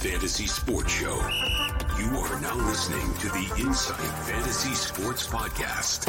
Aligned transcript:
Fantasy 0.00 0.46
Sports 0.46 0.94
Show. 0.94 1.14
You 1.98 2.16
are 2.16 2.40
now 2.40 2.54
listening 2.66 3.12
to 3.18 3.28
the 3.28 3.54
Insight 3.60 4.00
Fantasy 4.24 4.72
Sports 4.72 5.26
Podcast. 5.26 6.06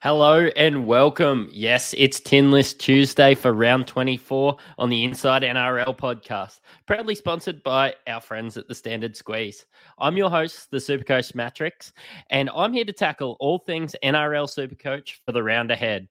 Hello 0.00 0.48
and 0.56 0.88
welcome. 0.88 1.48
Yes, 1.52 1.94
it's 1.96 2.18
Tin 2.18 2.50
List 2.50 2.80
Tuesday 2.80 3.36
for 3.36 3.52
round 3.52 3.86
24 3.86 4.56
on 4.78 4.90
the 4.90 5.04
Insight 5.04 5.42
NRL 5.42 5.96
podcast, 5.96 6.58
proudly 6.88 7.14
sponsored 7.14 7.62
by 7.62 7.94
our 8.08 8.20
friends 8.20 8.56
at 8.56 8.66
the 8.66 8.74
Standard 8.74 9.16
Squeeze. 9.16 9.66
I'm 10.00 10.16
your 10.16 10.30
host, 10.30 10.68
the 10.72 10.78
Supercoach 10.78 11.34
Mattrix, 11.34 11.92
and 12.28 12.50
I'm 12.56 12.72
here 12.72 12.84
to 12.84 12.92
tackle 12.92 13.36
all 13.38 13.60
things 13.60 13.94
NRL 14.02 14.48
Supercoach 14.48 15.18
for 15.24 15.30
the 15.30 15.44
round 15.44 15.70
ahead. 15.70 16.08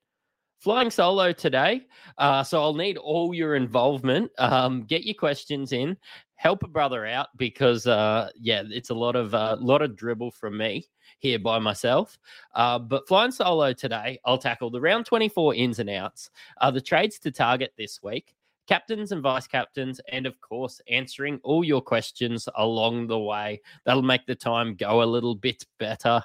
Flying 0.61 0.91
solo 0.91 1.31
today, 1.31 1.87
uh, 2.19 2.43
so 2.43 2.61
I'll 2.61 2.75
need 2.75 2.95
all 2.97 3.33
your 3.33 3.55
involvement. 3.55 4.31
Um, 4.37 4.83
get 4.83 5.03
your 5.03 5.15
questions 5.15 5.71
in, 5.71 5.97
help 6.35 6.61
a 6.61 6.67
brother 6.67 7.03
out 7.07 7.29
because, 7.35 7.87
uh, 7.87 8.29
yeah, 8.39 8.61
it's 8.69 8.91
a 8.91 8.93
lot 8.93 9.15
of 9.15 9.33
uh, 9.33 9.57
lot 9.59 9.81
of 9.81 9.95
dribble 9.95 10.29
from 10.29 10.55
me 10.55 10.87
here 11.17 11.39
by 11.39 11.57
myself. 11.57 12.19
Uh, 12.53 12.77
but 12.77 13.07
flying 13.07 13.31
solo 13.31 13.73
today, 13.73 14.19
I'll 14.23 14.37
tackle 14.37 14.69
the 14.69 14.79
round 14.79 15.07
24 15.07 15.55
ins 15.55 15.79
and 15.79 15.89
outs, 15.89 16.29
uh, 16.59 16.69
the 16.69 16.79
trades 16.79 17.17
to 17.21 17.31
target 17.31 17.73
this 17.75 18.03
week, 18.03 18.35
captains 18.67 19.11
and 19.11 19.23
vice 19.23 19.47
captains, 19.47 19.99
and 20.11 20.27
of 20.27 20.39
course, 20.41 20.79
answering 20.87 21.39
all 21.41 21.63
your 21.63 21.81
questions 21.81 22.47
along 22.53 23.07
the 23.07 23.17
way. 23.17 23.59
That'll 23.85 24.03
make 24.03 24.27
the 24.27 24.35
time 24.35 24.75
go 24.75 25.01
a 25.01 25.05
little 25.05 25.33
bit 25.33 25.65
better. 25.79 26.21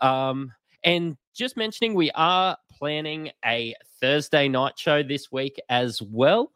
Um, 0.00 0.52
and 0.82 1.16
just 1.34 1.56
mentioning, 1.56 1.94
we 1.94 2.10
are 2.12 2.56
planning 2.78 3.30
a 3.44 3.74
Thursday 4.00 4.48
night 4.48 4.78
show 4.78 5.02
this 5.02 5.32
week 5.32 5.60
as 5.68 6.02
well. 6.02 6.52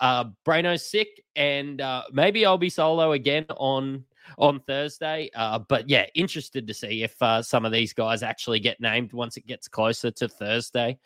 Uh, 0.00 0.24
Braino's 0.46 0.84
sick, 0.84 1.22
and 1.36 1.80
uh, 1.80 2.02
maybe 2.12 2.46
I'll 2.46 2.58
be 2.58 2.70
solo 2.70 3.12
again 3.12 3.46
on 3.56 4.04
on 4.38 4.60
Thursday. 4.60 5.30
Uh, 5.34 5.58
but 5.58 5.88
yeah, 5.88 6.06
interested 6.14 6.66
to 6.66 6.74
see 6.74 7.02
if 7.02 7.20
uh, 7.20 7.42
some 7.42 7.64
of 7.64 7.72
these 7.72 7.92
guys 7.92 8.22
actually 8.22 8.60
get 8.60 8.80
named 8.80 9.12
once 9.12 9.36
it 9.36 9.46
gets 9.46 9.68
closer 9.68 10.10
to 10.10 10.28
Thursday. 10.28 10.98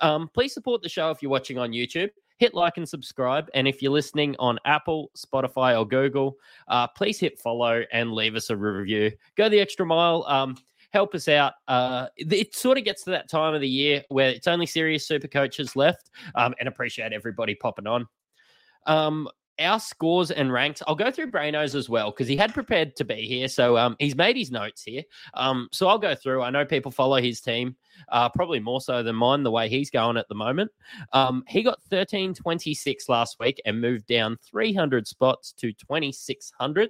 Um, 0.00 0.28
please 0.32 0.52
support 0.52 0.82
the 0.82 0.88
show 0.88 1.10
if 1.10 1.22
you're 1.22 1.30
watching 1.30 1.58
on 1.58 1.72
YouTube. 1.72 2.10
Hit 2.38 2.52
like 2.52 2.76
and 2.76 2.86
subscribe. 2.86 3.48
And 3.54 3.66
if 3.66 3.80
you're 3.80 3.92
listening 3.92 4.36
on 4.38 4.58
Apple, 4.66 5.10
Spotify, 5.16 5.78
or 5.78 5.88
Google, 5.88 6.36
uh, 6.68 6.86
please 6.86 7.18
hit 7.18 7.38
follow 7.38 7.82
and 7.92 8.12
leave 8.12 8.34
us 8.36 8.50
a 8.50 8.56
review. 8.56 9.10
Go 9.36 9.48
the 9.48 9.58
extra 9.58 9.86
mile. 9.86 10.22
Um, 10.28 10.56
help 10.92 11.14
us 11.14 11.28
out. 11.28 11.54
Uh, 11.68 12.06
it 12.16 12.54
sort 12.54 12.78
of 12.78 12.84
gets 12.84 13.04
to 13.04 13.10
that 13.10 13.28
time 13.28 13.54
of 13.54 13.60
the 13.60 13.68
year 13.68 14.02
where 14.08 14.30
it's 14.30 14.46
only 14.46 14.66
serious 14.66 15.06
super 15.06 15.28
coaches 15.28 15.76
left, 15.76 16.10
um, 16.34 16.54
and 16.58 16.68
appreciate 16.68 17.12
everybody 17.12 17.54
popping 17.54 17.86
on. 17.86 18.06
Um, 18.86 19.28
our 19.58 19.80
scores 19.80 20.30
and 20.30 20.52
ranks. 20.52 20.82
I'll 20.86 20.94
go 20.94 21.10
through 21.10 21.30
Braino's 21.30 21.74
as 21.74 21.88
well 21.88 22.10
because 22.10 22.28
he 22.28 22.36
had 22.36 22.52
prepared 22.52 22.94
to 22.96 23.04
be 23.04 23.26
here. 23.26 23.48
So 23.48 23.76
um, 23.76 23.96
he's 23.98 24.16
made 24.16 24.36
his 24.36 24.50
notes 24.50 24.82
here. 24.82 25.02
Um, 25.34 25.68
so 25.72 25.88
I'll 25.88 25.98
go 25.98 26.14
through. 26.14 26.42
I 26.42 26.50
know 26.50 26.64
people 26.64 26.90
follow 26.90 27.20
his 27.20 27.40
team, 27.40 27.76
uh, 28.10 28.28
probably 28.28 28.60
more 28.60 28.80
so 28.80 29.02
than 29.02 29.16
mine, 29.16 29.42
the 29.42 29.50
way 29.50 29.68
he's 29.68 29.90
going 29.90 30.16
at 30.16 30.28
the 30.28 30.34
moment. 30.34 30.70
Um, 31.12 31.42
he 31.48 31.62
got 31.62 31.78
1326 31.88 33.08
last 33.08 33.36
week 33.40 33.60
and 33.64 33.80
moved 33.80 34.06
down 34.06 34.36
300 34.44 35.06
spots 35.06 35.52
to 35.58 35.72
2600th. 35.72 36.88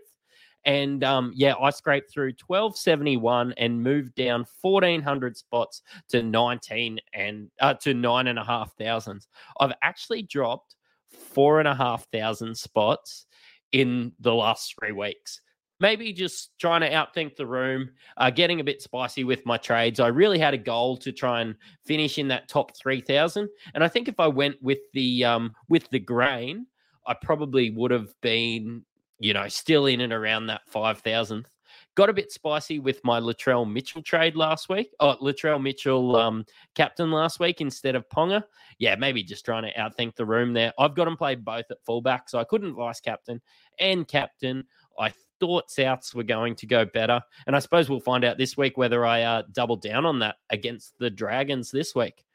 And 0.66 1.04
um, 1.04 1.32
yeah, 1.34 1.54
I 1.60 1.70
scraped 1.70 2.12
through 2.12 2.32
1271 2.44 3.54
and 3.56 3.82
moved 3.82 4.16
down 4.16 4.44
1400 4.60 5.36
spots 5.36 5.82
to 6.08 6.22
19 6.22 6.98
and 7.14 7.50
uh, 7.60 7.74
to 7.74 7.94
nine 7.94 8.26
and 8.26 8.38
a 8.38 8.44
half 8.44 8.72
thousands. 8.76 9.28
I've 9.60 9.72
actually 9.82 10.22
dropped 10.22 10.74
four 11.08 11.60
and 11.60 11.68
a 11.68 11.74
half 11.74 12.06
thousand 12.10 12.56
spots 12.56 13.26
in 13.72 14.12
the 14.20 14.34
last 14.34 14.74
three 14.78 14.92
weeks. 14.92 15.40
Maybe 15.78 16.12
just 16.12 16.58
trying 16.58 16.80
to 16.80 16.90
outthink 16.90 17.36
the 17.36 17.46
room, 17.46 17.90
uh, 18.16 18.30
getting 18.30 18.60
a 18.60 18.64
bit 18.64 18.80
spicy 18.80 19.24
with 19.24 19.44
my 19.44 19.58
trades. 19.58 20.00
I 20.00 20.08
really 20.08 20.38
had 20.38 20.54
a 20.54 20.58
goal 20.58 20.96
to 20.98 21.12
try 21.12 21.42
and 21.42 21.54
finish 21.84 22.18
in 22.18 22.28
that 22.28 22.48
top 22.48 22.74
three 22.76 23.02
thousand, 23.02 23.50
and 23.74 23.84
I 23.84 23.88
think 23.88 24.08
if 24.08 24.18
I 24.18 24.26
went 24.26 24.56
with 24.62 24.78
the 24.94 25.24
um, 25.26 25.52
with 25.68 25.88
the 25.90 25.98
grain, 25.98 26.66
I 27.06 27.14
probably 27.14 27.70
would 27.70 27.90
have 27.90 28.08
been, 28.22 28.84
you 29.18 29.32
know, 29.34 29.48
still 29.48 29.86
in 29.86 30.00
and 30.00 30.12
around 30.12 30.46
that 30.46 30.62
five 30.66 30.98
thousandth. 31.00 31.50
Got 31.94 32.10
a 32.10 32.12
bit 32.14 32.30
spicy 32.30 32.78
with 32.78 33.02
my 33.04 33.20
Latrell 33.20 33.70
Mitchell 33.70 34.02
trade 34.02 34.36
last 34.36 34.68
week. 34.68 34.90
Oh, 35.00 35.16
Latrell 35.22 35.62
Mitchell 35.62 36.14
um, 36.16 36.44
captain 36.74 37.10
last 37.10 37.40
week 37.40 37.62
instead 37.62 37.94
of 37.94 38.06
Ponga. 38.10 38.44
Yeah, 38.78 38.96
maybe 38.96 39.22
just 39.22 39.46
trying 39.46 39.62
to 39.62 39.72
outthink 39.72 40.14
the 40.14 40.26
room 40.26 40.52
there. 40.52 40.74
I've 40.78 40.94
got 40.94 41.08
him 41.08 41.16
played 41.16 41.42
both 41.42 41.64
at 41.70 41.82
fullback, 41.86 42.28
so 42.28 42.38
I 42.38 42.44
couldn't 42.44 42.74
vice 42.74 43.00
captain 43.00 43.40
and 43.80 44.06
captain. 44.06 44.64
I 44.98 45.14
thought 45.40 45.70
Souths 45.70 46.14
were 46.14 46.22
going 46.22 46.54
to 46.56 46.66
go 46.66 46.84
better, 46.84 47.18
and 47.46 47.56
I 47.56 47.60
suppose 47.60 47.88
we'll 47.88 48.00
find 48.00 48.26
out 48.26 48.36
this 48.36 48.58
week 48.58 48.76
whether 48.76 49.06
I 49.06 49.22
uh, 49.22 49.42
double 49.52 49.76
down 49.76 50.04
on 50.04 50.18
that 50.18 50.36
against 50.50 50.98
the 50.98 51.08
Dragons 51.08 51.70
this 51.70 51.94
week. 51.94 52.25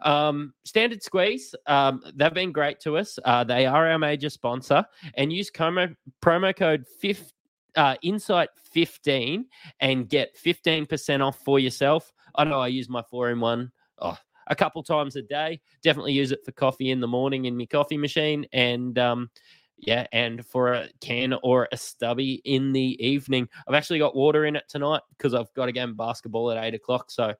Um, 0.00 0.54
Standard 0.64 1.02
Squeeze, 1.02 1.54
um, 1.66 2.02
they've 2.14 2.34
been 2.34 2.52
great 2.52 2.80
to 2.80 2.96
us. 2.96 3.18
Uh, 3.24 3.44
they 3.44 3.66
are 3.66 3.90
our 3.90 3.98
major 3.98 4.30
sponsor, 4.30 4.84
and 5.14 5.32
use 5.32 5.50
promo, 5.50 5.94
promo 6.22 6.54
code 6.54 6.86
50 7.00 7.32
uh, 7.76 7.94
Insight 8.02 8.48
15 8.72 9.46
and 9.80 10.08
get 10.08 10.36
15% 10.36 11.24
off 11.24 11.38
for 11.44 11.58
yourself. 11.58 12.12
I 12.34 12.44
know 12.44 12.60
I 12.60 12.68
use 12.68 12.88
my 12.88 13.02
four 13.02 13.30
in 13.30 13.40
one 13.40 13.70
oh, 13.98 14.18
a 14.48 14.56
couple 14.56 14.82
times 14.82 15.16
a 15.16 15.22
day. 15.22 15.60
Definitely 15.82 16.12
use 16.12 16.32
it 16.32 16.44
for 16.44 16.52
coffee 16.52 16.90
in 16.90 17.00
the 17.00 17.06
morning 17.06 17.44
in 17.44 17.56
my 17.56 17.66
coffee 17.66 17.96
machine. 17.96 18.46
And 18.52 18.98
um, 18.98 19.30
yeah, 19.78 20.06
and 20.12 20.44
for 20.44 20.72
a 20.72 20.88
can 21.00 21.34
or 21.42 21.68
a 21.70 21.76
stubby 21.76 22.42
in 22.44 22.72
the 22.72 22.96
evening. 23.04 23.48
I've 23.66 23.74
actually 23.74 24.00
got 24.00 24.16
water 24.16 24.44
in 24.44 24.56
it 24.56 24.64
tonight 24.68 25.02
because 25.16 25.34
I've 25.34 25.52
got 25.54 25.68
a 25.68 25.72
game 25.72 25.90
of 25.90 25.96
basketball 25.96 26.50
at 26.50 26.62
eight 26.62 26.74
o'clock. 26.74 27.10
So 27.10 27.32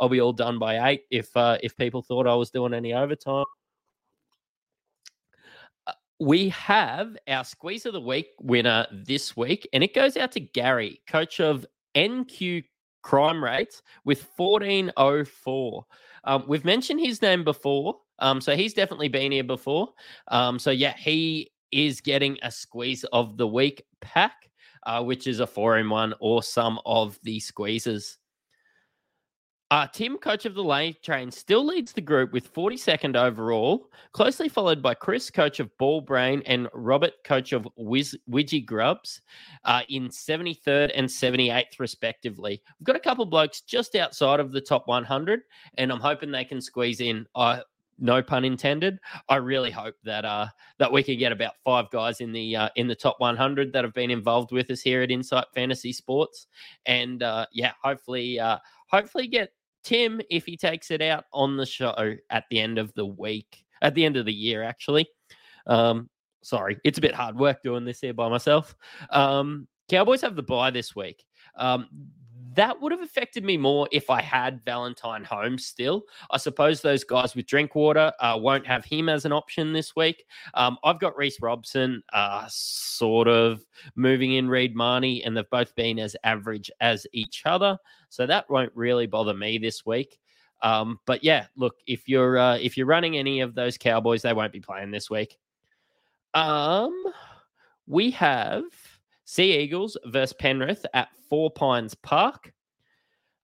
I'll 0.00 0.08
be 0.08 0.20
all 0.20 0.32
done 0.32 0.58
by 0.58 0.90
eight 0.90 1.02
if 1.10 1.36
uh, 1.36 1.58
if 1.62 1.76
people 1.76 2.02
thought 2.02 2.26
I 2.26 2.34
was 2.34 2.50
doing 2.50 2.74
any 2.74 2.94
overtime 2.94 3.44
we 6.18 6.48
have 6.50 7.16
our 7.28 7.44
squeeze 7.44 7.84
of 7.84 7.92
the 7.92 8.00
week 8.00 8.28
winner 8.40 8.86
this 8.90 9.36
week, 9.36 9.68
and 9.72 9.84
it 9.84 9.94
goes 9.94 10.16
out 10.16 10.32
to 10.32 10.40
Gary, 10.40 11.00
coach 11.06 11.40
of 11.40 11.66
NQ 11.94 12.64
crime 13.02 13.42
rates 13.42 13.82
with 14.04 14.26
1404. 14.36 15.86
Um, 16.24 16.44
we've 16.48 16.64
mentioned 16.64 17.00
his 17.00 17.20
name 17.22 17.44
before. 17.44 17.96
Um, 18.18 18.40
so 18.40 18.56
he's 18.56 18.72
definitely 18.72 19.08
been 19.08 19.30
here 19.30 19.44
before. 19.44 19.90
Um, 20.28 20.58
so 20.58 20.70
yeah, 20.70 20.94
he 20.96 21.50
is 21.70 22.00
getting 22.00 22.38
a 22.42 22.50
squeeze 22.50 23.04
of 23.12 23.36
the 23.36 23.46
week 23.46 23.84
pack, 24.00 24.50
uh, 24.86 25.02
which 25.02 25.26
is 25.26 25.40
a 25.40 25.46
four 25.46 25.76
in 25.76 25.90
one 25.90 26.14
or 26.18 26.42
some 26.42 26.80
of 26.86 27.18
the 27.24 27.38
squeezes. 27.40 28.18
Uh, 29.72 29.84
Tim, 29.92 30.16
coach 30.16 30.46
of 30.46 30.54
the 30.54 30.62
lane 30.62 30.94
train, 31.02 31.28
still 31.28 31.66
leads 31.66 31.92
the 31.92 32.00
group 32.00 32.32
with 32.32 32.54
42nd 32.54 33.16
overall, 33.16 33.90
closely 34.12 34.48
followed 34.48 34.80
by 34.80 34.94
Chris, 34.94 35.28
coach 35.28 35.58
of 35.58 35.76
Ball 35.76 36.00
Brain, 36.00 36.40
and 36.46 36.68
Robert, 36.72 37.14
coach 37.24 37.52
of 37.52 37.66
Widgie 37.76 38.64
Grubs, 38.64 39.22
uh, 39.64 39.82
in 39.88 40.08
73rd 40.08 40.92
and 40.94 41.08
78th, 41.08 41.80
respectively. 41.80 42.62
We've 42.78 42.86
got 42.86 42.94
a 42.94 43.00
couple 43.00 43.26
blokes 43.26 43.62
just 43.62 43.96
outside 43.96 44.38
of 44.38 44.52
the 44.52 44.60
top 44.60 44.86
100, 44.86 45.40
and 45.78 45.90
I'm 45.90 45.98
hoping 46.00 46.30
they 46.30 46.44
can 46.44 46.60
squeeze 46.60 47.00
in. 47.00 47.26
Uh, 47.34 47.60
no 47.98 48.22
pun 48.22 48.44
intended. 48.44 48.98
I 49.28 49.36
really 49.36 49.70
hope 49.70 49.94
that 50.04 50.26
uh 50.26 50.48
that 50.78 50.92
we 50.92 51.02
can 51.02 51.18
get 51.18 51.32
about 51.32 51.54
five 51.64 51.90
guys 51.90 52.20
in 52.20 52.30
the 52.30 52.54
uh, 52.54 52.68
in 52.76 52.88
the 52.88 52.94
top 52.94 53.16
100 53.20 53.72
that 53.72 53.84
have 53.84 53.94
been 53.94 54.10
involved 54.10 54.52
with 54.52 54.70
us 54.70 54.82
here 54.82 55.00
at 55.02 55.10
Insight 55.10 55.46
Fantasy 55.54 55.94
Sports, 55.94 56.46
and 56.84 57.22
uh, 57.22 57.46
yeah, 57.52 57.72
hopefully 57.82 58.38
uh, 58.38 58.58
hopefully 58.88 59.26
get 59.26 59.50
Tim 59.86 60.20
if 60.30 60.44
he 60.44 60.56
takes 60.56 60.90
it 60.90 61.00
out 61.00 61.26
on 61.32 61.56
the 61.56 61.64
show 61.64 62.16
at 62.28 62.44
the 62.50 62.60
end 62.60 62.76
of 62.76 62.92
the 62.94 63.06
week, 63.06 63.64
at 63.82 63.94
the 63.94 64.04
end 64.04 64.16
of 64.16 64.26
the 64.26 64.34
year, 64.34 64.64
actually. 64.64 65.06
Um, 65.68 66.10
sorry, 66.42 66.78
it's 66.84 66.98
a 66.98 67.00
bit 67.00 67.14
hard 67.14 67.38
work 67.38 67.62
doing 67.62 67.84
this 67.84 68.00
here 68.00 68.12
by 68.12 68.28
myself. 68.28 68.74
Um, 69.10 69.68
Cowboys 69.88 70.22
have 70.22 70.34
the 70.34 70.42
bye 70.42 70.72
this 70.72 70.96
week. 70.96 71.24
Um, 71.56 71.86
that 72.56 72.80
would 72.80 72.90
have 72.90 73.02
affected 73.02 73.44
me 73.44 73.56
more 73.56 73.86
if 73.92 74.10
I 74.10 74.20
had 74.20 74.64
Valentine 74.64 75.22
Holmes 75.22 75.66
still. 75.66 76.04
I 76.30 76.38
suppose 76.38 76.80
those 76.80 77.04
guys 77.04 77.36
with 77.36 77.46
Drinkwater 77.46 78.12
uh, 78.18 78.36
won't 78.40 78.66
have 78.66 78.84
him 78.84 79.08
as 79.08 79.24
an 79.24 79.32
option 79.32 79.72
this 79.72 79.94
week. 79.94 80.24
Um, 80.54 80.78
I've 80.82 80.98
got 80.98 81.16
Reece 81.16 81.40
Robson 81.40 82.02
uh, 82.12 82.46
sort 82.48 83.28
of 83.28 83.60
moving 83.94 84.32
in 84.32 84.48
Reed 84.48 84.74
Mahoney, 84.74 85.22
and 85.22 85.36
they've 85.36 85.48
both 85.50 85.74
been 85.76 85.98
as 85.98 86.16
average 86.24 86.70
as 86.80 87.06
each 87.12 87.42
other. 87.44 87.78
So 88.16 88.26
that 88.26 88.48
won't 88.48 88.72
really 88.74 89.06
bother 89.06 89.34
me 89.34 89.58
this 89.58 89.84
week. 89.84 90.18
Um, 90.62 90.98
but 91.04 91.22
yeah, 91.22 91.48
look, 91.54 91.74
if 91.86 92.08
you're 92.08 92.38
uh, 92.38 92.56
if 92.56 92.78
you're 92.78 92.86
running 92.86 93.18
any 93.18 93.40
of 93.40 93.54
those 93.54 93.76
Cowboys, 93.76 94.22
they 94.22 94.32
won't 94.32 94.54
be 94.54 94.60
playing 94.60 94.90
this 94.90 95.10
week. 95.10 95.36
Um, 96.32 96.94
we 97.86 98.10
have 98.12 98.62
Sea 99.26 99.58
Eagles 99.58 99.98
versus 100.06 100.32
Penrith 100.32 100.86
at 100.94 101.08
Four 101.28 101.50
Pines 101.50 101.94
Park. 101.94 102.54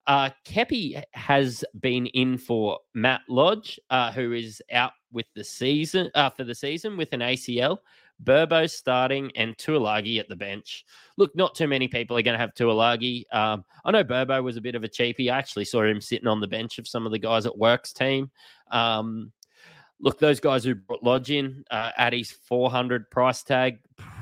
Uh, 0.07 0.31
Kepi 0.43 1.01
has 1.11 1.63
been 1.79 2.07
in 2.07 2.39
for 2.39 2.79
Matt 2.95 3.21
Lodge, 3.29 3.79
uh, 3.91 4.11
who 4.11 4.33
is 4.33 4.59
out 4.71 4.93
with 5.11 5.27
the 5.35 5.43
season 5.43 6.09
uh, 6.15 6.31
for 6.31 6.43
the 6.45 6.55
season 6.55 6.97
with 6.97 7.13
an 7.13 7.19
ACL. 7.19 7.77
Burbo 8.21 8.69
starting 8.69 9.31
and 9.35 9.57
Tuilagi 9.57 10.19
at 10.19 10.29
the 10.29 10.35
bench. 10.35 10.85
Look, 11.17 11.35
not 11.35 11.55
too 11.55 11.67
many 11.67 11.87
people 11.87 12.17
are 12.17 12.21
going 12.21 12.33
to 12.33 12.39
have 12.39 12.53
Tuilagi. 12.53 13.23
Um, 13.31 13.65
I 13.85 13.91
know 13.91 14.03
Burbo 14.03 14.43
was 14.43 14.57
a 14.57 14.61
bit 14.61 14.75
of 14.75 14.83
a 14.83 14.89
cheapie. 14.89 15.31
I 15.31 15.37
actually 15.37 15.65
saw 15.65 15.83
him 15.83 16.01
sitting 16.01 16.27
on 16.27 16.39
the 16.39 16.47
bench 16.47 16.79
of 16.79 16.87
some 16.87 17.05
of 17.05 17.11
the 17.11 17.19
guys 17.19 17.45
at 17.45 17.57
Works 17.57 17.93
team. 17.93 18.31
Um, 18.71 19.31
look, 19.99 20.19
those 20.19 20.39
guys 20.39 20.63
who 20.63 20.75
brought 20.75 21.03
Lodge 21.03 21.31
in 21.31 21.63
uh, 21.71 21.91
at 21.97 22.13
his 22.13 22.31
400 22.31 23.09
price 23.09 23.43
tag, 23.43 23.79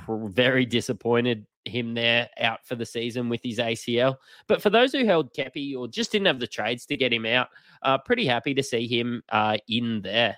very 0.08 0.66
disappointed 0.66 1.46
him 1.66 1.94
there 1.94 2.30
out 2.40 2.66
for 2.66 2.76
the 2.76 2.86
season 2.86 3.30
with 3.30 3.42
his 3.44 3.60
ACL. 3.60 4.18
But 4.48 4.62
for 4.62 4.70
those 4.70 4.92
who 4.92 5.06
held 5.06 5.34
Kepi 5.34 5.76
or 5.78 5.88
just 5.88 6.12
didn't 6.12 6.28
have 6.28 6.40
the 6.40 6.48
trades 6.48 6.86
to 6.88 6.98
get 6.98 7.14
him 7.14 7.26
out, 7.26 7.50
uh, 7.82 7.98
pretty 8.00 8.26
happy 8.26 8.54
to 8.54 8.64
see 8.64 8.88
him 8.88 9.24
uh, 9.30 9.58
in 9.68 10.02
there. 10.02 10.38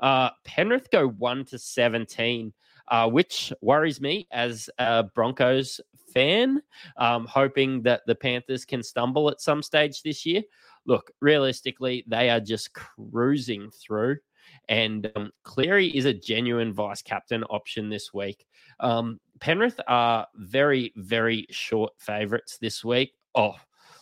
Uh, 0.00 0.30
Penrith 0.44 0.90
go 0.90 1.08
1 1.08 1.44
to 1.46 1.58
17, 1.58 2.52
uh, 2.88 3.08
which 3.08 3.52
worries 3.60 4.00
me 4.00 4.26
as 4.32 4.68
a 4.78 5.02
Broncos 5.02 5.80
fan, 6.12 6.62
um, 6.96 7.26
hoping 7.26 7.82
that 7.82 8.02
the 8.06 8.14
Panthers 8.14 8.64
can 8.64 8.82
stumble 8.82 9.28
at 9.30 9.40
some 9.40 9.62
stage 9.62 10.02
this 10.02 10.24
year. 10.24 10.42
Look, 10.86 11.10
realistically, 11.20 12.04
they 12.06 12.30
are 12.30 12.40
just 12.40 12.72
cruising 12.74 13.70
through. 13.70 14.18
And 14.68 15.10
um, 15.16 15.30
Cleary 15.42 15.88
is 15.88 16.04
a 16.04 16.14
genuine 16.14 16.72
vice 16.72 17.02
captain 17.02 17.42
option 17.44 17.88
this 17.88 18.12
week. 18.12 18.46
Um, 18.80 19.18
Penrith 19.40 19.80
are 19.88 20.26
very, 20.36 20.92
very 20.96 21.46
short 21.50 21.92
favourites 21.98 22.58
this 22.60 22.84
week. 22.84 23.14
Oh, 23.34 23.54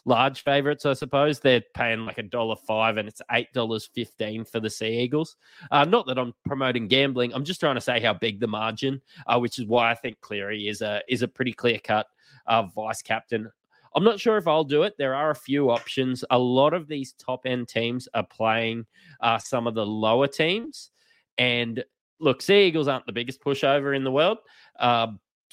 large 0.04 0.43
favourites, 0.43 0.87
I 0.87 0.94
suppose. 0.94 1.40
They're 1.40 1.62
paying 1.75 2.04
like 2.04 2.19
a 2.19 2.22
dollar 2.22 2.56
five 2.56 2.96
and 2.96 3.08
it's 3.08 3.22
eight 3.31 3.52
dollars 3.52 3.88
fifteen 3.94 4.44
for 4.44 4.60
the 4.60 4.70
Sea 4.70 5.00
Eagles. 5.00 5.37
Uh, 5.70 5.84
not 5.84 6.06
that 6.06 6.19
I'm 6.19 6.34
promoting 6.44 6.88
gambling. 6.88 7.32
I'm 7.32 7.44
just 7.44 7.60
trying 7.60 7.76
to 7.76 7.81
say 7.81 8.00
how 8.00 8.14
big 8.14 8.40
the 8.40 8.46
margin, 8.46 9.00
uh, 9.26 9.38
which 9.38 9.58
is 9.58 9.66
why 9.66 9.90
I 9.90 9.94
think 9.94 10.20
Cleary 10.20 10.69
is 10.69 10.82
a 10.82 11.02
is 11.08 11.22
a 11.22 11.28
pretty 11.28 11.52
clear 11.52 11.78
cut 11.78 12.06
uh, 12.46 12.64
vice 12.64 13.02
captain. 13.02 13.50
I'm 13.94 14.04
not 14.04 14.19
sure 14.19 14.38
if 14.38 14.49
I'll 14.49 14.64
do 14.64 14.84
it. 14.84 14.94
There 14.96 15.14
are 15.14 15.31
a 15.31 15.34
few 15.34 15.70
options. 15.70 16.25
A 16.31 16.38
lot 16.38 16.72
of 16.72 16.88
these 16.88 17.12
top 17.12 17.43
end 17.44 17.69
teams 17.69 18.08
are 18.14 18.26
playing 18.26 18.87
uh, 19.20 19.38
some 19.38 19.66
of 19.66 19.75
the 19.75 19.84
lower 19.84 20.26
teams, 20.26 20.90
and 21.38 21.84
look, 22.19 22.40
Sea 22.40 22.66
Eagles 22.66 22.88
aren't 22.88 23.06
the 23.06 23.12
biggest 23.12 23.43
pushover 23.43 23.94
in 23.94 24.02
the 24.02 24.10
world. 24.10 24.38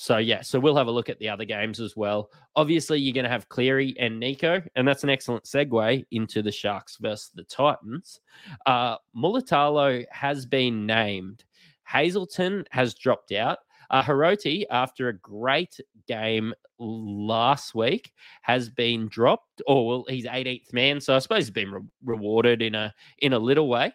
So 0.01 0.15
yeah, 0.15 0.39
so 0.39 0.61
we'll 0.61 0.77
have 0.77 0.87
a 0.87 0.91
look 0.91 1.09
at 1.09 1.19
the 1.19 1.27
other 1.27 1.43
games 1.43 1.81
as 1.81 1.97
well. 1.97 2.31
Obviously, 2.55 3.01
you're 3.01 3.13
going 3.13 3.25
to 3.25 3.29
have 3.29 3.49
Cleary 3.49 3.93
and 3.99 4.13
Nicho, 4.13 4.65
and 4.77 4.87
that's 4.87 5.03
an 5.03 5.09
excellent 5.09 5.43
segue 5.43 6.05
into 6.11 6.41
the 6.41 6.53
Sharks 6.53 6.95
versus 7.01 7.31
the 7.35 7.43
Titans. 7.43 8.21
Uh, 8.65 8.95
Mulitalo 9.13 10.05
has 10.09 10.45
been 10.45 10.85
named. 10.85 11.43
Hazelton 11.85 12.63
has 12.71 12.93
dropped 12.93 13.33
out. 13.33 13.57
Uh, 13.89 14.01
Hiroti, 14.01 14.63
after 14.71 15.09
a 15.09 15.17
great 15.17 15.77
game 16.07 16.53
last 16.77 17.75
week, 17.75 18.13
has 18.41 18.69
been 18.69 19.09
dropped. 19.09 19.61
Or 19.67 19.85
well, 19.85 20.05
he's 20.07 20.25
18th 20.25 20.71
man, 20.71 21.01
so 21.01 21.13
I 21.13 21.19
suppose 21.19 21.39
he's 21.39 21.51
been 21.51 21.73
re- 21.73 21.81
rewarded 22.05 22.61
in 22.61 22.73
a 22.73 22.93
in 23.17 23.33
a 23.33 23.39
little 23.39 23.67
way. 23.67 23.91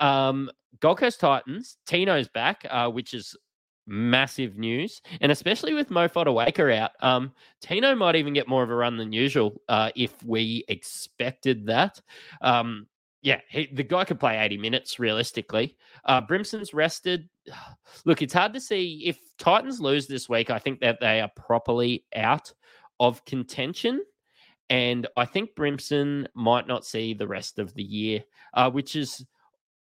Um, 0.00 0.50
Gold 0.80 0.98
Coast 0.98 1.20
Titans, 1.20 1.76
Tino's 1.86 2.28
back, 2.28 2.66
uh, 2.70 2.88
which 2.88 3.12
is 3.12 3.36
massive 3.86 4.56
news, 4.56 5.02
and 5.20 5.30
especially 5.30 5.74
with 5.74 5.90
Mo 5.90 6.08
Fotuaika 6.08 6.76
out, 6.76 6.92
um, 7.00 7.32
Tino 7.60 7.94
might 7.94 8.16
even 8.16 8.32
get 8.32 8.48
more 8.48 8.62
of 8.62 8.70
a 8.70 8.74
run 8.74 8.96
than 8.96 9.12
usual 9.12 9.60
uh, 9.68 9.90
if 9.94 10.22
we 10.22 10.64
expected 10.68 11.66
that. 11.66 12.00
Um, 12.40 12.86
yeah, 13.22 13.40
he, 13.48 13.68
the 13.72 13.82
guy 13.82 14.04
could 14.04 14.20
play 14.20 14.38
80 14.38 14.58
minutes 14.58 14.98
realistically. 14.98 15.76
Uh, 16.04 16.20
Brimson's 16.20 16.74
rested. 16.74 17.28
Look, 18.04 18.20
it's 18.20 18.34
hard 18.34 18.52
to 18.52 18.60
see 18.60 19.02
if 19.06 19.18
Titans 19.38 19.80
lose 19.80 20.06
this 20.06 20.28
week. 20.28 20.50
I 20.50 20.58
think 20.58 20.80
that 20.80 21.00
they 21.00 21.20
are 21.20 21.30
properly 21.34 22.04
out 22.14 22.52
of 23.00 23.24
contention. 23.24 24.02
And 24.70 25.06
I 25.16 25.24
think 25.24 25.54
Brimson 25.54 26.26
might 26.34 26.66
not 26.66 26.84
see 26.84 27.14
the 27.14 27.26
rest 27.26 27.58
of 27.58 27.74
the 27.74 27.82
year, 27.82 28.24
uh, 28.54 28.70
which 28.70 28.96
is 28.96 29.24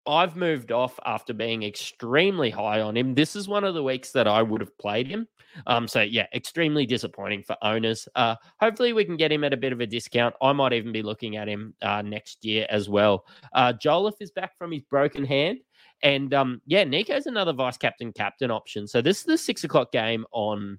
I've 0.08 0.36
moved 0.36 0.72
off 0.72 0.98
after 1.04 1.34
being 1.34 1.62
extremely 1.62 2.48
high 2.48 2.80
on 2.80 2.96
him. 2.96 3.14
This 3.14 3.36
is 3.36 3.46
one 3.46 3.62
of 3.62 3.74
the 3.74 3.82
weeks 3.82 4.10
that 4.12 4.26
I 4.26 4.42
would 4.42 4.62
have 4.62 4.76
played 4.78 5.06
him. 5.06 5.28
Um, 5.66 5.86
so 5.86 6.00
yeah, 6.00 6.26
extremely 6.34 6.86
disappointing 6.86 7.42
for 7.42 7.56
owners. 7.62 8.08
Uh, 8.14 8.36
hopefully 8.58 8.94
we 8.94 9.04
can 9.04 9.18
get 9.18 9.30
him 9.30 9.44
at 9.44 9.52
a 9.52 9.56
bit 9.56 9.72
of 9.72 9.80
a 9.80 9.86
discount. 9.86 10.34
I 10.40 10.52
might 10.52 10.72
even 10.72 10.92
be 10.92 11.02
looking 11.02 11.36
at 11.36 11.46
him 11.46 11.74
uh, 11.82 12.00
next 12.00 12.44
year 12.44 12.66
as 12.70 12.88
well. 12.88 13.26
Uh, 13.52 13.74
Jolliffe 13.74 14.20
is 14.20 14.30
back 14.30 14.56
from 14.56 14.72
his 14.72 14.82
broken 14.82 15.24
hand. 15.24 15.58
And 16.02 16.32
um, 16.32 16.62
yeah, 16.64 16.84
Nicho's 16.84 17.26
another 17.26 17.52
vice 17.52 17.76
captain 17.76 18.12
captain 18.12 18.50
option. 18.50 18.86
So 18.86 19.02
this 19.02 19.18
is 19.18 19.24
the 19.24 19.36
six 19.36 19.64
o'clock 19.64 19.92
game 19.92 20.24
on 20.32 20.78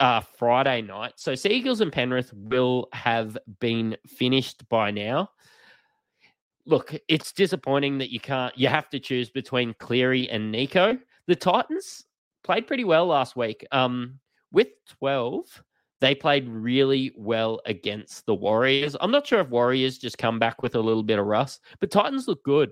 uh, 0.00 0.20
Friday 0.20 0.82
night. 0.82 1.12
So 1.16 1.34
Seagulls 1.34 1.80
and 1.80 1.92
Penrith 1.92 2.32
will 2.34 2.88
have 2.92 3.38
been 3.60 3.96
finished 4.08 4.68
by 4.68 4.90
now 4.90 5.30
look, 6.66 6.94
it's 7.08 7.32
disappointing 7.32 7.98
that 7.98 8.12
you 8.12 8.20
can't. 8.20 8.56
You 8.58 8.68
have 8.68 8.88
to 8.90 9.00
choose 9.00 9.30
between 9.30 9.74
Cleary 9.78 10.28
and 10.28 10.52
Nicho. 10.54 10.98
The 11.26 11.36
Titans 11.36 12.04
played 12.44 12.66
pretty 12.66 12.84
well 12.84 13.06
last 13.06 13.36
week. 13.36 13.66
Um, 13.72 14.18
with 14.52 14.68
twelve, 14.98 15.44
they 16.00 16.14
played 16.14 16.48
really 16.48 17.12
well 17.16 17.60
against 17.66 18.26
the 18.26 18.34
Warriors. 18.34 18.96
I'm 19.00 19.10
not 19.10 19.26
sure 19.26 19.40
if 19.40 19.48
Warriors 19.48 19.98
just 19.98 20.18
come 20.18 20.38
back 20.38 20.62
with 20.62 20.74
a 20.74 20.80
little 20.80 21.02
bit 21.02 21.18
of 21.18 21.26
rust, 21.26 21.62
but 21.80 21.90
Titans 21.90 22.28
look 22.28 22.42
good. 22.44 22.70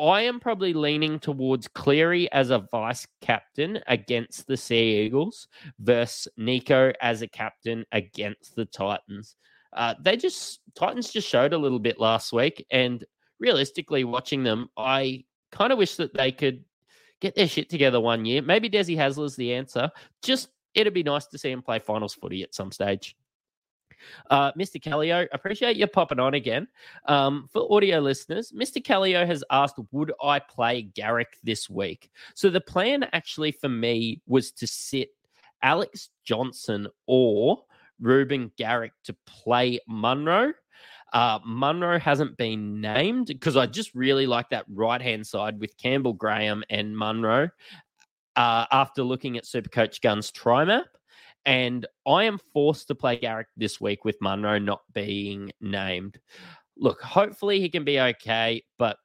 I 0.00 0.22
am 0.22 0.40
probably 0.40 0.72
leaning 0.72 1.20
towards 1.20 1.68
Cleary 1.68 2.30
as 2.32 2.50
a 2.50 2.66
vice 2.72 3.06
captain 3.20 3.78
against 3.86 4.48
the 4.48 4.56
Sea 4.56 5.04
Eagles 5.04 5.46
versus 5.78 6.26
Nicho 6.38 6.92
as 7.00 7.22
a 7.22 7.28
captain 7.28 7.84
against 7.92 8.56
the 8.56 8.64
Titans. 8.64 9.36
Uh, 9.74 9.94
they 10.00 10.16
just 10.16 10.60
Titans 10.74 11.10
just 11.10 11.28
showed 11.28 11.52
a 11.52 11.58
little 11.58 11.78
bit 11.78 11.98
last 11.98 12.32
week, 12.32 12.64
and 12.70 13.04
realistically, 13.40 14.04
watching 14.04 14.42
them, 14.42 14.68
I 14.76 15.24
kind 15.50 15.72
of 15.72 15.78
wish 15.78 15.96
that 15.96 16.14
they 16.14 16.32
could 16.32 16.64
get 17.20 17.34
their 17.34 17.48
shit 17.48 17.70
together 17.70 18.00
one 18.00 18.24
year. 18.24 18.42
Maybe 18.42 18.68
Desi 18.70 18.96
Hasler's 18.96 19.36
the 19.36 19.54
answer. 19.54 19.90
Just 20.22 20.48
it'd 20.74 20.94
be 20.94 21.02
nice 21.02 21.26
to 21.26 21.38
see 21.38 21.50
him 21.50 21.62
play 21.62 21.78
finals 21.78 22.14
footy 22.14 22.42
at 22.42 22.54
some 22.54 22.72
stage. 22.72 23.16
Uh, 24.30 24.52
Mr. 24.52 24.82
Callio, 24.82 25.26
appreciate 25.32 25.76
you 25.76 25.86
popping 25.86 26.18
on 26.18 26.34
again. 26.34 26.68
Um, 27.06 27.48
for 27.52 27.72
audio 27.72 28.00
listeners, 28.00 28.52
Mr. 28.52 28.84
Callio 28.84 29.24
has 29.24 29.44
asked, 29.50 29.78
Would 29.92 30.12
I 30.22 30.38
play 30.40 30.82
Garrick 30.82 31.38
this 31.42 31.70
week? 31.70 32.10
So 32.34 32.50
the 32.50 32.60
plan 32.60 33.06
actually 33.12 33.52
for 33.52 33.68
me 33.68 34.20
was 34.26 34.50
to 34.52 34.66
sit 34.66 35.10
Alex 35.62 36.10
Johnson 36.24 36.88
or 37.06 37.62
Reuben 38.00 38.52
Garrick 38.56 38.92
to 39.04 39.16
play 39.26 39.78
Munro. 39.88 40.52
Uh, 41.12 41.38
Munro 41.44 41.98
hasn't 41.98 42.36
been 42.36 42.80
named 42.80 43.28
because 43.28 43.56
I 43.56 43.66
just 43.66 43.94
really 43.94 44.26
like 44.26 44.50
that 44.50 44.64
right 44.68 45.00
hand 45.00 45.26
side 45.26 45.60
with 45.60 45.76
Campbell 45.78 46.12
Graham 46.12 46.64
and 46.70 46.96
Munro 46.96 47.48
uh, 48.36 48.66
after 48.72 49.02
looking 49.02 49.36
at 49.36 49.44
Supercoach 49.44 50.00
Gun's 50.00 50.30
try 50.30 50.64
map. 50.64 50.86
And 51.46 51.86
I 52.06 52.24
am 52.24 52.38
forced 52.52 52.88
to 52.88 52.94
play 52.94 53.16
Garrick 53.16 53.48
this 53.56 53.80
week 53.80 54.04
with 54.04 54.16
Munro 54.20 54.58
not 54.58 54.80
being 54.92 55.52
named. 55.60 56.18
Look, 56.76 57.00
hopefully 57.02 57.60
he 57.60 57.68
can 57.68 57.84
be 57.84 58.00
okay. 58.00 58.64
But 58.78 58.96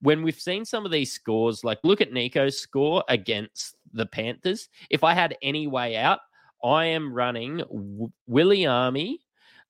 when 0.00 0.22
we've 0.22 0.38
seen 0.38 0.64
some 0.64 0.84
of 0.84 0.92
these 0.92 1.12
scores, 1.12 1.64
like 1.64 1.78
look 1.82 2.00
at 2.00 2.12
Nicho's 2.12 2.60
score 2.60 3.02
against 3.08 3.76
the 3.92 4.06
Panthers. 4.06 4.68
If 4.90 5.02
I 5.02 5.14
had 5.14 5.36
any 5.42 5.66
way 5.66 5.96
out, 5.96 6.20
I 6.64 6.86
am 6.86 7.12
running 7.12 7.58
w- 7.58 8.10
Willie 8.26 8.66
Army, 8.66 9.20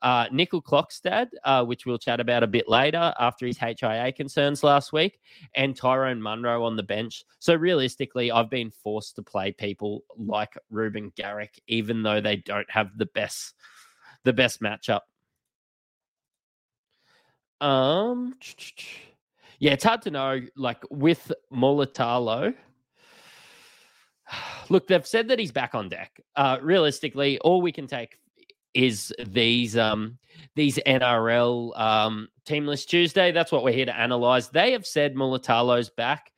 uh, 0.03 0.29
Nicoll-Klokstad, 0.29 1.29
uh, 1.45 1.65
which 1.65 1.87
we'll 1.87 1.99
chat 1.99 2.21
about 2.21 2.43
a 2.43 2.47
bit 2.47 2.69
later 2.69 3.13
after 3.19 3.47
his 3.47 3.59
HIA 3.59 4.13
concerns 4.13 4.63
last 4.63 4.93
week, 4.93 5.21
and 5.55 5.77
Tyrone 5.77 6.23
Munro 6.23 6.65
on 6.65 6.77
the 6.77 6.83
bench. 6.83 7.25
So 7.39 7.55
realistically, 7.55 8.31
I've 8.31 8.51
been 8.51 8.71
forced 8.71 9.17
to 9.17 9.23
play 9.23 9.53
people 9.53 10.05
like 10.17 10.55
Reuben 10.71 11.13
Garrick, 11.17 11.61
even 11.67 12.03
though 12.03 12.21
they 12.21 12.37
don't 12.37 12.71
have 12.71 12.97
the 12.97 13.07
best 13.07 13.55
the 14.25 14.33
best 14.33 14.61
matchup. 14.61 15.01
Um, 17.61 18.35
yeah, 19.59 19.73
it's 19.73 19.85
hard 19.85 20.03
to 20.03 20.11
know. 20.11 20.41
Like 20.57 20.83
with 20.91 21.33
Mulitalo, 21.53 22.55
look, 24.69 24.87
they've 24.87 25.07
said 25.07 25.29
that 25.29 25.39
he's 25.39 25.53
back 25.53 25.75
on 25.75 25.89
deck. 25.89 26.21
Uh, 26.37 26.59
realistically, 26.63 27.39
all 27.41 27.63
we 27.63 27.73
can 27.73 27.87
take 27.87 28.19
is 28.75 29.13
these 29.27 29.77
um 29.79 30.19
these 30.55 30.79
NRL 30.87 31.79
um 31.79 32.29
teamless 32.47 32.87
Tuesday. 32.87 33.33
That's 33.33 33.51
what 33.51 33.65
we're 33.65 33.73
here 33.73 33.87
to 33.87 33.99
analyze. 33.99 34.49
They 34.49 34.73
have 34.73 34.87
said 34.87 35.15
Mulitalo's 35.15 35.91
back. 35.91 36.33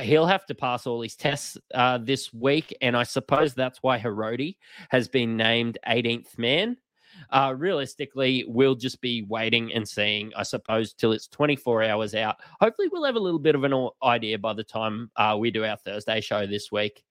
He'll 0.00 0.26
have 0.26 0.46
to 0.46 0.54
pass 0.54 0.86
all 0.86 1.02
his 1.02 1.16
tests 1.16 1.58
uh, 1.74 1.98
this 1.98 2.32
week, 2.32 2.76
and 2.80 2.96
I 2.96 3.02
suppose 3.02 3.52
that's 3.52 3.82
why 3.82 3.98
Hiroti 3.98 4.56
has 4.90 5.08
been 5.08 5.36
named 5.36 5.76
18th 5.88 6.38
man. 6.38 6.76
Uh, 7.30 7.52
realistically, 7.56 8.44
we'll 8.46 8.76
just 8.76 9.00
be 9.00 9.24
waiting 9.28 9.72
and 9.74 9.88
seeing, 9.88 10.30
I 10.36 10.44
suppose, 10.44 10.92
till 10.92 11.10
it's 11.10 11.26
24 11.26 11.82
hours 11.82 12.14
out. 12.14 12.36
Hopefully, 12.60 12.86
we'll 12.92 13.04
have 13.04 13.16
a 13.16 13.20
little 13.20 13.40
bit 13.40 13.56
of 13.56 13.64
an 13.64 13.88
idea 14.04 14.38
by 14.38 14.52
the 14.52 14.62
time 14.62 15.10
uh, 15.16 15.36
we 15.38 15.50
do 15.50 15.64
our 15.64 15.76
Thursday 15.76 16.20
show 16.20 16.46
this 16.46 16.70
week. 16.70 17.02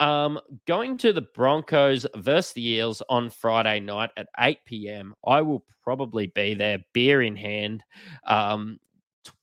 Um, 0.00 0.38
going 0.66 0.96
to 0.98 1.12
the 1.12 1.22
Broncos 1.22 2.06
versus 2.16 2.52
the 2.52 2.68
Eels 2.68 3.02
on 3.08 3.30
Friday 3.30 3.80
night 3.80 4.10
at 4.16 4.28
8 4.38 4.58
p.m. 4.64 5.14
I 5.26 5.42
will 5.42 5.64
probably 5.82 6.28
be 6.28 6.54
there, 6.54 6.78
beer 6.92 7.22
in 7.22 7.34
hand. 7.34 7.82
Um, 8.26 8.78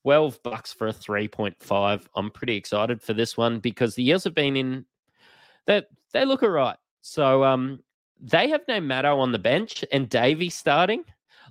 12 0.03 0.41
bucks 0.43 0.73
for 0.73 0.87
a 0.87 0.93
3.5. 0.93 2.07
I'm 2.15 2.31
pretty 2.31 2.55
excited 2.55 3.01
for 3.01 3.13
this 3.13 3.37
one 3.37 3.59
because 3.59 3.95
the 3.95 4.07
Eels 4.07 4.23
have 4.23 4.35
been 4.35 4.55
in 4.55 4.85
that 5.67 5.87
they, 6.13 6.19
they 6.19 6.25
look 6.25 6.43
all 6.43 6.49
right. 6.49 6.77
So 7.01 7.43
um 7.43 7.79
they 8.19 8.47
have 8.49 8.61
no 8.67 8.79
Matto 8.79 9.19
on 9.19 9.31
the 9.31 9.39
bench 9.39 9.83
and 9.91 10.09
Davey 10.09 10.49
starting. 10.49 11.03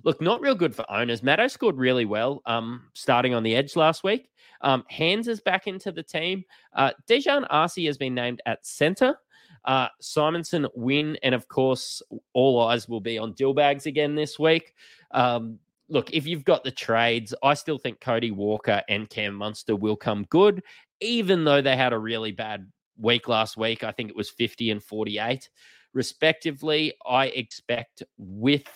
Look, 0.03 0.21
not 0.21 0.41
real 0.41 0.55
good 0.55 0.75
for 0.75 0.89
owners. 0.91 1.23
Matto 1.23 1.47
scored 1.47 1.77
really 1.77 2.05
well 2.05 2.41
um 2.45 2.83
starting 2.93 3.33
on 3.33 3.43
the 3.43 3.55
edge 3.55 3.75
last 3.75 4.03
week. 4.03 4.29
Um, 4.61 4.83
Hands 4.89 5.27
is 5.27 5.41
back 5.41 5.67
into 5.67 5.91
the 5.91 6.03
team. 6.03 6.43
Uh, 6.73 6.91
Dejan 7.07 7.45
Arce 7.49 7.83
has 7.85 7.97
been 7.97 8.15
named 8.15 8.41
at 8.45 8.65
center. 8.65 9.17
Uh, 9.65 9.87
Simonsson 10.01 10.67
win, 10.75 11.17
and 11.23 11.33
of 11.33 11.47
course, 11.47 12.01
all 12.33 12.61
eyes 12.61 12.87
will 12.87 13.01
be 13.01 13.17
on 13.17 13.33
Dillbags 13.33 13.87
again 13.87 14.15
this 14.15 14.37
week. 14.37 14.73
Um, 15.11 15.59
look, 15.89 16.13
if 16.13 16.27
you've 16.27 16.45
got 16.45 16.63
the 16.63 16.71
trades, 16.71 17.33
I 17.43 17.55
still 17.55 17.77
think 17.77 17.99
Cody 17.99 18.31
Walker 18.31 18.81
and 18.89 19.09
Cam 19.09 19.33
Munster 19.33 19.75
will 19.75 19.95
come 19.95 20.25
good, 20.29 20.61
even 21.01 21.43
though 21.43 21.61
they 21.61 21.75
had 21.75 21.93
a 21.93 21.97
really 21.97 22.31
bad 22.31 22.69
week 22.97 23.27
last 23.27 23.57
week. 23.57 23.83
I 23.83 23.91
think 23.91 24.09
it 24.09 24.15
was 24.15 24.29
50 24.29 24.71
and 24.71 24.83
48, 24.83 25.49
respectively. 25.93 26.93
I 27.05 27.27
expect 27.27 28.03
with 28.17 28.67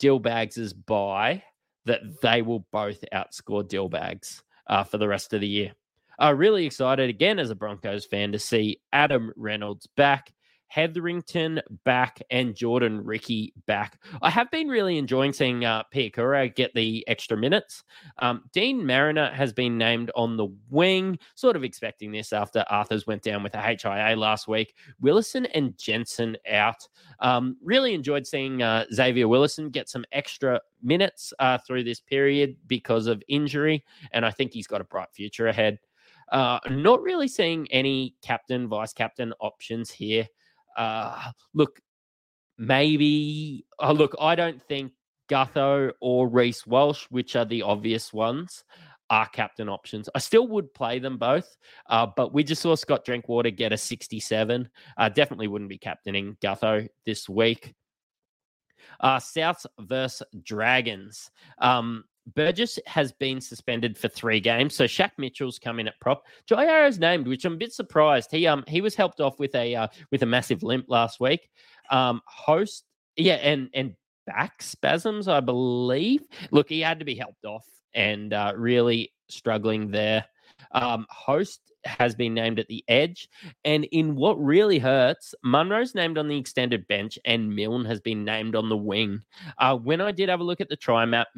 Dillbags' 0.00 0.74
buy 0.86 1.42
that 1.84 2.00
they 2.20 2.42
will 2.42 2.66
both 2.70 3.02
outscore 3.12 3.64
Dillbags 3.64 4.42
uh, 4.66 4.84
for 4.84 4.98
the 4.98 5.08
rest 5.08 5.32
of 5.32 5.40
the 5.40 5.48
year. 5.48 5.72
Uh, 6.20 6.34
really 6.34 6.66
excited 6.66 7.08
again 7.08 7.38
as 7.38 7.50
a 7.50 7.54
Broncos 7.54 8.04
fan 8.06 8.32
to 8.32 8.38
see 8.38 8.80
Adam 8.92 9.32
Reynolds 9.36 9.88
back, 9.96 10.32
Hetherington 10.72 11.60
back, 11.84 12.22
and 12.30 12.54
Jordan 12.54 13.04
Riki 13.04 13.52
back. 13.66 14.00
I 14.22 14.30
have 14.30 14.50
been 14.50 14.68
really 14.68 14.96
enjoying 14.96 15.34
seeing 15.34 15.66
uh, 15.66 15.82
Piakura 15.94 16.54
get 16.54 16.72
the 16.72 17.06
extra 17.06 17.36
minutes. 17.36 17.84
Um, 18.20 18.44
Deine 18.54 18.82
Mariner 18.82 19.30
has 19.32 19.52
been 19.52 19.76
named 19.76 20.10
on 20.16 20.38
the 20.38 20.46
wing, 20.70 21.18
sort 21.34 21.56
of 21.56 21.64
expecting 21.64 22.10
this 22.10 22.32
after 22.32 22.64
Arthars 22.72 23.06
went 23.06 23.20
down 23.20 23.42
with 23.42 23.54
a 23.54 23.60
HIA 23.60 24.16
last 24.16 24.48
week. 24.48 24.74
Willison 24.98 25.44
and 25.46 25.76
Jensen 25.76 26.38
out. 26.50 26.88
Um, 27.20 27.58
really 27.62 27.92
enjoyed 27.92 28.26
seeing 28.26 28.62
uh, 28.62 28.86
Xavier 28.94 29.28
Willison 29.28 29.68
get 29.68 29.90
some 29.90 30.06
extra 30.10 30.58
minutes 30.82 31.34
uh, 31.38 31.58
through 31.58 31.84
this 31.84 32.00
period 32.00 32.56
because 32.66 33.08
of 33.08 33.22
injury, 33.28 33.84
and 34.12 34.24
I 34.24 34.30
think 34.30 34.54
he's 34.54 34.66
got 34.66 34.80
a 34.80 34.84
bright 34.84 35.12
future 35.12 35.48
ahead. 35.48 35.80
Uh, 36.30 36.58
not 36.70 37.02
really 37.02 37.28
seeing 37.28 37.70
any 37.70 38.14
captain, 38.22 38.68
vice 38.68 38.94
captain 38.94 39.34
options 39.38 39.90
here. 39.90 40.26
Uh, 40.76 41.30
look, 41.54 41.80
maybe. 42.58 43.64
Oh, 43.78 43.92
look, 43.92 44.14
I 44.20 44.34
don't 44.34 44.62
think 44.68 44.92
Gutho 45.30 45.92
or 46.00 46.28
Reece 46.28 46.66
Walsh, 46.66 47.06
which 47.10 47.36
are 47.36 47.44
the 47.44 47.62
obvious 47.62 48.12
ones, 48.12 48.64
are 49.10 49.28
captain 49.28 49.68
options. 49.68 50.08
I 50.14 50.18
still 50.18 50.48
would 50.48 50.72
play 50.74 50.98
them 50.98 51.18
both, 51.18 51.56
uh, 51.88 52.06
but 52.16 52.32
we 52.32 52.44
just 52.44 52.62
saw 52.62 52.74
Scott 52.74 53.04
Drinkwater 53.04 53.50
get 53.50 53.72
a 53.72 53.76
67. 53.76 54.68
Uh, 54.96 55.08
definitely 55.08 55.48
wouldn't 55.48 55.70
be 55.70 55.78
captaining 55.78 56.36
Gutho 56.42 56.88
this 57.06 57.28
week. 57.28 57.74
Uh, 59.00 59.18
Souths 59.18 59.66
versus 59.80 60.26
Dragons. 60.42 61.30
Um, 61.58 62.04
Burgess 62.34 62.78
has 62.86 63.12
been 63.12 63.40
suspended 63.40 63.98
for 63.98 64.08
three 64.08 64.40
games, 64.40 64.74
so 64.74 64.84
Shaq 64.84 65.10
Mitchell's 65.18 65.58
come 65.58 65.80
in 65.80 65.88
at 65.88 65.98
prop. 66.00 66.24
Jai 66.46 66.66
Arrow's 66.66 66.98
named, 66.98 67.26
which 67.26 67.44
I'm 67.44 67.54
a 67.54 67.56
bit 67.56 67.72
surprised. 67.72 68.30
He 68.30 68.46
um 68.46 68.64
he 68.68 68.80
was 68.80 68.94
helped 68.94 69.20
off 69.20 69.38
with 69.38 69.54
a 69.54 69.74
uh, 69.74 69.88
with 70.10 70.22
a 70.22 70.26
massive 70.26 70.62
limp 70.62 70.86
last 70.88 71.20
week. 71.20 71.48
Um, 71.90 72.22
host, 72.26 72.84
yeah, 73.16 73.34
and 73.34 73.68
and 73.74 73.94
back 74.26 74.62
spasms, 74.62 75.26
I 75.26 75.40
believe. 75.40 76.22
Look, 76.52 76.68
he 76.68 76.80
had 76.80 77.00
to 77.00 77.04
be 77.04 77.16
helped 77.16 77.44
off, 77.44 77.66
and 77.94 78.32
uh, 78.32 78.52
really 78.56 79.12
struggling 79.28 79.90
there. 79.90 80.24
Um, 80.72 81.06
host 81.10 81.72
has 81.84 82.14
been 82.14 82.34
named 82.34 82.58
at 82.58 82.68
the 82.68 82.84
edge. 82.88 83.28
And 83.64 83.84
in 83.86 84.14
what 84.14 84.42
really 84.42 84.78
hurts, 84.78 85.34
Munro's 85.42 85.94
named 85.94 86.18
on 86.18 86.28
the 86.28 86.38
extended 86.38 86.86
bench 86.88 87.18
and 87.24 87.54
Milne 87.54 87.84
has 87.84 88.00
been 88.00 88.24
named 88.24 88.54
on 88.54 88.68
the 88.68 88.76
wing. 88.76 89.22
Uh, 89.58 89.76
when 89.76 90.00
I 90.00 90.12
did 90.12 90.28
have 90.28 90.40
a 90.40 90.44
look 90.44 90.60
at 90.60 90.68
the 90.68 90.76
try 90.76 91.04
map, 91.04 91.28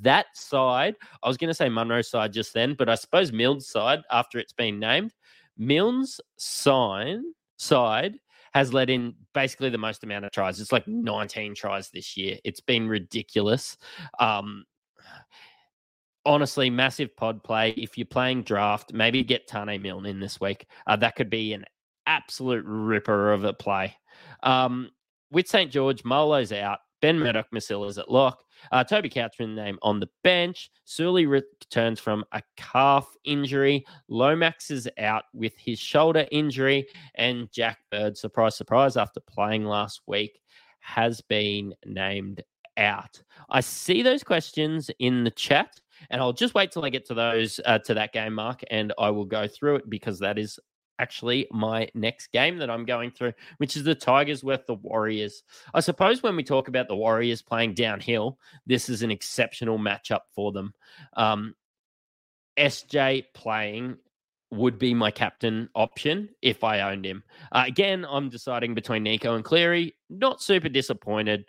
that 0.00 0.26
side, 0.34 0.96
I 1.22 1.28
was 1.28 1.36
going 1.36 1.48
to 1.48 1.54
say 1.54 1.68
Munro's 1.68 2.10
side 2.10 2.32
just 2.32 2.52
then, 2.52 2.74
but 2.74 2.88
I 2.88 2.94
suppose 2.94 3.32
Milne's 3.32 3.68
side, 3.68 4.02
after 4.10 4.38
it's 4.38 4.52
been 4.52 4.78
named, 4.78 5.14
Milne's 5.56 6.20
sign 6.36 7.24
side 7.56 8.18
has 8.52 8.72
let 8.72 8.88
in 8.88 9.14
basically 9.34 9.68
the 9.68 9.78
most 9.78 10.02
amount 10.02 10.24
of 10.24 10.30
tries. 10.30 10.60
It's 10.60 10.72
like 10.72 10.88
19 10.88 11.54
tries 11.54 11.90
this 11.90 12.16
year. 12.16 12.38
It's 12.44 12.60
been 12.60 12.88
ridiculous. 12.88 13.76
Um, 14.18 14.64
honestly, 16.26 16.68
massive 16.68 17.16
pod 17.16 17.42
play. 17.42 17.70
If 17.70 17.96
you're 17.96 18.06
playing 18.06 18.42
draft, 18.42 18.92
maybe 18.92 19.22
get 19.22 19.48
Taane 19.48 19.80
Milne 19.80 20.06
in 20.06 20.20
this 20.20 20.40
week. 20.40 20.66
Uh, 20.86 20.96
that 20.96 21.16
could 21.16 21.30
be 21.30 21.54
an 21.54 21.64
absolute 22.06 22.64
ripper 22.66 23.32
of 23.32 23.44
a 23.44 23.54
play. 23.54 23.94
Um, 24.42 24.90
with 25.30 25.48
St. 25.48 25.70
George, 25.70 26.04
Molo's 26.04 26.52
out. 26.52 26.80
Ben 27.02 27.18
Murdoch 27.18 27.46
Masila's 27.52 27.98
at 27.98 28.10
lock. 28.10 28.42
Uh, 28.72 28.82
Toby 28.82 29.10
Couchman 29.10 29.54
name 29.54 29.78
on 29.82 30.00
the 30.00 30.08
bench. 30.24 30.70
Suli 30.84 31.26
returns 31.26 32.00
from 32.00 32.24
a 32.32 32.42
calf 32.56 33.06
injury. 33.24 33.84
Lomax 34.08 34.70
is 34.70 34.88
out 34.98 35.24
with 35.34 35.52
his 35.58 35.78
shoulder 35.78 36.26
injury. 36.32 36.86
And 37.16 37.50
Jack 37.52 37.78
Bird, 37.90 38.16
surprise, 38.16 38.56
surprise, 38.56 38.96
after 38.96 39.20
playing 39.20 39.64
last 39.64 40.02
week, 40.06 40.40
has 40.80 41.20
been 41.20 41.74
named 41.84 42.42
out. 42.78 43.22
I 43.50 43.60
see 43.60 44.02
those 44.02 44.22
questions 44.22 44.90
in 44.98 45.24
the 45.24 45.30
chat. 45.30 45.80
And 46.10 46.20
I'll 46.20 46.32
just 46.32 46.54
wait 46.54 46.72
till 46.72 46.84
I 46.84 46.90
get 46.90 47.06
to 47.06 47.14
those 47.14 47.60
uh, 47.64 47.78
to 47.80 47.94
that 47.94 48.12
game, 48.12 48.34
Mark, 48.34 48.62
and 48.70 48.92
I 48.98 49.10
will 49.10 49.24
go 49.24 49.46
through 49.46 49.76
it 49.76 49.90
because 49.90 50.18
that 50.20 50.38
is 50.38 50.58
actually 50.98 51.46
my 51.50 51.88
next 51.94 52.28
game 52.32 52.58
that 52.58 52.70
I'm 52.70 52.84
going 52.84 53.10
through, 53.10 53.32
which 53.58 53.76
is 53.76 53.84
the 53.84 53.94
Tigers 53.94 54.42
with 54.42 54.66
the 54.66 54.74
Warriors. 54.74 55.42
I 55.74 55.80
suppose 55.80 56.22
when 56.22 56.36
we 56.36 56.42
talk 56.42 56.68
about 56.68 56.88
the 56.88 56.96
Warriors 56.96 57.42
playing 57.42 57.74
downhill, 57.74 58.38
this 58.66 58.88
is 58.88 59.02
an 59.02 59.10
exceptional 59.10 59.78
matchup 59.78 60.20
for 60.34 60.52
them. 60.52 60.72
Um, 61.16 61.54
SJ 62.58 63.24
playing 63.34 63.96
would 64.50 64.78
be 64.78 64.94
my 64.94 65.10
captain 65.10 65.68
option 65.74 66.28
if 66.40 66.64
I 66.64 66.80
owned 66.80 67.04
him. 67.04 67.22
Uh, 67.52 67.64
again, 67.66 68.06
I'm 68.08 68.28
deciding 68.28 68.74
between 68.74 69.04
Nicho 69.04 69.34
and 69.34 69.44
Cleary. 69.44 69.96
Not 70.08 70.40
super 70.40 70.68
disappointed. 70.68 71.46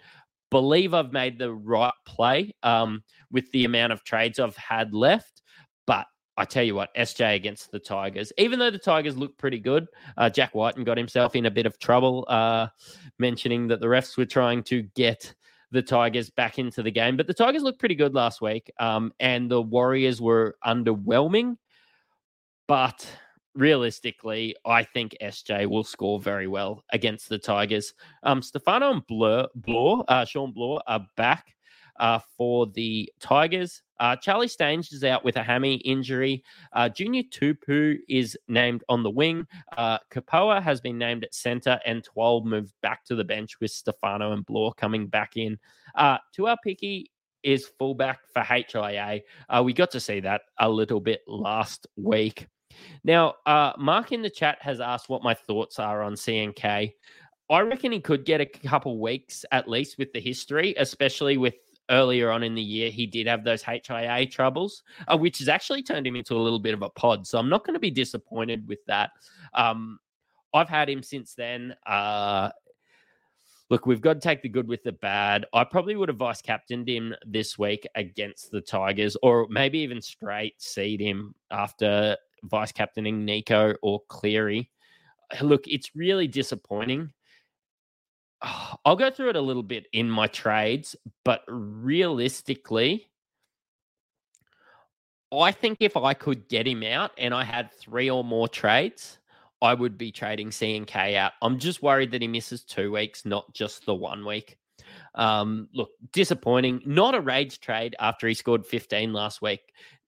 Believe 0.50 0.94
I've 0.94 1.12
made 1.12 1.38
the 1.38 1.54
right 1.54 1.94
play 2.06 2.56
um, 2.64 3.04
with 3.32 3.52
the 3.52 3.66
amount 3.66 3.94
of 3.94 4.04
trades 4.04 4.40
I've 4.40 4.58
had 4.58 4.94
left. 4.94 5.42
But 5.86 6.06
I 6.38 6.46
tell 6.46 6.64
you 6.64 6.76
what, 6.76 6.94
SJ 6.96 7.36
against 7.36 7.72
the 7.72 7.80
Tigers, 7.80 8.32
even 8.38 8.60
though 8.60 8.70
the 8.70 8.78
Tigers 8.78 9.18
look 9.18 9.38
pretty 9.38 9.60
good, 9.60 9.88
uh, 10.18 10.30
Jack 10.30 10.54
Wighton 10.54 10.84
got 10.84 10.98
himself 10.98 11.36
in 11.36 11.48
a 11.48 11.52
bit 11.52 11.66
of 11.66 11.80
trouble, 11.80 12.26
uh, 12.30 12.68
mentioning 13.18 13.68
that 13.68 13.80
the 13.80 13.88
refs 13.88 14.18
were 14.18 14.26
trying 14.26 14.64
to 14.64 14.84
get 14.96 15.34
the 15.72 15.82
Tigers 15.82 16.30
back 16.30 16.60
into 16.60 16.84
the 16.84 16.92
game. 16.92 17.18
But 17.18 17.28
the 17.28 17.34
Tigers 17.34 17.64
looked 17.64 17.80
pretty 17.80 17.96
good 17.96 18.14
last 18.14 18.42
week, 18.42 18.72
um, 18.80 19.12
and 19.20 19.50
the 19.50 19.62
Warriors 19.62 20.22
were 20.22 20.56
underwhelming. 20.66 21.58
But 22.68 23.06
realistically, 23.56 24.56
I 24.66 24.84
think 24.84 25.16
SJ 25.22 25.66
will 25.66 25.84
score 25.84 26.20
very 26.20 26.48
well 26.48 26.84
against 26.92 27.30
the 27.30 27.40
Tigers. 27.40 27.94
Um, 28.24 28.42
Stefano 28.42 28.92
and 28.92 29.08
Blur, 29.08 29.48
uh, 30.08 30.26
Shawn 30.26 30.52
Blore 30.54 30.82
are 30.88 31.06
back 31.18 31.57
uh, 32.00 32.20
for 32.38 32.68
the 32.68 33.12
Tigers. 33.20 33.82
Uh, 34.00 34.16
Charlie 34.16 34.48
Staines 34.48 34.92
is 34.92 35.04
out 35.04 35.26
with 35.26 35.38
a 35.38 35.44
hammy 35.44 35.76
injury. 35.78 36.44
Uh, 36.74 36.88
Junior 36.90 37.24
Tupu 37.24 37.98
is 38.08 38.38
named 38.48 38.84
on 38.90 39.04
the 39.04 39.10
wing. 39.10 39.48
Uh, 39.76 39.98
Kepaoa 40.12 40.62
has 40.62 40.80
been 40.80 40.98
named 40.98 41.24
at 41.24 41.34
centre, 41.34 41.80
and 41.86 42.04
12 42.04 42.46
moved 42.46 42.74
back 42.82 43.04
to 43.06 43.16
the 43.16 43.24
bench 43.24 43.60
with 43.60 43.72
Stefano 43.72 44.34
and 44.34 44.46
Blore 44.46 44.74
coming 44.74 45.08
back 45.08 45.36
in. 45.36 45.58
Uh, 45.96 46.18
Tuaupiki 46.38 47.06
is 47.44 47.72
fullback 47.80 48.20
for 48.34 48.42
HIA. 48.42 49.22
Uh, 49.50 49.62
we 49.64 49.74
got 49.74 49.92
to 49.92 50.00
see 50.00 50.20
that 50.20 50.42
a 50.60 50.70
little 50.70 51.00
bit 51.00 51.22
last 51.28 51.88
week. 51.96 52.48
Now, 53.04 53.36
uh, 53.46 53.74
Mark 53.78 54.12
in 54.12 54.22
the 54.22 54.30
chat 54.30 54.58
has 54.62 54.80
asked 54.80 55.10
what 55.10 55.24
my 55.24 55.34
thoughts 55.34 55.80
are 55.80 56.04
on 56.04 56.14
CNK. 56.14 56.94
I 57.50 57.60
reckon 57.62 57.94
he 57.94 58.02
could 58.02 58.26
get 58.26 58.42
a 58.42 58.46
couple 58.46 59.00
weeks 59.00 59.46
at 59.52 59.70
least 59.70 59.98
with 59.98 60.12
the 60.12 60.20
history, 60.20 60.76
especially 60.78 61.38
with 61.38 61.56
earlier 61.90 62.32
on 62.32 62.44
in 62.44 62.56
the 62.56 62.62
year, 62.62 62.90
he 62.90 63.06
did 63.06 63.28
have 63.28 63.44
those 63.44 63.64
HIA 63.64 64.26
troubles, 64.28 64.84
uh, 65.08 65.18
which 65.18 65.40
has 65.40 65.48
actually 65.48 65.84
turned 65.84 66.06
him 66.06 66.16
into 66.16 66.36
a 66.36 66.38
little 66.40 66.60
bit 66.60 66.74
of 66.74 66.82
a 66.82 66.90
pod. 66.90 67.26
So 67.26 67.38
I'm 67.38 67.50
not 67.50 67.66
going 67.66 67.74
to 67.74 67.80
be 67.80 67.92
disappointed 67.92 68.68
with 68.68 68.80
that. 68.88 69.12
Um, 69.54 70.00
I've 70.54 70.70
had 70.70 70.90
him 70.90 71.04
since 71.04 71.34
then. 71.34 71.76
Uh, 71.86 72.50
look, 73.70 73.86
we've 73.86 74.02
got 74.02 74.14
to 74.14 74.20
take 74.20 74.42
the 74.42 74.50
good 74.50 74.68
with 74.68 74.84
the 74.84 74.94
bad. 74.94 75.46
I 75.54 75.64
probably 75.64 75.96
would 75.96 76.10
have 76.10 76.18
vice 76.18 76.42
captained 76.42 76.88
him 76.88 77.14
this 77.26 77.58
week 77.58 77.88
against 77.96 78.52
the 78.52 78.62
Tigers, 78.62 79.18
or 79.22 79.48
maybe 79.50 79.80
even 79.80 80.02
straight 80.02 80.62
seed 80.62 81.00
him 81.00 81.36
after 81.52 82.18
vice 82.44 82.72
captaining 82.72 83.26
Nicho 83.26 83.76
or 83.82 84.02
Cleary. 84.08 84.70
Look, 85.42 85.68
it's 85.68 85.96
really 85.96 86.28
disappointing 86.28 87.12
I'll 88.42 88.96
go 88.96 89.10
through 89.10 89.30
it 89.30 89.36
a 89.36 89.42
little 89.42 89.64
bit 89.64 89.88
in 89.94 90.10
my 90.10 90.28
trades, 90.28 90.96
but 91.26 91.42
realistically, 91.48 93.08
I 95.32 95.52
think 95.52 95.78
if 95.82 95.98
I 95.98 96.14
could 96.14 96.48
get 96.48 96.68
him 96.68 96.84
out 96.84 97.12
and 97.18 97.34
I 97.34 97.44
had 97.44 97.72
three 97.74 98.10
or 98.10 98.24
more 98.24 98.48
trades, 98.48 99.18
I 99.62 99.74
would 99.74 99.98
be 99.98 100.12
trading 100.12 100.52
CNK 100.52 101.16
out. 101.16 101.34
I'm 101.42 101.58
just 101.58 101.82
worried 101.82 102.12
that 102.12 102.22
he 102.22 102.28
misses 102.28 102.64
two 102.64 102.92
weeks, 102.92 103.26
not 103.26 103.52
just 103.54 103.86
the 103.86 103.96
one 103.96 104.26
week. 104.26 104.58
Um, 105.16 105.68
look, 105.74 105.90
disappointing. 106.14 106.82
Not 106.86 107.16
a 107.16 107.22
rage 107.22 107.60
trade 107.60 107.96
after 108.00 108.28
he 108.28 108.36
scored 108.36 108.66
15 108.66 109.14
last 109.14 109.42
week. 109.42 109.62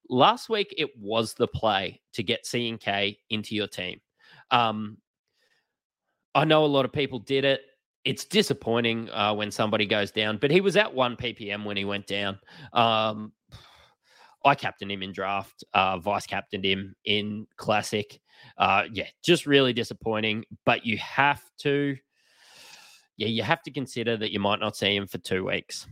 Last 0.08 0.49
week, 0.49 0.73
it 0.77 0.89
was 0.97 1.34
the 1.34 1.47
play 1.47 1.99
to 2.13 2.23
get 2.23 2.45
CNK 2.45 3.17
into 3.30 3.56
your 3.56 3.67
team. 3.67 3.99
Um, 4.51 4.97
I 6.36 6.45
know 6.45 6.63
a 6.63 6.67
lot 6.67 6.86
of 6.86 6.91
people 6.91 7.19
did 7.19 7.43
it 7.43 7.62
it's 8.05 8.25
disappointing 8.25 9.09
uh, 9.12 9.33
when 9.33 9.51
somebody 9.51 9.85
goes 9.85 10.12
down, 10.12 10.38
but 10.38 10.51
he 10.51 10.62
was 10.62 10.77
at 10.77 10.93
one 10.93 11.15
ppm 11.15 11.65
when 11.65 11.77
he 11.77 11.85
went 11.85 12.07
down. 12.07 12.39
Um, 12.73 13.33
I 14.45 14.55
captained 14.55 14.91
him 14.91 15.03
in 15.03 15.12
draft, 15.12 15.63
uh, 15.73 15.99
vice 15.99 16.25
captained 16.25 16.65
him 16.65 16.95
in 17.05 17.45
classic. 17.57 18.19
Uh, 18.57 18.83
yeah, 18.91 19.07
just 19.21 19.45
really 19.45 19.73
disappointing. 19.73 20.45
But 20.65 20.85
you 20.85 20.97
have 20.97 21.41
to, 21.59 21.97
yeah, 23.17 23.27
you 23.27 23.43
have 23.43 23.62
to 23.63 23.71
consider 23.71 24.15
that 24.15 24.31
you 24.31 24.39
might 24.39 24.62
not 24.62 24.77
see 24.77 24.95
him 24.95 25.07
for 25.07 25.17
two 25.17 25.45
weeks. 25.45 25.88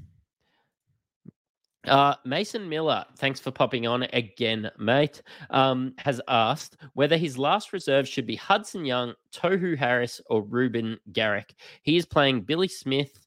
Uh, 1.88 2.16
Mason 2.26 2.68
Miller, 2.68 3.06
thanks 3.18 3.40
for 3.40 3.52
popping 3.52 3.88
on 3.88 4.04
again, 4.14 4.70
mate. 4.78 5.22
Um, 5.50 5.94
has 5.98 6.22
asked 6.28 6.78
whether 6.94 7.18
his 7.18 7.38
last 7.38 7.74
reserve 7.74 8.08
should 8.08 8.28
be 8.28 8.36
Hudson 8.36 8.86
Young, 8.86 9.14
Tohu 9.34 9.78
Harris, 9.78 10.22
or 10.30 10.42
Reuben 10.42 11.00
Garrick. 11.14 11.56
He 11.84 11.98
is 11.98 12.06
playing 12.06 12.42
Billy 12.42 12.68
Smith 12.68 13.26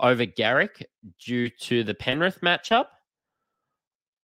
over 0.00 0.24
Garrick 0.24 0.86
due 1.24 1.48
to 1.48 1.84
the 1.84 1.94
Penrith 1.94 2.40
matchup. 2.40 2.86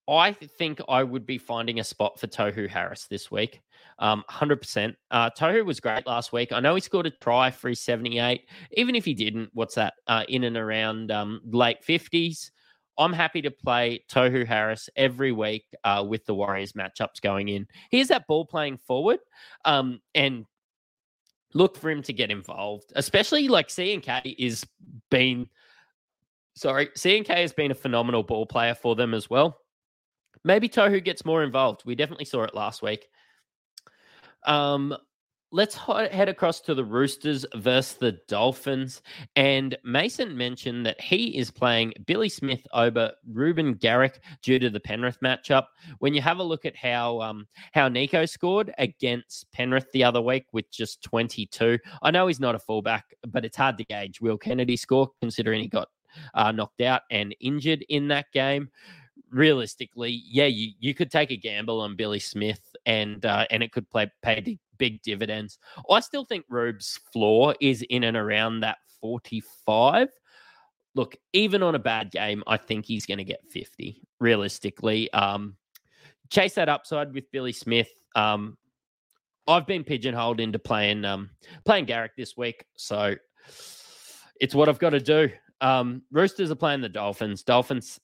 I 0.08 0.34
think 0.34 0.82
I 0.90 1.04
would 1.04 1.28
be 1.28 1.38
finding 1.38 1.80
a 1.80 1.84
spot 1.84 2.20
for 2.20 2.26
Tohu 2.26 2.68
Harris 2.68 3.06
this 3.08 3.30
week. 3.30 3.62
Um, 4.00 4.24
100%. 4.30 4.96
Uh, 5.12 5.30
Tohu 5.38 5.64
was 5.64 5.80
great 5.80 6.08
last 6.08 6.34
week. 6.34 6.52
I 6.52 6.60
know 6.60 6.74
he 6.74 6.82
scored 6.82 7.06
a 7.06 7.12
try 7.12 7.52
for 7.52 7.70
his 7.70 7.82
78. 7.82 8.42
Even 8.72 8.96
if 8.96 9.06
he 9.06 9.14
didn't, 9.14 9.52
what's 9.54 9.76
that? 9.76 9.94
Uh, 10.08 10.24
in 10.28 10.46
and 10.46 10.58
around 10.58 11.12
um, 11.12 11.42
late 11.46 11.84
50s. 11.88 12.50
I'm 13.00 13.14
happy 13.14 13.42
to 13.42 13.52
play 13.52 14.04
Tohu 14.12 14.46
Harris 14.46 14.90
every 14.96 15.32
week 15.32 15.66
uh, 15.86 16.06
with 16.08 16.26
the 16.26 16.36
Warriors 16.36 16.74
matchups 16.74 17.22
going 17.22 17.48
in. 17.48 17.66
Here's 17.90 18.10
that 18.10 18.28
ball 18.28 18.46
playing 18.46 18.78
forward, 18.78 19.20
um, 19.64 20.02
and 20.14 20.46
look 21.54 21.78
for 21.78 21.90
him 21.90 22.04
to 22.04 22.14
get 22.14 22.30
involved, 22.30 22.92
especially 22.96 23.48
like 23.48 23.70
CNK 23.70 24.36
is 24.38 24.66
been. 25.10 25.48
Sorry, 26.56 26.88
CNK 26.88 27.30
has 27.30 27.54
been 27.54 27.72
a 27.72 27.76
phenomenal 27.76 28.22
ball 28.22 28.46
player 28.46 28.76
for 28.76 28.96
them 28.96 29.14
as 29.14 29.30
well. 29.30 29.62
Maybe 30.44 30.68
Tohu 30.68 31.04
gets 31.04 31.24
more 31.24 31.44
involved. 31.44 31.84
We 31.86 31.96
definitely 31.96 32.26
saw 32.26 32.44
it 32.44 32.54
last 32.54 32.82
week. 32.82 33.08
Um, 34.46 34.96
let's 35.52 35.76
head 35.76 36.30
across 36.30 36.60
to 36.62 36.76
the 36.76 36.84
Roosters 36.84 37.46
versus 37.56 37.98
the 37.98 38.14
Dolphins. 38.28 39.02
And 39.36 39.78
Mason 39.84 40.38
mentioned 40.38 40.86
that 40.86 41.00
he 41.02 41.38
is 41.38 41.52
playing 41.52 41.94
Billy 42.06 42.30
Smith 42.30 42.66
over 42.74 43.12
Reuben 43.32 43.74
Garrick 43.74 44.22
due 44.42 44.60
to 44.60 44.70
the 44.70 44.80
Penrith 44.80 45.20
matchup. 45.22 45.66
When 46.00 46.14
you 46.14 46.22
have 46.22 46.40
a 46.40 46.44
look 46.44 46.66
at 46.66 46.76
how 46.76 47.22
um, 47.22 47.48
how 47.74 47.90
Nicho 47.90 48.28
scored 48.28 48.74
against 48.78 49.52
Penrith 49.52 49.92
the 49.92 50.04
other 50.04 50.22
week 50.22 50.46
with 50.52 50.70
just 50.72 51.02
22, 51.04 51.80
I 52.02 52.12
know 52.12 52.28
he's 52.28 52.40
not 52.40 52.56
a 52.56 52.60
fullback, 52.60 53.06
but 53.28 53.46
it's 53.46 53.58
hard 53.58 53.78
to 53.78 53.86
gauge 53.86 54.22
Will 54.22 54.38
Kennedy 54.38 54.78
score 54.78 55.10
considering 55.22 55.62
he 55.62 55.68
got 55.68 55.90
uh, 56.34 56.52
knocked 56.52 56.82
out 56.82 57.04
and 57.12 57.36
injured 57.40 57.86
in 57.90 58.08
that 58.10 58.32
game 58.34 58.70
realistically, 59.32 60.24
yeah, 60.26 60.46
you, 60.46 60.72
you 60.80 60.96
could 60.96 61.12
take 61.12 61.30
a 61.30 61.38
gamble 61.38 61.82
on 61.82 61.96
Billy 61.96 62.20
Smith 62.20 62.76
and 62.86 63.26
uh, 63.26 63.46
and 63.52 63.62
it 63.62 63.72
could 63.72 63.90
play 63.90 64.12
pay 64.22 64.58
big 64.80 65.02
dividends. 65.04 65.60
I 65.90 66.00
still 66.00 66.26
think 66.26 66.46
Rube's 66.50 67.00
floor 67.14 67.56
is 67.62 67.84
in 67.90 68.04
and 68.04 68.18
around 68.18 68.62
that 68.62 68.78
45. 69.02 70.10
Look, 70.96 71.16
even 71.34 71.62
on 71.62 71.76
a 71.76 71.80
bad 71.80 72.12
game, 72.12 72.44
I 72.48 72.58
think 72.58 72.86
he's 72.86 73.06
going 73.06 73.20
to 73.20 73.24
get 73.24 73.42
50 73.52 74.02
realistically. 74.20 75.12
Um, 75.14 75.56
chase 76.32 76.56
that 76.56 76.70
upside 76.70 77.14
with 77.14 77.32
Billy 77.32 77.52
Smith. 77.52 77.90
Um, 78.16 78.58
I've 79.48 79.68
been 79.68 79.84
pigeonholed 79.84 80.40
into 80.40 80.60
playing 80.60 81.06
um, 81.06 81.32
playing 81.66 81.86
Garrick 81.86 82.16
this 82.16 82.38
week, 82.38 82.66
so 82.76 83.16
it's 84.40 84.56
what 84.56 84.70
I've 84.70 84.80
got 84.80 84.92
to 84.92 85.00
do. 85.00 85.30
Um, 85.62 86.04
Roosters 86.12 86.52
are 86.52 86.56
playing 86.56 86.82
the 86.82 86.90
Dolphins. 86.90 87.44
Dolphins 87.44 88.00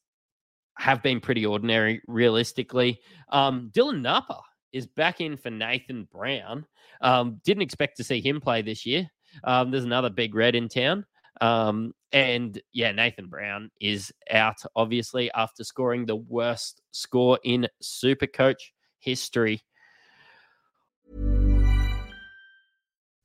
have 0.78 1.02
been 1.02 1.20
pretty 1.20 1.46
ordinary, 1.46 2.02
realistically. 2.08 3.00
Um, 3.30 3.72
Dylan 3.74 4.02
Napa 4.02 4.42
is 4.76 4.86
back 4.86 5.22
in 5.22 5.38
for 5.38 5.50
Nathan 5.50 6.06
Brown. 6.12 6.66
Um, 7.00 7.40
didn't 7.46 7.64
expect 7.64 7.98
to 7.98 8.04
see 8.04 8.20
him 8.20 8.42
play 8.42 8.62
this 8.62 8.86
year. 8.86 9.10
Um, 9.44 9.72
there's 9.72 9.86
another 9.86 10.10
big 10.10 10.36
red 10.36 10.54
in 10.54 10.68
town. 10.68 11.06
Um, 11.40 11.94
and 12.12 12.62
yeah, 12.74 12.92
Nathan 12.92 13.28
Brown 13.28 13.72
is 13.80 14.12
out, 14.30 14.58
obviously, 14.76 15.32
after 15.32 15.64
scoring 15.64 16.06
the 16.06 16.16
worst 16.16 16.82
score 16.92 17.40
in 17.44 17.68
Super 17.82 18.28
Coach 18.28 18.74
history. 19.00 19.62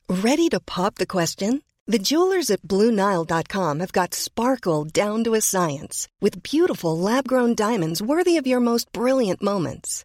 Ready 0.08 0.48
to 0.50 0.60
pop 0.60 0.96
the 0.96 1.06
question? 1.06 1.62
The 1.86 1.98
jewelers 1.98 2.50
at 2.50 2.62
Bluenile.com 2.62 3.80
have 3.80 3.92
got 3.92 4.14
sparkle 4.14 4.84
down 4.84 5.24
to 5.24 5.34
a 5.34 5.40
science 5.40 6.06
with 6.20 6.44
beautiful 6.44 6.96
lab 6.96 7.26
grown 7.26 7.56
diamonds 7.56 8.00
worthy 8.00 8.36
of 8.36 8.46
your 8.46 8.60
most 8.60 8.92
brilliant 8.92 9.42
moments. 9.42 10.04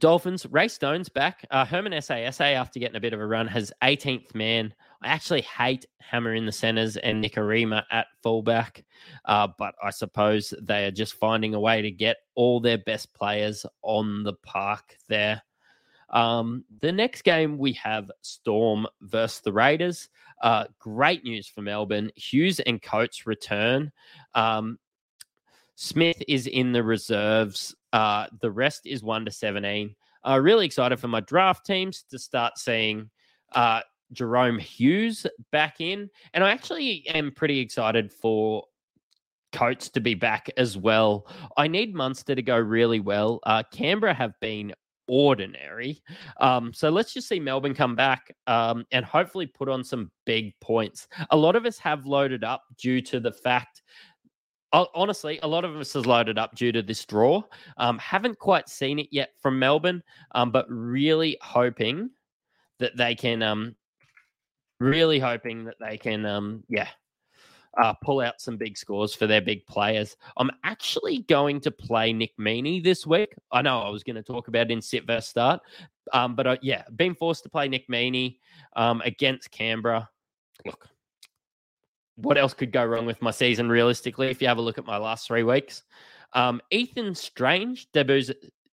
Dolphins, 0.00 0.44
Ray 0.50 0.68
Stone's 0.68 1.08
back. 1.08 1.46
Uh, 1.50 1.64
Herman 1.64 1.92
SASA, 1.92 2.44
after 2.44 2.80
getting 2.80 2.96
a 2.96 3.00
bit 3.00 3.12
of 3.12 3.20
a 3.20 3.26
run, 3.26 3.46
has 3.46 3.72
18th 3.82 4.34
man. 4.34 4.74
I 5.02 5.08
actually 5.08 5.42
hate 5.42 5.86
Hammer 5.98 6.34
in 6.34 6.46
the 6.46 6.52
centers 6.52 6.96
and 6.96 7.22
Nikorima 7.22 7.84
at 7.90 8.08
fullback, 8.22 8.84
uh, 9.26 9.48
but 9.56 9.74
I 9.82 9.90
suppose 9.90 10.52
they 10.60 10.86
are 10.86 10.90
just 10.90 11.14
finding 11.14 11.54
a 11.54 11.60
way 11.60 11.80
to 11.82 11.90
get 11.90 12.16
all 12.34 12.60
their 12.60 12.78
best 12.78 13.14
players 13.14 13.64
on 13.82 14.24
the 14.24 14.34
park 14.42 14.96
there. 15.08 15.42
Um, 16.10 16.64
the 16.80 16.92
next 16.92 17.22
game 17.22 17.58
we 17.58 17.72
have 17.74 18.10
Storm 18.22 18.86
versus 19.02 19.40
the 19.40 19.52
Raiders. 19.52 20.08
Uh, 20.42 20.64
great 20.78 21.24
news 21.24 21.46
for 21.48 21.62
Melbourne. 21.62 22.10
Hughes 22.16 22.60
and 22.60 22.82
Coates 22.82 23.26
return. 23.26 23.92
Um, 24.34 24.78
Smith 25.76 26.22
is 26.28 26.46
in 26.46 26.72
the 26.72 26.82
reserves. 26.82 27.74
Uh, 27.94 28.26
the 28.42 28.50
rest 28.50 28.82
is 28.84 29.02
one 29.02 29.24
to 29.24 29.30
seventeen. 29.30 29.94
Uh, 30.26 30.38
really 30.38 30.66
excited 30.66 30.98
for 30.98 31.08
my 31.08 31.20
draft 31.20 31.64
teams 31.64 32.04
to 32.10 32.18
start 32.18 32.58
seeing 32.58 33.08
uh, 33.52 33.80
Jahrome 34.12 34.60
Hughes 34.60 35.26
back 35.52 35.80
in, 35.80 36.10
and 36.34 36.42
I 36.42 36.50
actually 36.50 37.06
am 37.08 37.30
pretty 37.30 37.60
excited 37.60 38.12
for 38.12 38.64
Coates 39.52 39.88
to 39.90 40.00
be 40.00 40.14
back 40.14 40.50
as 40.56 40.76
well. 40.76 41.28
I 41.56 41.68
need 41.68 41.94
Munster 41.94 42.34
to 42.34 42.42
go 42.42 42.58
really 42.58 42.98
well. 42.98 43.38
Uh, 43.44 43.62
Canberra 43.72 44.12
have 44.12 44.32
been 44.40 44.74
ordinary. 45.06 46.02
Um, 46.40 46.72
so 46.72 46.88
let's 46.90 47.12
just 47.12 47.28
see 47.28 47.38
Melbourne 47.38 47.74
come 47.74 47.94
back 47.94 48.34
um, 48.46 48.84
and 48.90 49.04
hopefully 49.04 49.46
put 49.46 49.68
on 49.68 49.84
some 49.84 50.10
big 50.24 50.58
points. 50.60 51.06
A 51.30 51.36
lot 51.36 51.54
of 51.56 51.66
us 51.66 51.78
have 51.78 52.06
loaded 52.06 52.42
up 52.42 52.62
due 52.78 53.00
to 53.02 53.20
the 53.20 53.32
fact. 53.32 53.82
Honestly, 54.74 55.38
a 55.42 55.46
lot 55.46 55.64
of 55.64 55.76
us 55.76 55.92
has 55.92 56.04
loaded 56.04 56.36
up 56.36 56.56
due 56.56 56.72
to 56.72 56.82
this 56.82 57.04
draw. 57.04 57.42
Um, 57.76 57.96
haven't 57.98 58.38
quite 58.38 58.68
seen 58.68 58.98
it 58.98 59.06
yet 59.12 59.30
from 59.40 59.58
Melbourne, 59.58 60.02
um, 60.32 60.50
but 60.50 60.66
really 60.68 61.38
hoping 61.40 62.10
that 62.80 62.96
they 62.96 63.14
can, 63.14 63.40
um, 63.42 63.76
really 64.80 65.20
hoping 65.20 65.64
that 65.64 65.76
they 65.78 65.96
can, 65.96 66.26
um, 66.26 66.64
yeah, 66.68 66.88
uh, 67.82 67.92
pull 67.92 68.20
out 68.20 68.40
some 68.40 68.56
big 68.56 68.76
scores 68.76 69.14
for 69.14 69.26
their 69.26 69.40
big 69.40 69.64
players. 69.66 70.16
I'm 70.36 70.50
actually 70.64 71.20
going 71.28 71.60
to 71.60 71.70
play 71.70 72.12
Nick 72.12 72.36
Meaney 72.38 72.82
this 72.82 73.06
week. 73.06 73.34
I 73.52 73.62
know 73.62 73.80
I 73.80 73.90
was 73.90 74.02
going 74.02 74.16
to 74.16 74.22
talk 74.22 74.48
about 74.48 74.70
in 74.70 74.80
sit 74.80 75.06
versus 75.06 75.28
start, 75.28 75.60
um, 76.12 76.34
but 76.34 76.46
uh, 76.46 76.56
yeah, 76.62 76.82
being 76.96 77.14
forced 77.14 77.42
to 77.44 77.48
play 77.48 77.68
Nick 77.68 77.88
Meaney 77.88 78.38
um, 78.76 79.02
against 79.04 79.50
Canberra. 79.50 80.08
Look, 80.64 80.88
what 82.16 82.38
else 82.38 82.54
could 82.54 82.72
go 82.72 82.84
wrong 82.84 83.06
with 83.06 83.20
my 83.22 83.30
season 83.30 83.68
realistically? 83.68 84.28
If 84.28 84.40
you 84.40 84.48
have 84.48 84.58
a 84.58 84.62
look 84.62 84.78
at 84.78 84.86
my 84.86 84.96
last 84.96 85.26
three 85.26 85.42
weeks, 85.42 85.82
um, 86.32 86.60
Ethan 86.70 87.14
Strange 87.14 87.90
debuts 87.92 88.30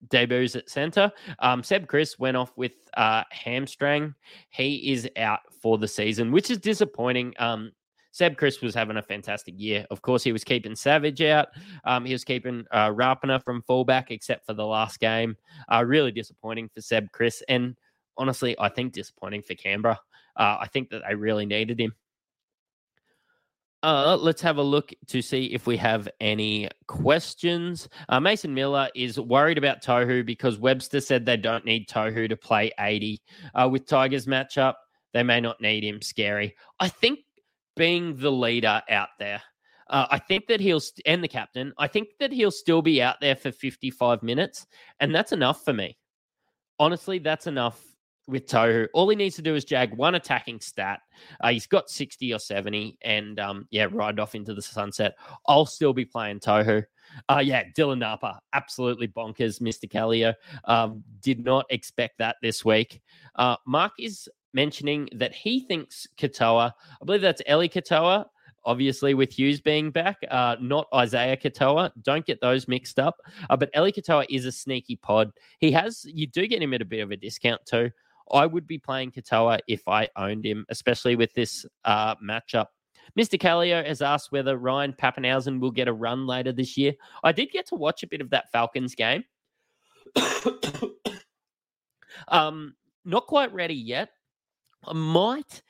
debuts 0.09 0.55
at 0.55 0.69
center. 0.69 1.11
Um, 1.39 1.63
Seb 1.63 1.87
Kris 1.87 2.17
went 2.17 2.37
off 2.37 2.51
with 2.55 2.73
uh, 2.95 3.23
hamstring. 3.29 4.15
He 4.49 4.91
is 4.91 5.07
out 5.17 5.41
for 5.61 5.77
the 5.77 5.87
season, 5.87 6.31
which 6.31 6.49
is 6.49 6.57
disappointing. 6.57 7.33
Um, 7.39 7.71
Seb 8.11 8.35
Kris 8.35 8.61
was 8.61 8.75
having 8.75 8.97
a 8.97 9.01
fantastic 9.01 9.53
year. 9.57 9.85
Of 9.89 10.01
course, 10.01 10.23
he 10.23 10.33
was 10.33 10.43
keeping 10.43 10.75
Savage 10.75 11.21
out. 11.21 11.49
Um, 11.85 12.03
he 12.03 12.13
was 12.13 12.23
keeping 12.23 12.65
uh, 12.71 12.89
Rapana 12.89 13.41
from 13.41 13.61
fullback, 13.61 14.11
except 14.11 14.45
for 14.45 14.53
the 14.53 14.65
last 14.65 14.99
game. 14.99 15.37
Uh, 15.71 15.83
really 15.85 16.11
disappointing 16.11 16.69
for 16.73 16.81
Seb 16.81 17.11
Kris. 17.11 17.41
And 17.47 17.75
honestly, 18.17 18.55
I 18.59 18.69
think 18.69 18.93
disappointing 18.93 19.43
for 19.43 19.55
Canberra. 19.55 19.99
Uh, 20.35 20.57
I 20.59 20.67
think 20.67 20.89
that 20.89 21.03
they 21.07 21.15
really 21.15 21.45
needed 21.45 21.79
him. 21.79 21.93
Uh, 23.83 24.15
let's 24.15 24.41
have 24.41 24.57
a 24.57 24.63
look 24.63 24.93
to 25.07 25.21
see 25.21 25.45
if 25.45 25.65
we 25.65 25.75
have 25.75 26.07
any 26.19 26.69
questions. 26.87 27.89
Uh, 28.09 28.19
Mason 28.19 28.53
Miller 28.53 28.89
is 28.93 29.19
worried 29.19 29.57
about 29.57 29.81
Tohu 29.81 30.23
because 30.23 30.59
Webster 30.59 31.01
said 31.01 31.25
they 31.25 31.37
don't 31.37 31.65
need 31.65 31.89
Tohu 31.89 32.29
to 32.29 32.37
play 32.37 32.71
80. 32.79 33.19
Uh, 33.55 33.69
with 33.71 33.87
Tigers 33.87 34.27
matchup, 34.27 34.75
they 35.13 35.23
may 35.23 35.41
not 35.41 35.59
need 35.61 35.83
him. 35.83 35.99
Scary. 36.01 36.55
I 36.79 36.89
think 36.89 37.19
being 37.75 38.15
the 38.17 38.31
leader 38.31 38.81
out 38.89 39.09
there. 39.17 39.41
Uh, 39.89 40.05
I 40.09 40.19
think 40.19 40.47
that 40.47 40.59
he'll 40.59 40.79
st- 40.79 41.05
and 41.05 41.23
the 41.23 41.27
captain. 41.27 41.73
I 41.77 41.87
think 41.87 42.09
that 42.19 42.31
he'll 42.31 42.51
still 42.51 42.81
be 42.81 43.01
out 43.01 43.17
there 43.19 43.35
for 43.35 43.51
55 43.51 44.23
minutes, 44.23 44.65
and 44.99 45.13
that's 45.13 45.31
enough 45.31 45.65
for 45.65 45.73
me. 45.73 45.97
Honestly, 46.79 47.19
that's 47.19 47.47
enough 47.47 47.90
with 48.27 48.47
Tohu. 48.47 48.87
All 48.93 49.09
he 49.09 49.15
needs 49.15 49.35
to 49.35 49.41
do 49.41 49.55
is 49.55 49.65
jag 49.65 49.95
one 49.95 50.15
attacking 50.15 50.59
stat. 50.59 51.01
Uh, 51.39 51.49
he's 51.49 51.67
got 51.67 51.89
60 51.89 52.33
or 52.33 52.39
70, 52.39 52.97
and 53.01 53.39
um, 53.39 53.67
yeah, 53.71 53.87
ride 53.91 54.19
off 54.19 54.35
into 54.35 54.53
the 54.53 54.61
sunset. 54.61 55.15
I'll 55.47 55.65
still 55.65 55.93
be 55.93 56.05
playing 56.05 56.39
Tohu. 56.39 56.83
Uh, 57.29 57.41
yeah, 57.43 57.63
Dylan 57.77 57.99
Napa, 57.99 58.39
absolutely 58.53 59.07
bonkers, 59.07 59.61
Mr. 59.61 59.89
Callio. 59.89 60.33
Um, 60.65 61.03
did 61.21 61.43
not 61.43 61.65
expect 61.69 62.17
that 62.19 62.37
this 62.41 62.63
week. 62.63 63.01
Uh, 63.35 63.57
Mark 63.65 63.93
is 63.99 64.29
mentioning 64.53 65.09
that 65.13 65.33
he 65.33 65.61
thinks 65.61 66.07
Katoa, 66.17 66.71
I 67.01 67.05
believe 67.05 67.21
that's 67.21 67.41
Eli 67.49 67.67
Katoa, 67.67 68.25
obviously 68.65 69.13
with 69.13 69.37
Hughes 69.37 69.59
being 69.59 69.91
back, 69.91 70.17
uh, 70.29 70.55
not 70.59 70.87
Isaiah 70.93 71.37
Katoa. 71.37 71.91
Don't 72.01 72.25
get 72.25 72.41
those 72.41 72.67
mixed 72.67 72.99
up. 72.99 73.17
Uh, 73.49 73.57
but 73.57 73.69
Eli 73.75 73.91
Katoa 73.91 74.25
is 74.29 74.45
a 74.45 74.51
sneaky 74.51 74.97
pod. 74.97 75.31
He 75.59 75.71
has, 75.71 76.05
you 76.05 76.27
do 76.27 76.47
get 76.47 76.61
him 76.61 76.73
at 76.73 76.81
a 76.81 76.85
bit 76.85 77.01
of 77.01 77.11
a 77.11 77.17
discount 77.17 77.65
too. 77.65 77.91
I 78.31 78.45
would 78.45 78.67
be 78.67 78.77
playing 78.77 79.11
Katoa 79.11 79.59
if 79.67 79.87
I 79.87 80.09
owned 80.15 80.45
him, 80.45 80.65
especially 80.69 81.15
with 81.15 81.33
this 81.33 81.65
uh, 81.85 82.15
matchup. 82.15 82.67
Mr. 83.17 83.39
Callio 83.39 83.83
has 83.83 84.01
asked 84.01 84.31
whether 84.31 84.57
Ryan 84.57 84.93
Papenhuyzen 84.93 85.59
will 85.59 85.71
get 85.71 85.87
a 85.87 85.93
run 85.93 86.25
later 86.25 86.51
this 86.51 86.77
year. 86.77 86.93
I 87.23 87.31
did 87.31 87.51
get 87.51 87.67
to 87.67 87.75
watch 87.75 88.03
a 88.03 88.07
bit 88.07 88.21
of 88.21 88.29
that 88.29 88.51
Falcons 88.51 88.95
game. 88.95 89.23
um, 92.27 92.75
not 93.05 93.27
quite 93.27 93.53
ready 93.53 93.75
yet. 93.75 94.09
I 94.85 94.93
might, 94.93 95.61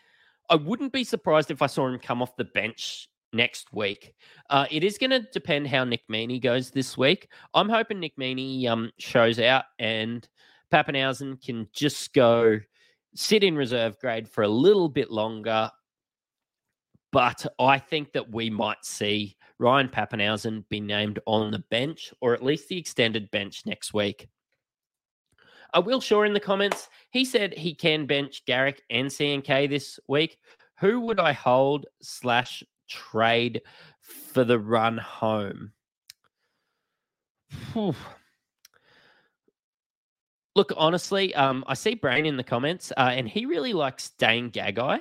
I 0.50 0.56
wouldn't 0.56 0.93
be 0.93 1.04
surprised 1.04 1.52
if 1.52 1.62
I 1.62 1.67
saw 1.67 1.88
him 1.88 2.00
come 2.00 2.21
off 2.21 2.36
the 2.38 2.45
bench 2.45 3.10
next 3.34 3.74
week. 3.74 4.13
Uh, 4.50 4.67
it 4.69 4.84
is 4.84 4.97
going 4.97 5.12
to 5.12 5.21
depend 5.34 5.67
how 5.67 5.84
Nick 5.84 6.02
Meaney 6.12 6.41
goes 6.41 6.71
this 6.71 6.97
week. 6.97 7.30
I'm 7.54 7.69
hoping 7.69 8.00
Nick 8.00 8.15
Meaney 8.17 8.67
um, 8.67 8.91
shows 9.00 9.39
out 9.39 9.65
and 9.80 10.28
Papenhuyzen 10.72 11.44
can 11.44 11.68
just 11.74 12.14
go 12.14 12.60
sit 13.14 13.44
in 13.44 13.56
reserve 13.56 14.00
grade 14.00 14.28
for 14.28 14.44
a 14.44 14.48
little 14.48 14.90
bit 14.90 15.12
longer. 15.12 15.70
But 17.12 17.46
I 17.60 17.78
think 17.78 18.14
that 18.14 18.32
we 18.32 18.50
might 18.50 18.86
see 18.86 19.36
Ryan 19.60 19.90
Papenhuyzen 19.90 20.68
be 20.70 20.80
named 20.80 21.20
on 21.26 21.52
the 21.52 21.64
bench 21.70 22.14
or 22.22 22.34
at 22.34 22.44
least 22.44 22.70
the 22.70 22.78
extended 22.78 23.30
bench 23.32 23.64
next 23.66 23.94
week. 23.94 24.28
Uh, 25.74 25.82
Will 25.82 26.02
Shaw 26.02 26.24
in 26.24 26.34
the 26.34 26.40
comments, 26.40 26.90
he 27.12 27.24
said 27.24 27.54
he 27.54 27.74
can 27.74 28.06
bench 28.06 28.44
Garrick 28.46 28.82
and 28.90 29.08
CNK 29.08 29.70
this 29.70 30.00
week. 30.08 30.38
Who 30.80 31.02
would 31.02 31.20
I 31.20 31.34
hold 31.34 31.86
slash 32.02 32.64
trade 32.90 33.62
for 34.02 34.44
the 34.44 34.60
run 34.60 34.98
home? 34.98 35.74
Whew. 37.74 37.96
Look, 40.56 40.74
honestly, 40.76 41.34
um, 41.36 41.64
I 41.68 41.74
see 41.74 41.96
Brain 41.96 42.26
in 42.26 42.38
the 42.38 42.44
comments, 42.44 42.92
uh, 42.98 43.12
and 43.14 43.28
he 43.28 43.46
really 43.46 43.74
likes 43.74 44.10
Dane 44.10 44.52
Gagai. 44.52 45.00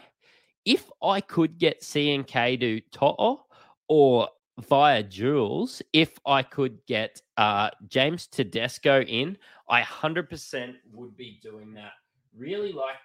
If 0.64 0.88
I 1.02 1.20
could 1.20 1.58
get 1.58 1.80
CNK 1.80 2.60
to 2.60 2.80
To'o 2.92 3.46
or 3.88 4.28
via 4.60 5.02
Jules, 5.02 5.82
if 5.92 6.12
I 6.24 6.42
could 6.42 6.78
get 6.86 7.20
uh, 7.36 7.70
James 7.88 8.26
Tedesco 8.26 9.02
in, 9.02 9.36
I 9.68 9.82
100% 9.82 10.74
would 10.92 11.16
be 11.16 11.40
doing 11.42 11.72
that. 11.74 11.92
Really 12.36 12.72
like 12.72 12.96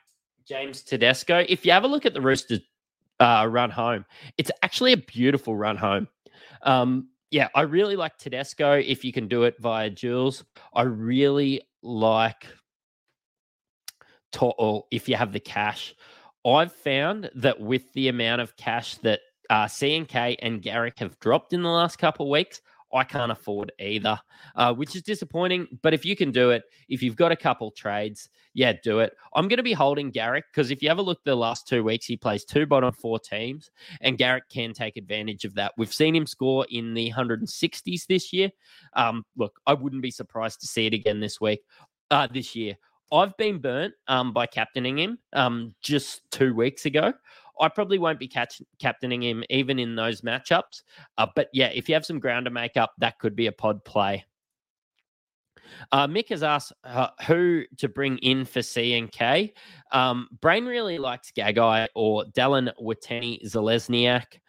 James 0.47 0.83
Tedesco. 0.83 1.45
If 1.47 1.65
you 1.65 1.71
have 1.71 1.83
a 1.83 1.87
look 1.87 2.05
at 2.05 2.13
the 2.13 2.21
Roosters 2.21 2.59
uh, 3.19 3.47
run 3.49 3.69
home. 3.69 4.05
It's 4.37 4.51
actually 4.63 4.93
a 4.93 4.97
beautiful 4.97 5.55
run 5.55 5.77
home. 5.77 6.07
Um, 6.63 7.09
yeah, 7.31 7.49
I 7.55 7.61
really 7.61 7.95
like 7.95 8.17
Tedesco 8.17 8.73
if 8.73 9.03
you 9.03 9.11
can 9.11 9.27
do 9.27 9.43
it 9.43 9.55
via 9.59 9.89
Jules. 9.89 10.43
I 10.73 10.83
really 10.83 11.61
like 11.81 12.47
to- 14.33 14.45
or 14.45 14.85
if 14.91 15.09
you 15.09 15.15
have 15.15 15.33
the 15.33 15.39
cash. 15.39 15.95
I've 16.45 16.73
found 16.73 17.29
that 17.35 17.59
with 17.59 17.91
the 17.93 18.07
amount 18.07 18.41
of 18.41 18.55
cash 18.55 18.95
that 18.97 19.21
uh, 19.49 19.65
CNK 19.65 20.37
and 20.41 20.61
Garrick 20.61 20.99
have 20.99 21.19
dropped 21.19 21.53
in 21.53 21.63
the 21.63 21.69
last 21.69 21.97
couple 21.97 22.25
of 22.25 22.31
weeks, 22.31 22.61
I 22.95 23.03
can't 23.03 23.31
afford 23.31 23.73
either, 23.77 24.17
uh, 24.55 24.73
which 24.73 24.95
is 24.95 25.01
disappointing. 25.01 25.67
But 25.81 25.93
if 25.93 26.05
you 26.05 26.15
can 26.15 26.31
do 26.31 26.51
it, 26.51 26.63
if 26.87 27.03
you've 27.03 27.17
got 27.17 27.31
a 27.31 27.35
couple 27.35 27.69
trades, 27.71 28.29
yeah, 28.53 28.73
do 28.83 28.99
it. 28.99 29.13
I'm 29.35 29.49
going 29.49 29.57
to 29.57 29.63
be 29.63 29.73
holding 29.73 30.11
Garrick 30.11 30.45
because 30.51 30.71
if 30.71 30.81
you 30.81 30.87
have 30.87 30.97
a 30.97 31.01
look 31.01 31.23
the 31.25 31.35
last 31.35 31.67
two 31.67 31.83
weeks, 31.83 32.05
he 32.05 32.15
plays 32.15 32.45
two 32.45 32.65
bottom 32.65 32.93
four 32.93 33.19
teams, 33.19 33.69
and 34.01 34.17
Garrick 34.17 34.49
can 34.49 34.73
take 34.73 34.95
advantage 34.95 35.43
of 35.43 35.53
that. 35.55 35.73
We've 35.77 35.93
seen 35.93 36.15
him 36.15 36.25
score 36.25 36.65
in 36.69 36.93
the 36.93 37.11
160s 37.11 38.07
this 38.07 38.31
year. 38.31 38.49
Um, 38.93 39.25
look, 39.35 39.59
I 39.67 39.73
wouldn't 39.73 40.01
be 40.01 40.11
surprised 40.11 40.61
to 40.61 40.67
see 40.67 40.87
it 40.87 40.93
again 40.93 41.19
this 41.19 41.41
week, 41.41 41.59
uh, 42.09 42.27
this 42.31 42.55
year. 42.55 42.77
I've 43.11 43.35
been 43.37 43.59
burnt 43.59 43.93
um, 44.07 44.33
by 44.33 44.47
captaining 44.47 44.97
him 44.97 45.19
um, 45.33 45.75
just 45.81 46.21
two 46.31 46.55
weeks 46.55 46.85
ago. 46.85 47.13
I 47.59 47.69
probably 47.69 47.97
won't 47.97 48.19
be 48.19 48.27
catch- 48.27 48.61
captaining 48.79 49.23
him 49.23 49.43
even 49.49 49.79
in 49.79 49.95
those 49.95 50.21
matchups. 50.21 50.83
Uh, 51.17 51.27
but 51.35 51.49
yeah, 51.53 51.67
if 51.73 51.87
you 51.87 51.95
have 51.95 52.05
some 52.05 52.19
ground 52.19 52.45
to 52.45 52.51
make 52.51 52.77
up, 52.77 52.93
that 52.99 53.19
could 53.19 53.35
be 53.35 53.47
a 53.47 53.51
pod 53.51 53.83
play. 53.85 54.25
Uh, 55.91 56.07
Mick 56.07 56.29
has 56.29 56.43
asked 56.43 56.73
uh, 56.83 57.09
who 57.27 57.63
to 57.77 57.89
bring 57.89 58.17
in 58.19 58.45
for 58.45 58.61
C 58.61 58.93
and 58.93 59.11
K. 59.11 59.53
Um, 59.91 60.29
Brain 60.41 60.65
really 60.65 60.97
likes 60.97 61.31
Gagai 61.31 61.87
or 61.95 62.25
Dallin 62.25 62.71
Watene-Zelezniak. 62.81 64.39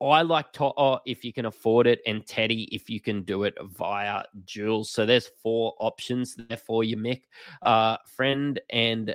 I 0.00 0.22
like 0.22 0.52
To'o 0.52 0.98
if 1.06 1.24
you 1.24 1.32
can 1.32 1.46
afford 1.46 1.86
it, 1.86 2.00
and 2.06 2.26
Teddy 2.26 2.64
if 2.74 2.90
you 2.90 3.00
can 3.00 3.22
do 3.22 3.44
it 3.44 3.54
via 3.60 4.24
Jules. 4.44 4.90
So 4.90 5.06
there's 5.06 5.30
four 5.42 5.74
options 5.78 6.34
there 6.34 6.56
for 6.56 6.82
you, 6.82 6.96
Mick. 6.96 7.22
Uh, 7.62 7.96
friend 8.16 8.60
and 8.70 9.14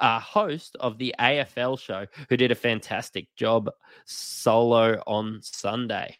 uh, 0.00 0.20
host 0.20 0.76
of 0.80 0.98
the 0.98 1.14
AFL 1.18 1.78
show 1.78 2.06
who 2.28 2.36
did 2.36 2.50
a 2.50 2.56
fantastic 2.56 3.28
job 3.36 3.70
solo 4.04 5.02
on 5.06 5.40
Sunday. 5.42 6.16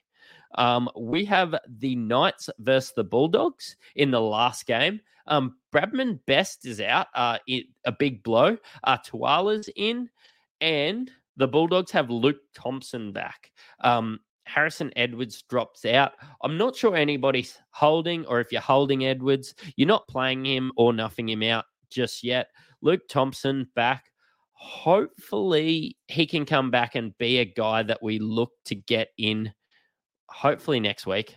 Um, 0.55 0.89
we 0.97 1.25
have 1.27 1.55
the 1.67 1.97
Knights 1.97 2.49
versus 2.59 2.93
the 2.97 3.05
Bulldogs 3.05 3.77
in 3.97 4.11
the 4.11 4.21
last 4.21 4.67
game. 4.67 5.01
Um, 5.27 5.57
Bradman 5.75 6.21
Best 6.27 6.65
is 6.65 6.81
out, 6.81 7.09
uh, 7.15 7.39
it, 7.47 7.67
a 7.85 7.93
big 7.93 8.23
blow. 8.23 8.57
Uh, 8.85 8.97
Tuala's 8.99 9.69
in, 9.77 10.09
and 10.61 11.11
the 11.37 11.47
Bulldogs 11.47 11.91
have 11.91 12.11
Luke 12.11 12.41
Thompson 12.55 13.13
back. 13.13 13.53
Um, 13.81 14.21
Harrison 14.45 14.91
Edwards 14.97 15.43
drops 15.43 15.85
out. 15.85 16.13
I'm 16.43 16.57
not 16.57 16.75
sure 16.75 16.97
anybody's 16.97 17.59
holding, 17.71 18.25
or 18.27 18.41
if 18.41 18.51
you're 18.51 18.63
holding 18.63 19.05
Edwards, 19.05 19.55
you're 19.77 19.87
not 19.87 20.09
playing 20.09 20.47
him 20.47 20.73
or 20.77 20.95
nothing 20.95 21.29
him 21.29 21.43
out 21.43 21.67
just 21.91 22.25
yet. 22.25 22.49
Luke 22.83 23.09
Thompson 23.09 23.69
back. 23.75 24.07
Hopefully, 24.53 25.97
he 26.09 26.27
can 26.27 26.45
come 26.45 26.71
back 26.71 26.95
and 26.95 27.17
be 27.19 27.39
a 27.39 27.45
guy 27.45 27.83
that 27.85 28.03
we 28.03 28.19
look 28.19 28.51
to 28.67 28.75
get 28.75 29.09
in. 29.17 29.53
Hopefully 30.29 30.81
next 30.81 31.07
week, 31.07 31.37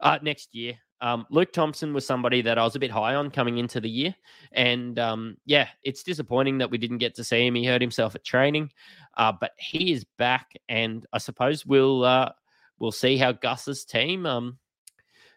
uh, 0.00 0.18
next 0.22 0.54
year. 0.54 0.74
Um, 1.00 1.26
Luke 1.30 1.52
Thompson 1.52 1.92
was 1.92 2.06
somebody 2.06 2.42
that 2.42 2.58
I 2.58 2.64
was 2.64 2.74
a 2.74 2.80
bit 2.80 2.90
high 2.90 3.14
on 3.14 3.30
coming 3.30 3.58
into 3.58 3.80
the 3.80 3.88
year, 3.88 4.14
and 4.52 4.98
um, 4.98 5.36
yeah, 5.44 5.68
it's 5.84 6.02
disappointing 6.02 6.58
that 6.58 6.70
we 6.70 6.78
didn't 6.78 6.98
get 6.98 7.14
to 7.16 7.24
see 7.24 7.46
him. 7.46 7.54
He 7.54 7.66
hurt 7.66 7.82
himself 7.82 8.14
at 8.14 8.24
training, 8.24 8.70
uh, 9.16 9.32
but 9.38 9.52
he 9.58 9.92
is 9.92 10.06
back, 10.16 10.52
and 10.68 11.06
I 11.12 11.18
suppose 11.18 11.66
we'll 11.66 12.04
uh, 12.04 12.30
we'll 12.78 12.92
see 12.92 13.18
how 13.18 13.32
Gus's 13.32 13.84
team 13.84 14.24
um, 14.24 14.58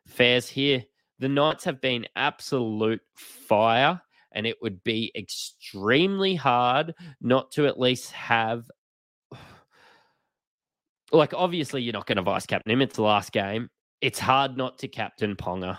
fares 0.08 0.48
here. 0.48 0.84
The 1.20 1.30
Knights 1.30 1.66
have 1.66 1.82
been 1.82 2.08
absolute 2.16 3.02
fire 3.16 4.02
and 4.32 4.46
it 4.46 4.58
would 4.62 4.84
be 4.84 5.12
extremely 5.15 6.36
hard 6.36 6.94
not 7.22 7.52
to 7.52 7.68
at 7.68 7.80
least 7.80 8.12
have 8.12 8.70
like 11.12 11.34
obviously 11.34 11.82
you're 11.82 11.94
not 11.94 12.06
going 12.06 12.18
to 12.18 12.22
vice 12.22 12.46
captain 12.46 12.72
him 12.72 12.82
it's 12.82 12.96
the 12.96 13.02
last 13.02 13.32
game 13.32 13.70
it's 14.02 14.20
hard 14.20 14.58
not 14.58 14.78
to 14.78 14.88
captain 14.88 15.36
ponga 15.36 15.78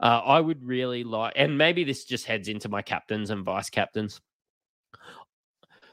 uh, 0.00 0.20
i 0.24 0.40
would 0.40 0.64
really 0.64 1.04
like 1.04 1.32
and 1.36 1.56
maybe 1.56 1.84
this 1.84 2.04
just 2.04 2.26
heads 2.26 2.48
into 2.48 2.68
my 2.68 2.82
captains 2.82 3.30
and 3.30 3.44
vice 3.44 3.70
captains 3.70 4.20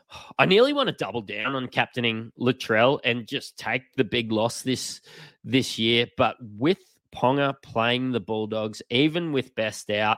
I 0.39 0.46
nearly 0.46 0.74
want 0.74 0.88
to 0.88 0.96
double 0.96 1.22
down 1.22 1.56
on 1.56 1.67
captaining 1.67 2.32
Latrell 2.39 3.00
and 3.04 3.28
just 3.28 3.58
take 3.58 3.84
the 3.96 4.04
big 4.04 4.32
loss 4.32 4.62
this 4.62 5.02
this 5.43 5.78
year. 5.78 6.08
But 6.17 6.38
with 6.41 6.80
Ponga 7.15 7.56
playing 7.63 8.12
the 8.12 8.20
Bulldogs, 8.20 8.82
even 8.89 9.32
with 9.32 9.56
best 9.56 9.89
out, 9.89 10.17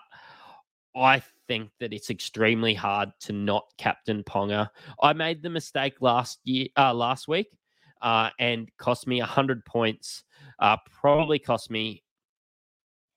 I 0.95 1.21
think 1.47 1.69
that 1.79 1.93
it's 1.93 2.09
extremely 2.09 2.73
hard 2.73 3.11
to 3.21 3.33
not 3.33 3.65
captain 3.77 4.23
Ponga. 4.23 4.69
I 5.01 5.13
made 5.13 5.41
the 5.41 5.49
mistake 5.49 5.95
last 6.01 6.39
year, 6.43 6.67
uh, 6.77 6.93
last 6.93 7.27
week, 7.27 7.47
uh, 8.01 8.29
and 8.39 8.69
cost 8.77 9.07
me 9.07 9.19
hundred 9.19 9.65
points. 9.65 10.23
Uh, 10.59 10.77
probably 10.91 11.39
cost 11.39 11.69
me 11.69 12.03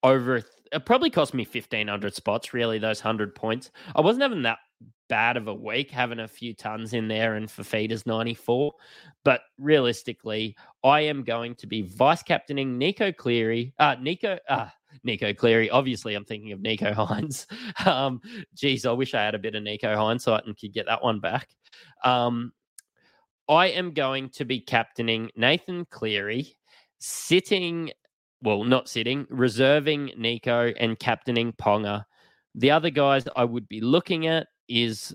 over. 0.02 0.42
It 0.72 0.86
probably 0.86 1.10
cost 1.10 1.34
me 1.34 1.44
fifteen 1.44 1.88
hundred 1.88 2.14
spots. 2.14 2.54
Really, 2.54 2.78
those 2.78 3.00
hundred 3.00 3.34
points. 3.34 3.70
I 3.94 4.00
wasn't 4.00 4.22
having 4.22 4.42
that 4.42 4.58
bad 5.08 5.36
of 5.36 5.48
a 5.48 5.54
week, 5.54 5.90
having 5.90 6.20
a 6.20 6.28
few 6.28 6.54
tons 6.54 6.94
in 6.94 7.08
there, 7.08 7.34
and 7.34 7.48
Fifita's 7.48 8.06
ninety 8.06 8.34
four. 8.34 8.72
But 9.24 9.42
realistically, 9.58 10.56
I 10.84 11.00
am 11.02 11.22
going 11.22 11.54
to 11.56 11.66
be 11.66 11.82
vice 11.82 12.22
captaining 12.22 12.78
Nicho 12.78 13.16
Cleary. 13.16 13.72
Uh, 13.78 13.96
Nicho. 13.96 14.38
Nicho 15.06 15.36
Cleary. 15.36 15.70
Obviously, 15.70 16.14
I'm 16.14 16.24
thinking 16.24 16.52
of 16.52 16.60
Nicho 16.60 16.94
Hynes. 16.96 17.46
Um, 17.86 18.20
geez, 18.54 18.86
I 18.86 18.92
wish 18.92 19.14
I 19.14 19.22
had 19.22 19.34
a 19.34 19.38
bit 19.38 19.54
of 19.54 19.62
Nicho 19.62 19.94
hindsight 19.94 20.46
and 20.46 20.56
could 20.56 20.72
get 20.72 20.86
that 20.86 21.02
one 21.02 21.20
back. 21.20 21.48
Um, 22.04 22.52
I 23.48 23.66
am 23.66 23.92
going 23.92 24.30
to 24.30 24.44
be 24.44 24.60
captaining 24.60 25.30
Nathan 25.36 25.84
Cleary, 25.86 26.56
sitting, 26.98 27.90
well, 28.42 28.64
not 28.64 28.88
sitting, 28.88 29.26
reserving 29.28 30.12
Nicho 30.18 30.74
and 30.78 30.98
captaining 30.98 31.52
Ponga. 31.52 32.04
The 32.54 32.70
other 32.70 32.90
guys 32.90 33.24
I 33.34 33.44
would 33.44 33.68
be 33.68 33.80
looking 33.80 34.26
at 34.26 34.46
is 34.68 35.14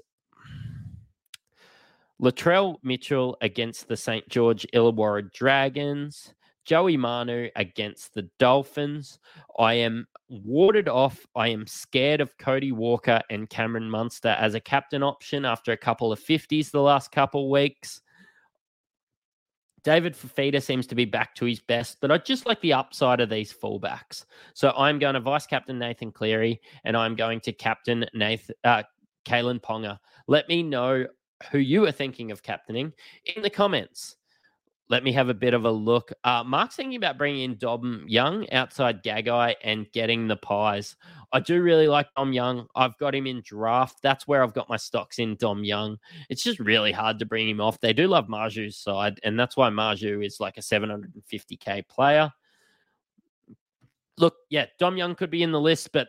Latrell 2.21 2.77
Mitchell 2.83 3.37
against 3.41 3.87
the 3.87 3.97
St. 3.97 4.27
George 4.27 4.65
Illawarra 4.73 5.31
Dragons. 5.31 6.33
Joey 6.67 6.97
Manu 6.97 7.49
against 7.55 8.13
the 8.13 8.29
Dolphins. 8.39 9.19
I 9.57 9.75
am 9.75 10.05
warded 10.27 10.89
off. 10.89 11.25
I 11.33 11.47
am 11.47 11.65
scared 11.65 12.19
of 12.19 12.37
Cody 12.37 12.73
Walker 12.73 13.21
and 13.29 13.49
Cameron 13.49 13.89
Munster 13.89 14.35
as 14.37 14.53
a 14.53 14.59
captain 14.59 15.01
option 15.01 15.45
after 15.45 15.71
a 15.71 15.77
couple 15.77 16.11
of 16.11 16.19
50s 16.19 16.69
the 16.69 16.81
last 16.81 17.13
couple 17.13 17.49
weeks. 17.49 18.01
David 19.85 20.13
Fifita 20.13 20.61
seems 20.61 20.85
to 20.87 20.95
be 20.95 21.05
back 21.05 21.35
to 21.35 21.45
his 21.45 21.61
best, 21.61 21.99
but 22.01 22.11
I 22.11 22.17
just 22.17 22.45
like 22.45 22.59
the 22.59 22.73
upside 22.73 23.21
of 23.21 23.29
these 23.29 23.53
fullbacks. 23.53 24.25
So 24.53 24.73
I'm 24.77 24.99
going 24.99 25.13
to 25.13 25.21
vice 25.21 25.47
captain 25.47 25.79
Nathan 25.79 26.11
Cleary 26.11 26.59
and 26.83 26.97
I'm 26.97 27.15
going 27.15 27.39
to 27.41 27.53
captain 27.53 28.05
Nathan 28.13 28.55
uh, 28.65 28.83
Kalyn 29.25 29.61
Ponga. 29.61 29.99
Let 30.27 30.49
me 30.49 30.63
know 30.63 31.05
who 31.49 31.59
you 31.59 31.85
are 31.85 31.93
thinking 31.93 32.31
of 32.31 32.43
captaining 32.43 32.91
in 33.37 33.41
the 33.41 33.49
comments 33.49 34.16
let 34.89 35.03
me 35.03 35.11
have 35.11 35.29
a 35.29 35.33
bit 35.33 35.53
of 35.53 35.65
a 35.65 35.71
look. 35.71 36.11
Uh, 36.23 36.43
Mark's 36.45 36.75
thinking 36.75 36.95
about 36.95 37.17
bringing 37.17 37.43
in 37.43 37.57
Dom 37.57 38.05
Young 38.07 38.49
outside 38.51 39.03
Gagai 39.03 39.55
and 39.63 39.91
getting 39.91 40.27
the 40.27 40.37
pies. 40.37 40.95
I 41.33 41.41
do 41.41 41.61
really 41.61 41.87
like 41.87 42.07
Dom 42.15 42.31
Young. 42.31 42.67
I've 42.73 42.97
got 42.97 43.13
him 43.13 43.27
in 43.27 43.41
draft. 43.43 43.97
That's 44.01 44.27
where 44.27 44.41
I've 44.41 44.53
got 44.53 44.69
my 44.69 44.77
stocks 44.77 45.19
in 45.19 45.35
Dom 45.35 45.65
Young. 45.65 45.97
It's 46.29 46.43
just 46.43 46.59
really 46.59 46.93
hard 46.93 47.19
to 47.19 47.25
bring 47.25 47.49
him 47.49 47.59
off. 47.59 47.81
They 47.81 47.91
do 47.91 48.07
love 48.07 48.29
Maju's 48.29 48.77
side, 48.77 49.19
and 49.23 49.37
that's 49.37 49.57
why 49.57 49.69
Maju 49.69 50.21
is 50.21 50.39
like 50.39 50.57
a 50.57 50.61
750k 50.61 51.87
player. 51.89 52.31
Look, 54.17 54.35
yeah, 54.49 54.67
Dom 54.79 54.95
Young 54.95 55.15
could 55.15 55.29
be 55.29 55.43
in 55.43 55.51
the 55.51 55.61
list, 55.61 55.91
but 55.91 56.07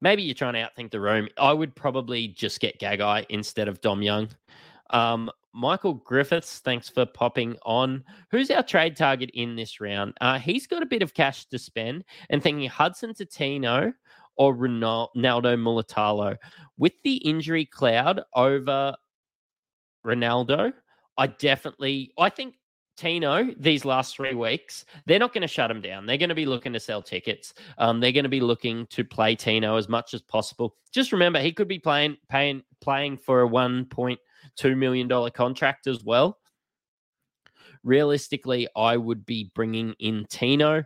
maybe 0.00 0.22
you're 0.22 0.34
trying 0.34 0.54
to 0.54 0.60
outthink 0.60 0.90
the 0.90 1.00
room. 1.00 1.28
I 1.36 1.52
would 1.52 1.76
probably 1.76 2.28
just 2.28 2.60
get 2.60 2.80
Gagai 2.80 3.26
instead 3.28 3.68
of 3.68 3.82
Dom 3.82 4.02
Young. 4.02 4.30
Um, 4.90 5.30
Michael 5.54 5.94
Griffiths, 5.94 6.60
thanks 6.60 6.88
for 6.88 7.04
popping 7.04 7.56
on. 7.64 8.04
Who's 8.30 8.50
our 8.50 8.62
trade 8.62 8.96
target 8.96 9.30
in 9.34 9.56
this 9.56 9.80
round? 9.80 10.14
Uh, 10.20 10.38
he's 10.38 10.66
got 10.66 10.82
a 10.82 10.86
bit 10.86 11.02
of 11.02 11.14
cash 11.14 11.46
to 11.46 11.58
spend 11.58 12.04
and 12.30 12.42
thinking 12.42 12.68
Hudson 12.68 13.14
Tatino 13.14 13.92
or 14.36 14.54
Ronaldo 14.54 15.10
Mulitalo. 15.16 16.36
With 16.76 16.92
the 17.02 17.16
injury 17.16 17.64
cloud 17.64 18.22
over 18.34 18.94
Ronaldo, 20.06 20.72
I 21.16 21.26
definitely, 21.26 22.12
I 22.18 22.30
think 22.30 22.54
Tino 22.96 23.48
these 23.58 23.84
last 23.84 24.16
three 24.16 24.34
weeks, 24.34 24.84
they're 25.06 25.18
not 25.18 25.32
going 25.32 25.42
to 25.42 25.48
shut 25.48 25.70
him 25.70 25.80
down. 25.80 26.04
They're 26.04 26.18
going 26.18 26.28
to 26.28 26.34
be 26.34 26.46
looking 26.46 26.72
to 26.72 26.80
sell 26.80 27.00
tickets. 27.00 27.54
Um, 27.78 28.00
they're 28.00 28.12
going 28.12 28.24
to 28.24 28.28
be 28.28 28.40
looking 28.40 28.86
to 28.88 29.04
play 29.04 29.34
Tino 29.34 29.76
as 29.76 29.88
much 29.88 30.14
as 30.14 30.22
possible. 30.22 30.74
Just 30.92 31.12
remember, 31.12 31.40
he 31.40 31.52
could 31.52 31.68
be 31.68 31.78
playing 31.78 32.16
paying 32.28 32.62
playing 32.80 33.18
for 33.18 33.40
a 33.42 33.46
one 33.46 33.84
point 33.84 34.18
$2 34.56 34.76
million 34.76 35.08
contract 35.32 35.86
as 35.86 36.04
well. 36.04 36.38
Realistically, 37.84 38.68
I 38.76 38.96
would 38.96 39.24
be 39.24 39.50
bringing 39.54 39.94
in 39.98 40.26
Tino. 40.28 40.84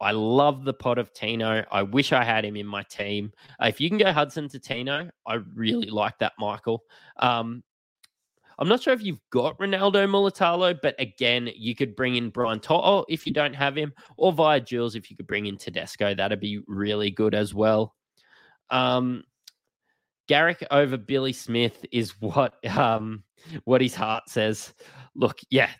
I 0.00 0.10
love 0.10 0.64
the 0.64 0.74
pot 0.74 0.98
of 0.98 1.12
Tino. 1.14 1.64
I 1.70 1.82
wish 1.82 2.12
I 2.12 2.24
had 2.24 2.44
him 2.44 2.56
in 2.56 2.66
my 2.66 2.82
team. 2.82 3.32
Uh, 3.62 3.66
if 3.66 3.80
you 3.80 3.88
can 3.88 3.98
go 3.98 4.12
Hudson 4.12 4.48
to 4.50 4.58
Tino, 4.58 5.08
I 5.26 5.34
really 5.54 5.88
like 5.88 6.18
that, 6.18 6.32
Michael. 6.38 6.82
Um, 7.18 7.62
I'm 8.58 8.68
not 8.68 8.82
sure 8.82 8.92
if 8.92 9.02
you've 9.02 9.20
got 9.30 9.58
Ronaldo 9.58 10.06
Mulitalo, 10.08 10.78
but 10.80 10.94
again, 10.98 11.50
you 11.56 11.74
could 11.74 11.96
bring 11.96 12.16
in 12.16 12.30
Brian 12.30 12.60
To'o 12.60 13.04
if 13.08 13.26
you 13.26 13.32
don't 13.32 13.54
have 13.54 13.76
him, 13.76 13.92
or 14.16 14.32
via 14.32 14.60
Jules 14.60 14.94
if 14.94 15.10
you 15.10 15.16
could 15.16 15.26
bring 15.26 15.46
in 15.46 15.56
Tedesco. 15.56 16.14
That'd 16.14 16.40
be 16.40 16.60
really 16.66 17.10
good 17.10 17.34
as 17.34 17.54
well. 17.54 17.94
Um, 18.70 19.24
Garrick 20.26 20.66
over 20.70 20.96
Billy 20.96 21.32
Smith 21.32 21.84
is 21.92 22.20
what 22.20 22.54
um, 22.76 23.22
what 23.64 23.80
his 23.80 23.94
heart 23.94 24.24
says. 24.28 24.72
Look, 25.14 25.38
yeah, 25.50 25.70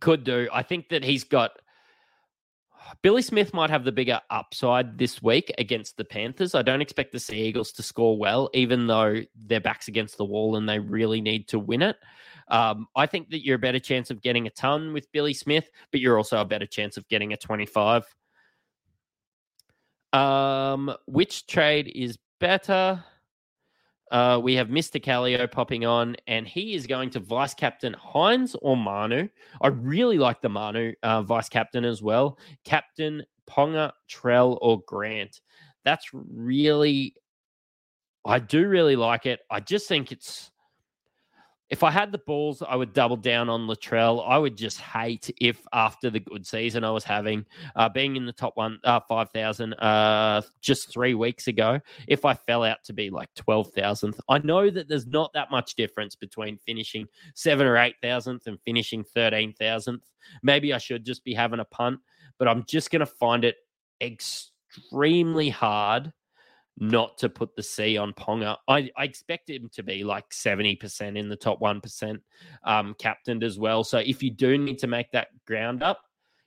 could 0.00 0.24
do. 0.24 0.48
I 0.52 0.62
think 0.62 0.88
that 0.90 1.04
he's 1.04 1.24
got 1.24 1.52
Billy 3.02 3.22
Smith 3.22 3.52
might 3.52 3.70
have 3.70 3.84
the 3.84 3.92
bigger 3.92 4.20
upside 4.30 4.98
this 4.98 5.22
week 5.22 5.52
against 5.58 5.96
the 5.96 6.04
Panthers. 6.04 6.54
I 6.54 6.62
don't 6.62 6.80
expect 6.80 7.12
the 7.12 7.20
Sea 7.20 7.42
Eagles 7.42 7.72
to 7.72 7.82
score 7.82 8.16
well, 8.16 8.50
even 8.54 8.86
though 8.86 9.22
their 9.36 9.60
backs 9.60 9.88
against 9.88 10.16
the 10.16 10.24
wall 10.24 10.56
and 10.56 10.68
they 10.68 10.78
really 10.78 11.20
need 11.20 11.48
to 11.48 11.58
win 11.58 11.82
it. 11.82 11.96
Um, 12.48 12.86
I 12.96 13.06
think 13.06 13.30
that 13.30 13.44
you're 13.44 13.56
a 13.56 13.58
better 13.58 13.78
chance 13.78 14.10
of 14.10 14.22
getting 14.22 14.46
a 14.46 14.50
ton 14.50 14.92
with 14.92 15.10
Billy 15.12 15.34
Smith, 15.34 15.68
but 15.90 16.00
you're 16.00 16.16
also 16.16 16.40
a 16.40 16.46
better 16.46 16.66
chance 16.66 16.96
of 16.96 17.06
getting 17.08 17.32
a 17.32 17.36
25. 17.36 18.04
Um, 20.14 20.94
which 21.06 21.46
trade 21.46 21.92
is 21.94 22.18
better? 22.40 23.04
Uh, 24.10 24.40
we 24.42 24.54
have 24.54 24.68
Mr. 24.68 25.02
Callio 25.02 25.46
popping 25.46 25.84
on, 25.84 26.16
and 26.26 26.46
he 26.46 26.74
is 26.74 26.86
going 26.86 27.10
to 27.10 27.20
vice 27.20 27.54
captain 27.54 27.94
Hynes 27.94 28.56
or 28.62 28.76
Manu. 28.76 29.28
I 29.60 29.68
really 29.68 30.18
like 30.18 30.40
the 30.40 30.48
Manu 30.48 30.92
uh, 31.02 31.22
vice 31.22 31.48
captain 31.48 31.84
as 31.84 32.02
well. 32.02 32.38
Captain 32.64 33.22
Ponga, 33.48 33.92
Trell, 34.10 34.58
or 34.60 34.80
Grant. 34.86 35.40
That's 35.84 36.06
really, 36.12 37.14
I 38.24 38.38
do 38.38 38.68
really 38.68 38.96
like 38.96 39.26
it. 39.26 39.40
I 39.50 39.60
just 39.60 39.88
think 39.88 40.12
it's 40.12 40.50
if 41.70 41.82
I 41.82 41.90
had 41.90 42.12
the 42.12 42.18
balls, 42.18 42.62
I 42.66 42.76
would 42.76 42.94
double 42.94 43.16
down 43.16 43.50
on 43.50 43.66
Latrell. 43.66 44.26
I 44.26 44.38
would 44.38 44.56
just 44.56 44.80
hate 44.80 45.30
if 45.38 45.60
after 45.72 46.08
the 46.08 46.20
good 46.20 46.46
season 46.46 46.82
I 46.82 46.90
was 46.90 47.04
having, 47.04 47.44
uh, 47.76 47.90
being 47.90 48.16
in 48.16 48.24
the 48.24 48.32
top 48.32 48.56
one 48.56 48.78
uh, 48.84 49.00
five 49.00 49.30
thousand 49.30 49.74
uh, 49.74 50.40
just 50.62 50.90
three 50.90 51.14
weeks 51.14 51.46
ago, 51.46 51.78
if 52.06 52.24
I 52.24 52.34
fell 52.34 52.64
out 52.64 52.82
to 52.84 52.92
be 52.94 53.10
like 53.10 53.28
twelve 53.34 53.70
thousandth. 53.72 54.18
I 54.28 54.38
know 54.38 54.70
that 54.70 54.88
there's 54.88 55.06
not 55.06 55.32
that 55.34 55.50
much 55.50 55.74
difference 55.74 56.16
between 56.16 56.58
finishing 56.58 57.06
seven 57.34 57.66
or 57.66 57.76
eight 57.76 57.96
thousandth 58.02 58.46
and 58.46 58.58
finishing 58.64 59.04
thirteen 59.04 59.52
thousandth. 59.52 60.04
Maybe 60.42 60.72
I 60.72 60.78
should 60.78 61.04
just 61.04 61.22
be 61.22 61.34
having 61.34 61.60
a 61.60 61.64
punt, 61.66 62.00
but 62.38 62.48
I'm 62.48 62.64
just 62.66 62.90
going 62.90 63.00
to 63.00 63.06
find 63.06 63.44
it 63.44 63.56
extremely 64.00 65.50
hard 65.50 66.12
not 66.80 67.18
to 67.18 67.28
put 67.28 67.54
the 67.56 67.62
C 67.62 67.96
on 67.96 68.12
Ponga. 68.12 68.56
I, 68.68 68.90
I 68.96 69.04
expect 69.04 69.50
him 69.50 69.68
to 69.72 69.82
be 69.82 70.04
like 70.04 70.28
70% 70.30 71.16
in 71.16 71.28
the 71.28 71.36
top 71.36 71.60
1% 71.60 72.20
um, 72.64 72.94
captained 72.98 73.44
as 73.44 73.58
well. 73.58 73.84
So 73.84 73.98
if 73.98 74.22
you 74.22 74.30
do 74.30 74.56
need 74.56 74.78
to 74.78 74.86
make 74.86 75.10
that 75.12 75.28
ground 75.46 75.82
up, 75.82 76.02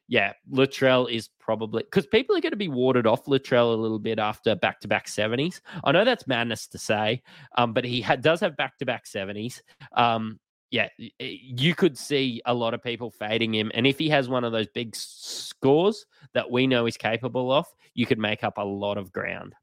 yeah, 0.08 0.34
Latrell 0.52 1.10
is 1.10 1.30
probably 1.40 1.84
because 1.84 2.06
people 2.06 2.36
are 2.36 2.42
going 2.42 2.52
to 2.52 2.58
be 2.58 2.68
warded 2.68 3.08
off 3.08 3.26
Latrell 3.26 3.74
a 3.74 3.78
little 3.78 4.00
bit 4.00 4.20
after 4.20 4.56
back 4.56 4.82
to 4.82 4.88
back 4.88 5.08
70s. 5.08 5.62
I 5.86 5.94
know 5.94 6.04
that's 6.04 6.28
madness 6.28 6.68
to 6.68 6.78
say, 6.78 7.24
um, 7.58 7.74
but 7.74 7.86
he 7.86 8.02
ha- 8.02 8.18
does 8.18 8.42
have 8.42 8.58
back 8.58 8.78
to 8.80 8.86
back 8.86 9.06
70s. 9.06 9.62
Um, 9.94 10.38
yeah, 10.70 10.88
you 11.20 11.76
could 11.76 11.98
see 11.98 12.42
a 12.46 12.54
lot 12.54 12.74
of 12.74 12.82
people 12.84 13.12
fading 13.12 13.54
him. 13.54 13.72
And 13.74 13.86
if 13.86 13.98
he 13.98 14.10
has 14.10 14.30
one 14.30 14.44
of 14.44 14.54
those 14.54 14.68
big 14.68 14.96
scores 14.96 16.06
that 16.34 16.50
we 16.50 16.68
know 16.68 16.86
he's 16.86 16.98
capable 16.98 17.52
of, 17.52 17.66
you 17.94 18.06
could 18.06 18.20
make 18.20 18.44
up 18.44 18.58
a 18.58 18.66
lot 18.66 18.98
of 18.98 19.12
ground. 19.12 19.54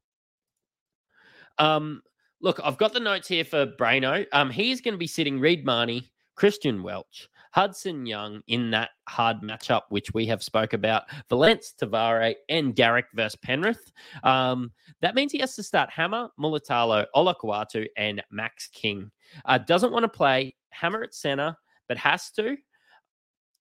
Um, 1.59 2.01
look, 2.41 2.59
I've 2.63 2.77
got 2.77 2.93
the 2.93 2.99
notes 2.99 3.27
here 3.27 3.43
for 3.43 3.67
Braino. 3.67 4.25
Um, 4.33 4.49
he's 4.49 4.81
going 4.81 4.93
to 4.93 4.99
be 4.99 5.07
sitting 5.07 5.39
Reed 5.39 5.65
Mahoney, 5.65 6.09
Christian 6.35 6.81
Welch, 6.81 7.29
Hudson 7.51 8.05
Young 8.05 8.41
in 8.47 8.71
that 8.71 8.91
hard 9.07 9.41
matchup, 9.41 9.81
which 9.89 10.13
we 10.13 10.25
have 10.27 10.41
spoke 10.41 10.73
about, 10.73 11.03
Valence, 11.29 11.73
Tavare, 11.79 12.35
and 12.47 12.75
Garrick 12.75 13.07
versus 13.13 13.37
Penrith. 13.43 13.91
Um, 14.23 14.71
that 15.01 15.15
means 15.15 15.31
he 15.31 15.39
has 15.39 15.55
to 15.55 15.63
start 15.63 15.89
Hammer, 15.89 16.29
Mulitalo, 16.39 17.05
Olakau'atu, 17.15 17.87
and 17.97 18.23
Max 18.31 18.67
King. 18.67 19.11
Uh, 19.45 19.57
doesn't 19.57 19.91
want 19.91 20.03
to 20.03 20.09
play 20.09 20.55
Hammer 20.69 21.03
at 21.03 21.13
center, 21.13 21.55
but 21.87 21.97
has 21.97 22.31
to 22.31 22.55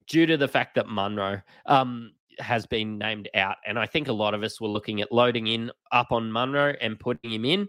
due 0.06 0.26
to 0.26 0.36
the 0.36 0.48
fact 0.48 0.74
that 0.74 0.88
Munro. 0.88 1.42
Um, 1.66 2.12
has 2.40 2.66
been 2.66 2.98
named 2.98 3.28
out. 3.34 3.56
And 3.66 3.78
I 3.78 3.86
think 3.86 4.08
a 4.08 4.12
lot 4.12 4.34
of 4.34 4.42
us 4.42 4.60
were 4.60 4.68
looking 4.68 5.00
at 5.00 5.12
loading 5.12 5.46
in 5.48 5.70
up 5.92 6.12
on 6.12 6.30
Munro 6.30 6.74
and 6.80 6.98
putting 6.98 7.32
him 7.32 7.44
in. 7.44 7.68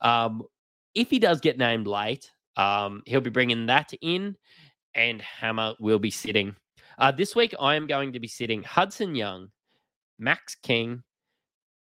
Um, 0.00 0.42
if 0.94 1.10
he 1.10 1.18
does 1.18 1.40
get 1.40 1.58
named 1.58 1.86
late, 1.86 2.30
um, 2.56 3.02
he'll 3.06 3.20
be 3.20 3.30
bringing 3.30 3.66
that 3.66 3.92
in, 4.00 4.36
and 4.94 5.20
Hammer 5.20 5.74
will 5.78 5.98
be 5.98 6.10
sitting. 6.10 6.56
Uh, 6.98 7.10
this 7.10 7.36
week, 7.36 7.54
I 7.60 7.74
am 7.74 7.86
going 7.86 8.12
to 8.14 8.20
be 8.20 8.28
sitting 8.28 8.62
Hudson 8.62 9.14
Young, 9.14 9.48
Max 10.18 10.54
King, 10.54 11.02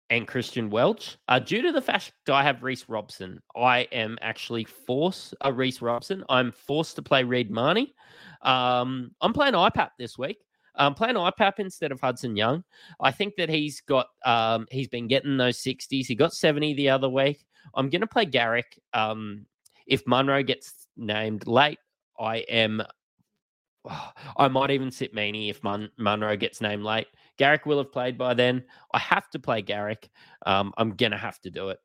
and 0.09 0.27
Christian 0.27 0.69
Welch. 0.69 1.17
Uh, 1.27 1.39
due 1.39 1.61
to 1.61 1.71
the 1.71 1.81
fact 1.81 2.11
I 2.29 2.43
have 2.43 2.63
Reece 2.63 2.85
Robson, 2.87 3.39
I 3.55 3.87
am 3.91 4.17
actually 4.21 4.65
forced 4.65 5.33
a 5.41 5.47
uh, 5.47 5.51
Reece 5.51 5.81
Robson. 5.81 6.23
I'm 6.29 6.51
forced 6.51 6.95
to 6.95 7.01
play 7.01 7.23
Reed 7.23 7.51
Mahoney. 7.51 7.93
Um, 8.41 9.11
I'm 9.21 9.33
playing 9.33 9.53
IPAP 9.53 9.89
this 9.97 10.17
week. 10.17 10.37
I'm 10.75 10.93
playing 10.93 11.15
IPAP 11.15 11.59
instead 11.59 11.91
of 11.91 11.99
Hudson 11.99 12.35
Young. 12.35 12.63
I 13.01 13.11
think 13.11 13.35
that 13.35 13.49
he's 13.49 13.81
got 13.81 14.07
um, 14.25 14.65
he's 14.71 14.87
been 14.87 15.07
getting 15.07 15.37
those 15.37 15.57
60s. 15.57 16.05
He 16.05 16.15
got 16.15 16.33
70 16.33 16.73
the 16.75 16.89
other 16.89 17.09
week. 17.09 17.45
I'm 17.73 17.89
going 17.89 18.01
to 18.01 18.07
play 18.07 18.25
Garrick. 18.25 18.79
Um, 18.93 19.45
if 19.85 20.05
Munro 20.07 20.43
gets 20.43 20.87
named 20.97 21.47
late, 21.47 21.79
I 22.19 22.37
am. 22.37 22.83
Oh, 23.85 24.11
I 24.37 24.47
might 24.47 24.71
even 24.71 24.91
sit 24.91 25.15
Meaney 25.15 25.49
if 25.49 25.63
Mun- 25.63 25.91
Munro 25.97 26.35
gets 26.35 26.61
named 26.61 26.83
late. 26.83 27.07
Garrick 27.37 27.65
will 27.65 27.77
have 27.77 27.91
played 27.91 28.17
by 28.17 28.33
then. 28.33 28.63
I 28.93 28.99
have 28.99 29.29
to 29.31 29.39
play 29.39 29.61
Garrick. 29.61 30.09
Um, 30.45 30.73
I'm 30.77 30.91
going 30.91 31.11
to 31.11 31.17
have 31.17 31.39
to 31.41 31.49
do 31.49 31.69
it. 31.69 31.79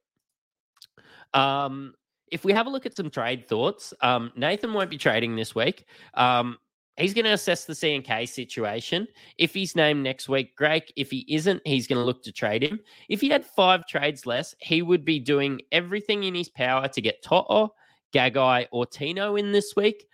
Um, 1.33 1.95
if 2.31 2.45
we 2.45 2.53
have 2.53 2.67
a 2.67 2.71
look 2.71 2.87
at 2.87 2.97
some 2.97 3.11
trade 3.11 3.49
thoughts, 3.49 3.95
um, 4.01 4.33
Nathan 4.37 4.73
won't 4.73 4.91
be 4.91 4.99
trading 4.99 5.37
this 5.37 5.55
week. 5.55 5.85
Um, 6.15 6.59
he's 6.97 7.15
going 7.15 7.25
to 7.25 7.33
assess 7.33 7.65
the 7.65 7.75
C&K 7.75 8.27
situation. 8.27 9.07
If 9.39 9.55
he's 9.55 9.77
named 9.77 10.03
next 10.03 10.29
week, 10.29 10.55
great. 10.57 10.93
If 10.97 11.11
he 11.11 11.25
isn't, 11.29 11.63
he's 11.65 11.87
going 11.87 12.01
to 12.01 12.05
look 12.05 12.23
to 12.25 12.33
trade 12.33 12.63
him. 12.63 12.81
If 13.09 13.21
he 13.21 13.29
had 13.29 13.45
five 13.45 13.87
trades 13.87 14.27
less, 14.27 14.55
he 14.61 14.83
would 14.83 15.05
be 15.05 15.19
doing 15.19 15.61
everything 15.73 16.25
in 16.25 16.35
his 16.35 16.49
power 16.49 16.89
to 16.89 17.01
get 17.01 17.23
To'o, 17.23 17.75
Gagai, 18.15 18.67
or 18.71 18.87
Tino 18.87 19.37
in 19.37 19.53
this 19.53 19.75
week. 19.77 20.07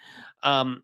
Um, 0.42 0.82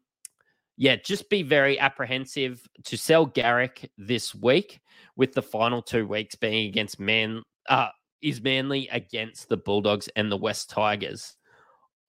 yeah, 0.76 0.96
just 0.96 1.30
be 1.30 1.42
very 1.42 1.78
apprehensive 1.80 2.60
to 2.84 2.98
sell 2.98 3.24
Garrick 3.24 3.90
this 3.96 4.34
week, 4.34 4.80
with 5.16 5.32
the 5.32 5.42
final 5.42 5.82
two 5.82 6.06
weeks 6.06 6.34
being 6.34 6.68
against 6.68 7.00
Man. 7.00 7.42
Uh, 7.68 7.88
is 8.22 8.40
Manly 8.40 8.88
against 8.88 9.48
the 9.48 9.56
Bulldogs 9.56 10.08
and 10.16 10.30
the 10.30 10.36
West 10.36 10.70
Tigers? 10.70 11.36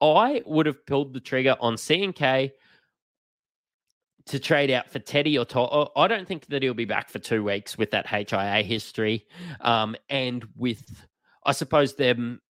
I 0.01 0.41
would 0.45 0.65
have 0.65 0.85
pulled 0.85 1.13
the 1.13 1.19
trigger 1.19 1.55
on 1.59 1.77
C&K 1.77 2.51
to 4.27 4.39
trade 4.39 4.71
out 4.71 4.89
for 4.89 4.99
Teddy 4.99 5.37
or 5.37 5.45
To'o. 5.45 5.91
I 5.95 6.07
don't 6.07 6.27
think 6.27 6.47
that 6.47 6.61
he'll 6.61 6.73
be 6.73 6.85
back 6.85 7.09
for 7.09 7.19
two 7.19 7.43
weeks 7.43 7.77
with 7.77 7.91
that 7.91 8.05
HIA 8.05 8.63
history. 8.63 9.25
Um, 9.61 9.95
and 10.09 10.45
with, 10.55 11.05
I 11.45 11.53
suppose, 11.53 11.95
them 11.95 12.41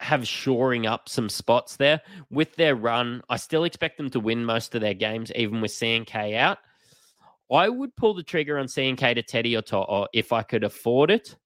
have 0.00 0.26
shoring 0.26 0.86
up 0.86 1.08
some 1.08 1.28
spots 1.28 1.76
there 1.76 2.00
with 2.30 2.54
their 2.56 2.74
run. 2.74 3.22
I 3.28 3.36
still 3.36 3.64
expect 3.64 3.96
them 3.96 4.10
to 4.10 4.20
win 4.20 4.44
most 4.44 4.74
of 4.74 4.80
their 4.80 4.94
games, 4.94 5.32
even 5.34 5.60
with 5.60 5.70
C&K 5.70 6.36
out. 6.36 6.58
I 7.50 7.68
would 7.68 7.94
pull 7.96 8.14
the 8.14 8.22
trigger 8.22 8.58
on 8.58 8.68
C&K 8.68 9.14
to 9.14 9.22
Teddy 9.22 9.56
or 9.56 9.62
To'o 9.62 10.08
if 10.12 10.32
I 10.32 10.42
could 10.42 10.64
afford 10.64 11.10
it, 11.10 11.36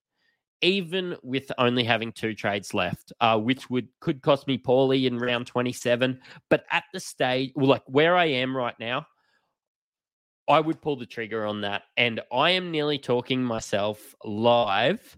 even 0.61 1.15
with 1.21 1.51
only 1.59 1.83
having 1.83 2.11
two 2.11 2.33
trades 2.33 2.73
left, 2.73 3.13
uh, 3.21 3.37
which 3.37 3.69
would 3.69 3.87
could 3.99 4.21
cost 4.21 4.47
me 4.47 4.57
poorly 4.57 5.05
in 5.05 5.19
round 5.19 5.45
27. 5.45 6.19
But 6.49 6.65
at 6.71 6.85
the 6.91 6.99
stage, 6.99 7.51
well, 7.55 7.67
like 7.67 7.83
where 7.85 8.15
I 8.15 8.25
am 8.25 8.57
right 8.57 8.75
now, 8.79 9.05
I 10.51 10.59
would 10.59 10.81
pull 10.81 10.97
the 10.97 11.05
trigger 11.05 11.45
on 11.45 11.61
that. 11.61 11.83
And 11.95 12.19
I 12.29 12.51
am 12.51 12.71
nearly 12.71 12.97
talking 12.97 13.41
myself 13.41 14.13
live 14.25 15.17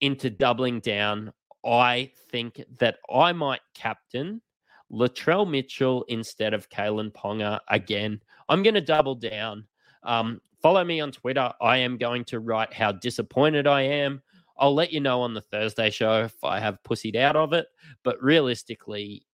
into 0.00 0.28
doubling 0.28 0.80
down. 0.80 1.32
I 1.64 2.10
think 2.32 2.60
that 2.80 2.96
I 3.08 3.32
might 3.32 3.60
captain 3.74 4.42
Latrell 4.90 5.48
Mitchell 5.48 6.04
instead 6.08 6.52
of 6.52 6.68
Kalyn 6.68 7.12
Ponga 7.12 7.60
again. 7.68 8.20
I'm 8.48 8.64
going 8.64 8.74
to 8.74 8.80
double 8.80 9.14
down. 9.14 9.68
Um, 10.02 10.40
follow 10.60 10.84
me 10.84 10.98
on 11.00 11.12
Twitter. 11.12 11.52
I 11.60 11.76
am 11.76 11.96
going 11.96 12.24
to 12.24 12.40
write 12.40 12.72
how 12.72 12.90
disappointed 12.90 13.68
I 13.68 13.82
am. 13.82 14.20
I'll 14.58 14.74
let 14.74 14.92
you 14.92 14.98
know 14.98 15.22
on 15.22 15.32
the 15.32 15.42
Thursday 15.42 15.90
show 15.90 16.24
if 16.24 16.42
I 16.42 16.58
have 16.58 16.82
pussied 16.82 17.14
out 17.14 17.36
of 17.36 17.52
it. 17.52 17.68
But 18.02 18.20
realistically, 18.20 19.28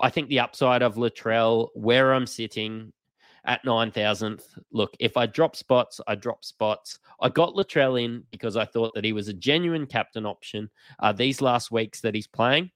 I 0.00 0.10
think 0.10 0.26
the 0.26 0.40
upside 0.40 0.82
of 0.82 0.96
Latrell, 0.96 1.68
where 1.74 2.12
I'm 2.14 2.26
sitting 2.26 2.92
at 3.44 3.64
9,000th, 3.64 4.42
look, 4.72 4.94
if 5.00 5.16
I 5.16 5.26
drop 5.26 5.56
spots, 5.56 6.00
I 6.06 6.14
drop 6.14 6.44
spots. 6.44 6.98
I 7.20 7.28
got 7.28 7.54
Latrell 7.54 8.02
in 8.02 8.24
because 8.30 8.56
I 8.56 8.64
thought 8.64 8.94
that 8.94 9.04
he 9.04 9.12
was 9.12 9.28
a 9.28 9.34
genuine 9.34 9.86
captain 9.86 10.26
option 10.26 10.70
uh, 10.98 11.12
these 11.12 11.40
last 11.40 11.70
weeks 11.70 12.00
that 12.00 12.14
he's 12.14 12.26
playing. 12.26 12.70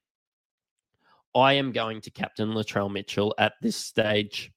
I 1.35 1.55
am 1.55 1.73
going 1.73 2.01
to 2.03 2.11
captain 2.11 2.51
Latrell 2.51 2.93
Mitchell 2.93 3.35
at 3.39 3.55
this 3.61 3.77
stage. 3.77 4.53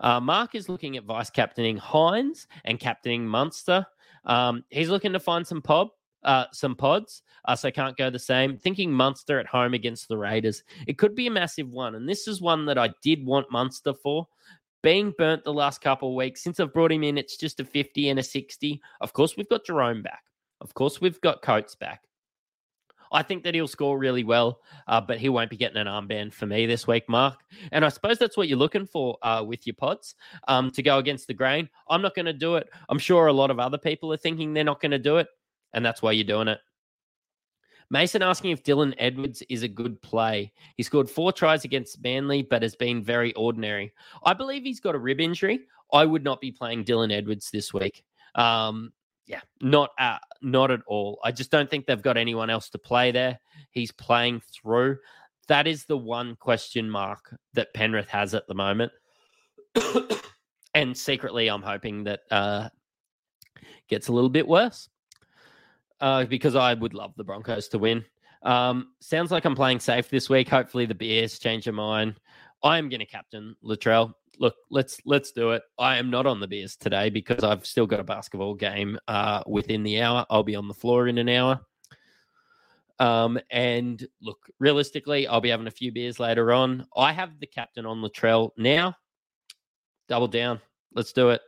Uh, 0.00 0.20
Mark 0.20 0.54
is 0.54 0.68
looking 0.68 0.96
at 0.96 1.04
vice 1.04 1.30
captaining 1.30 1.76
Hynes 1.76 2.46
and 2.64 2.78
captaining 2.78 3.26
Munster. 3.26 3.84
Um, 4.24 4.64
he's 4.70 4.90
looking 4.90 5.12
to 5.12 5.20
find 5.20 5.46
some 5.46 5.60
pod, 5.60 5.88
uh, 6.22 6.44
some 6.52 6.76
pods, 6.76 7.22
uh, 7.46 7.56
so 7.56 7.70
can't 7.70 7.96
go 7.96 8.10
the 8.10 8.18
same. 8.18 8.56
Thinking 8.56 8.92
Munster 8.92 9.40
at 9.40 9.46
home 9.46 9.74
against 9.74 10.08
the 10.08 10.16
Raiders, 10.16 10.62
it 10.86 10.98
could 10.98 11.14
be 11.14 11.26
a 11.26 11.30
massive 11.30 11.68
one, 11.68 11.94
and 11.96 12.08
this 12.08 12.28
is 12.28 12.40
one 12.40 12.66
that 12.66 12.78
I 12.78 12.90
did 13.02 13.24
want 13.24 13.50
Munster 13.50 13.94
for. 13.94 14.28
Being 14.82 15.12
burnt 15.16 15.44
the 15.44 15.52
last 15.52 15.80
couple 15.80 16.10
of 16.10 16.14
weeks 16.14 16.42
since 16.42 16.60
I've 16.60 16.72
brought 16.72 16.92
him 16.92 17.02
in, 17.02 17.18
it's 17.18 17.36
just 17.36 17.60
a 17.60 17.64
50 17.64 18.10
and 18.10 18.18
a 18.18 18.22
60. 18.22 18.80
Of 19.00 19.12
course, 19.12 19.36
we've 19.36 19.48
got 19.48 19.64
Jahrome 19.64 20.02
back. 20.02 20.22
Of 20.60 20.74
course, 20.74 21.00
we've 21.00 21.20
got 21.20 21.42
Coates 21.42 21.74
back. 21.74 22.02
I 23.10 23.22
think 23.22 23.44
that 23.44 23.54
he'll 23.54 23.68
score 23.68 23.98
really 23.98 24.24
well, 24.24 24.60
uh, 24.86 25.00
but 25.00 25.18
he 25.18 25.28
won't 25.28 25.50
be 25.50 25.56
getting 25.56 25.78
an 25.78 25.86
armband 25.86 26.34
for 26.34 26.46
me 26.46 26.66
this 26.66 26.86
week, 26.86 27.08
Mark. 27.08 27.38
And 27.72 27.84
I 27.84 27.88
suppose 27.88 28.18
that's 28.18 28.36
what 28.36 28.48
you're 28.48 28.58
looking 28.58 28.86
for 28.86 29.16
uh, 29.22 29.42
with 29.46 29.66
your 29.66 29.74
pods 29.74 30.14
um, 30.46 30.70
to 30.72 30.82
go 30.82 30.98
against 30.98 31.26
the 31.26 31.34
grain. 31.34 31.68
I'm 31.88 32.02
not 32.02 32.14
going 32.14 32.26
to 32.26 32.32
do 32.32 32.56
it. 32.56 32.68
I'm 32.88 32.98
sure 32.98 33.26
a 33.26 33.32
lot 33.32 33.50
of 33.50 33.58
other 33.58 33.78
people 33.78 34.12
are 34.12 34.18
thinking 34.18 34.52
they're 34.52 34.64
not 34.64 34.80
going 34.80 34.90
to 34.90 34.98
do 34.98 35.16
it, 35.16 35.28
and 35.72 35.84
that's 35.84 36.02
why 36.02 36.12
you're 36.12 36.24
doing 36.24 36.48
it. 36.48 36.58
Mason 37.90 38.22
asking 38.22 38.50
if 38.50 38.62
Dylan 38.62 38.94
Edwards 38.98 39.42
is 39.48 39.62
a 39.62 39.68
good 39.68 40.00
play. 40.02 40.52
He 40.76 40.82
scored 40.82 41.08
four 41.08 41.32
tries 41.32 41.64
against 41.64 42.02
Manly, 42.02 42.42
but 42.42 42.62
has 42.62 42.76
been 42.76 43.02
very 43.02 43.32
ordinary. 43.34 43.92
I 44.24 44.34
believe 44.34 44.62
he's 44.62 44.80
got 44.80 44.94
a 44.94 44.98
rib 44.98 45.20
injury. 45.20 45.60
I 45.92 46.04
would 46.04 46.22
not 46.22 46.40
be 46.40 46.52
playing 46.52 46.84
Dylan 46.84 47.12
Edwards 47.12 47.50
this 47.50 47.72
week. 47.72 48.04
Um, 48.34 48.92
yeah, 49.26 49.40
not 49.60 49.90
at, 49.98 50.20
not 50.42 50.70
at 50.70 50.80
all. 50.86 51.18
I 51.24 51.32
just 51.32 51.50
don't 51.50 51.70
think 51.70 51.86
they've 51.86 52.02
got 52.02 52.16
anyone 52.18 52.50
else 52.50 52.68
to 52.70 52.78
play 52.78 53.10
there. 53.10 53.38
He's 53.70 53.92
playing 53.92 54.42
through. 54.52 54.98
That 55.48 55.66
is 55.66 55.84
the 55.86 55.96
one 55.96 56.36
question 56.36 56.90
mark 56.90 57.34
that 57.54 57.72
Penrith 57.72 58.08
has 58.08 58.34
at 58.34 58.46
the 58.48 58.54
moment. 58.54 58.92
and 60.74 60.96
secretly, 60.96 61.48
I'm 61.48 61.62
hoping 61.62 62.04
that 62.04 62.20
uh, 62.30 62.68
gets 63.88 64.08
a 64.08 64.12
little 64.12 64.30
bit 64.30 64.46
worse 64.46 64.90
uh, 66.00 66.24
because 66.24 66.54
I 66.54 66.74
would 66.74 66.94
love 66.94 67.12
the 67.16 67.24
Broncos 67.24 67.68
to 67.68 67.78
win. 67.78 68.04
Um, 68.42 68.92
sounds 69.00 69.30
like 69.30 69.44
I'm 69.44 69.56
playing 69.56 69.80
safe 69.80 70.08
this 70.08 70.28
week. 70.28 70.48
Hopefully, 70.48 70.86
the 70.86 70.94
Bears 70.94 71.38
change 71.38 71.64
their 71.64 71.74
mind. 71.74 72.20
I 72.62 72.78
am 72.78 72.88
going 72.88 73.00
to 73.00 73.06
captain 73.06 73.56
Latrell 73.64 74.12
look, 74.38 74.56
let's 74.70 74.98
let's 75.04 75.32
do 75.32 75.50
it. 75.50 75.62
I 75.78 75.96
am 75.96 76.10
not 76.10 76.26
on 76.26 76.40
the 76.40 76.48
Bears 76.48 76.76
today 76.76 77.10
because 77.10 77.42
I've 77.44 77.66
still 77.66 77.86
got 77.86 78.00
a 78.00 78.04
basketball 78.04 78.54
game 78.54 78.98
uh, 79.08 79.42
within 79.46 79.82
the 79.82 80.02
hour. 80.02 80.26
I'll 80.30 80.42
be 80.42 80.56
on 80.56 80.68
the 80.68 80.74
floor 80.74 81.08
in 81.08 81.18
an 81.18 81.28
hour. 81.28 81.60
Um, 83.00 83.38
and 83.50 84.04
look, 84.20 84.38
realistically, 84.58 85.26
I'll 85.26 85.40
be 85.40 85.50
having 85.50 85.68
a 85.68 85.72
few 85.72 85.92
beers 85.92 86.18
later 86.18 86.52
on. 86.52 86.86
I 86.96 87.12
have 87.12 87.38
the 87.38 87.46
captain 87.46 87.86
on 87.86 88.02
Latrell 88.02 88.50
now. 88.56 88.94
Double 90.08 90.28
down. 90.28 90.60
Let's 90.94 91.12
do 91.12 91.30
it. 91.30 91.40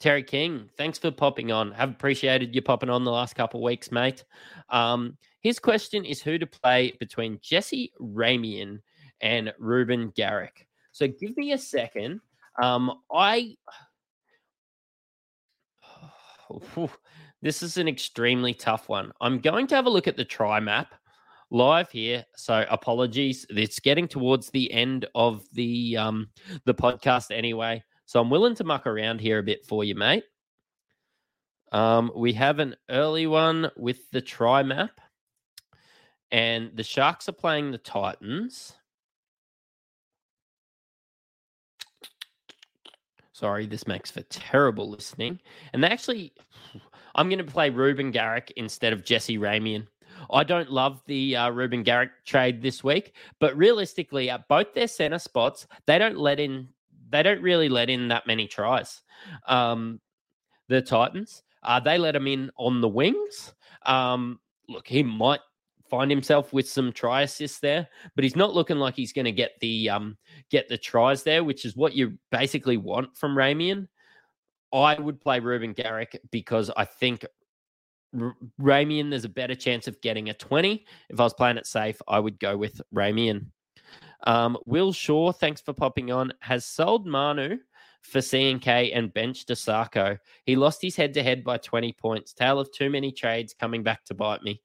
Terry 0.00 0.22
King, 0.22 0.70
thanks 0.76 0.98
for 0.98 1.10
popping 1.10 1.50
on. 1.50 1.72
Have 1.72 1.90
appreciated 1.90 2.54
you 2.54 2.62
popping 2.62 2.90
on 2.90 3.02
the 3.04 3.10
last 3.10 3.34
couple 3.34 3.60
of 3.60 3.64
weeks, 3.64 3.90
mate. 3.90 4.24
Um, 4.68 5.16
his 5.40 5.58
question 5.58 6.04
is 6.04 6.22
who 6.22 6.38
to 6.38 6.46
play 6.46 6.92
between 7.00 7.40
Jesse 7.42 7.92
Ramien 8.00 8.80
and 9.20 9.52
Reuben 9.58 10.10
Garrick. 10.14 10.68
So 10.92 11.08
give 11.08 11.36
me 11.36 11.52
a 11.52 11.58
second. 11.58 12.20
Um, 12.62 12.92
I 13.12 13.56
this 17.42 17.62
is 17.62 17.76
an 17.76 17.88
extremely 17.88 18.54
tough 18.54 18.88
one. 18.88 19.12
I'm 19.20 19.40
going 19.40 19.66
to 19.68 19.74
have 19.74 19.86
a 19.86 19.90
look 19.90 20.06
at 20.06 20.16
the 20.16 20.24
try 20.24 20.60
map 20.60 20.94
live 21.50 21.90
here. 21.90 22.24
So 22.36 22.64
apologies. 22.70 23.46
It's 23.50 23.80
getting 23.80 24.06
towards 24.06 24.50
the 24.50 24.72
end 24.72 25.06
of 25.14 25.44
the 25.52 25.96
um 25.96 26.28
the 26.64 26.74
podcast 26.74 27.30
anyway. 27.30 27.82
So 28.08 28.18
I'm 28.22 28.30
willing 28.30 28.54
to 28.54 28.64
muck 28.64 28.86
around 28.86 29.20
here 29.20 29.38
a 29.38 29.42
bit 29.42 29.66
for 29.66 29.84
you, 29.84 29.94
mate. 29.94 30.24
Um, 31.72 32.10
we 32.16 32.32
have 32.32 32.58
an 32.58 32.74
early 32.88 33.26
one 33.26 33.70
with 33.76 34.10
the 34.12 34.22
try 34.22 34.62
map, 34.62 34.98
and 36.30 36.70
the 36.74 36.82
Sharks 36.82 37.28
are 37.28 37.32
playing 37.32 37.70
the 37.70 37.76
Titans. 37.76 38.72
Sorry, 43.34 43.66
this 43.66 43.86
makes 43.86 44.10
for 44.10 44.22
terrible 44.22 44.88
listening. 44.88 45.38
And 45.74 45.84
they 45.84 45.88
actually, 45.88 46.32
I'm 47.14 47.28
going 47.28 47.44
to 47.44 47.52
play 47.52 47.68
Reuben 47.68 48.10
Garrick 48.10 48.54
instead 48.56 48.94
of 48.94 49.04
Jesse 49.04 49.36
Ramien. 49.36 49.86
I 50.30 50.44
don't 50.44 50.72
love 50.72 51.02
the 51.04 51.36
uh, 51.36 51.50
Reuben 51.50 51.82
Garrick 51.82 52.24
trade 52.24 52.62
this 52.62 52.82
week, 52.82 53.16
but 53.38 53.54
realistically, 53.54 54.30
at 54.30 54.48
both 54.48 54.72
their 54.72 54.88
center 54.88 55.18
spots, 55.18 55.66
they 55.86 55.98
don't 55.98 56.16
let 56.16 56.40
in. 56.40 56.68
They 57.10 57.22
don't 57.22 57.42
really 57.42 57.68
let 57.68 57.90
in 57.90 58.08
that 58.08 58.26
many 58.26 58.46
tries. 58.46 59.02
Um, 59.46 60.00
the 60.68 60.82
Titans, 60.82 61.42
uh, 61.62 61.80
they 61.80 61.98
let 61.98 62.16
him 62.16 62.26
in 62.26 62.50
on 62.56 62.80
the 62.80 62.88
wings. 62.88 63.54
Um, 63.84 64.40
look, 64.68 64.86
he 64.86 65.02
might 65.02 65.40
find 65.88 66.10
himself 66.10 66.52
with 66.52 66.68
some 66.68 66.92
try 66.92 67.22
assists 67.22 67.60
there, 67.60 67.88
but 68.14 68.24
he's 68.24 68.36
not 68.36 68.54
looking 68.54 68.76
like 68.76 68.94
he's 68.94 69.12
going 69.12 69.24
to 69.24 69.32
get 69.32 69.52
the 69.60 69.88
um 69.90 70.16
get 70.50 70.68
the 70.68 70.78
tries 70.78 71.22
there, 71.22 71.44
which 71.44 71.64
is 71.64 71.76
what 71.76 71.94
you 71.94 72.18
basically 72.30 72.76
want 72.76 73.16
from 73.16 73.36
Ramien. 73.36 73.88
I 74.72 74.94
would 75.00 75.20
play 75.20 75.40
Reuben 75.40 75.72
Garrick 75.72 76.20
because 76.30 76.70
I 76.76 76.84
think 76.84 77.24
R- 78.18 78.36
Ramien 78.60 79.10
there's 79.10 79.24
a 79.24 79.30
better 79.30 79.54
chance 79.54 79.88
of 79.88 80.00
getting 80.00 80.28
a 80.28 80.34
20. 80.34 80.84
If 81.08 81.20
I 81.20 81.22
was 81.22 81.34
playing 81.34 81.56
it 81.56 81.66
safe, 81.66 82.00
I 82.06 82.18
would 82.18 82.38
go 82.38 82.56
with 82.56 82.80
Ramien. 82.94 83.46
Um, 84.24 84.58
Will 84.66 84.92
Shaw, 84.92 85.32
thanks 85.32 85.60
for 85.60 85.72
popping 85.72 86.10
on, 86.10 86.32
has 86.40 86.64
sold 86.64 87.06
Manu 87.06 87.58
for 88.02 88.18
CNK 88.18 88.96
and 88.96 89.12
benched 89.12 89.48
Isaako. 89.48 90.18
He 90.44 90.56
lost 90.56 90.82
his 90.82 90.96
head 90.96 91.14
to 91.14 91.22
head 91.22 91.44
by 91.44 91.58
20 91.58 91.92
points. 91.94 92.32
Tale 92.32 92.58
of 92.58 92.72
too 92.72 92.90
many 92.90 93.12
trades 93.12 93.54
coming 93.54 93.82
back 93.82 94.04
to 94.06 94.14
bite 94.14 94.42
me. 94.42 94.60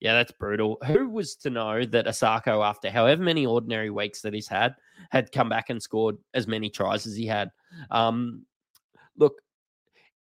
Yeah, 0.00 0.12
that's 0.14 0.32
brutal. 0.32 0.78
Who 0.86 1.08
was 1.08 1.34
to 1.36 1.50
know 1.50 1.84
that 1.84 2.06
Isaako, 2.06 2.64
after 2.64 2.88
however 2.88 3.22
many 3.22 3.46
ordinary 3.46 3.90
weeks 3.90 4.20
that 4.22 4.32
he's 4.32 4.46
had, 4.46 4.74
had 5.10 5.32
come 5.32 5.48
back 5.48 5.70
and 5.70 5.82
scored 5.82 6.16
as 6.34 6.46
many 6.46 6.70
tries 6.70 7.06
as 7.06 7.16
he 7.16 7.26
had? 7.26 7.50
Um, 7.90 8.44
look, 9.16 9.40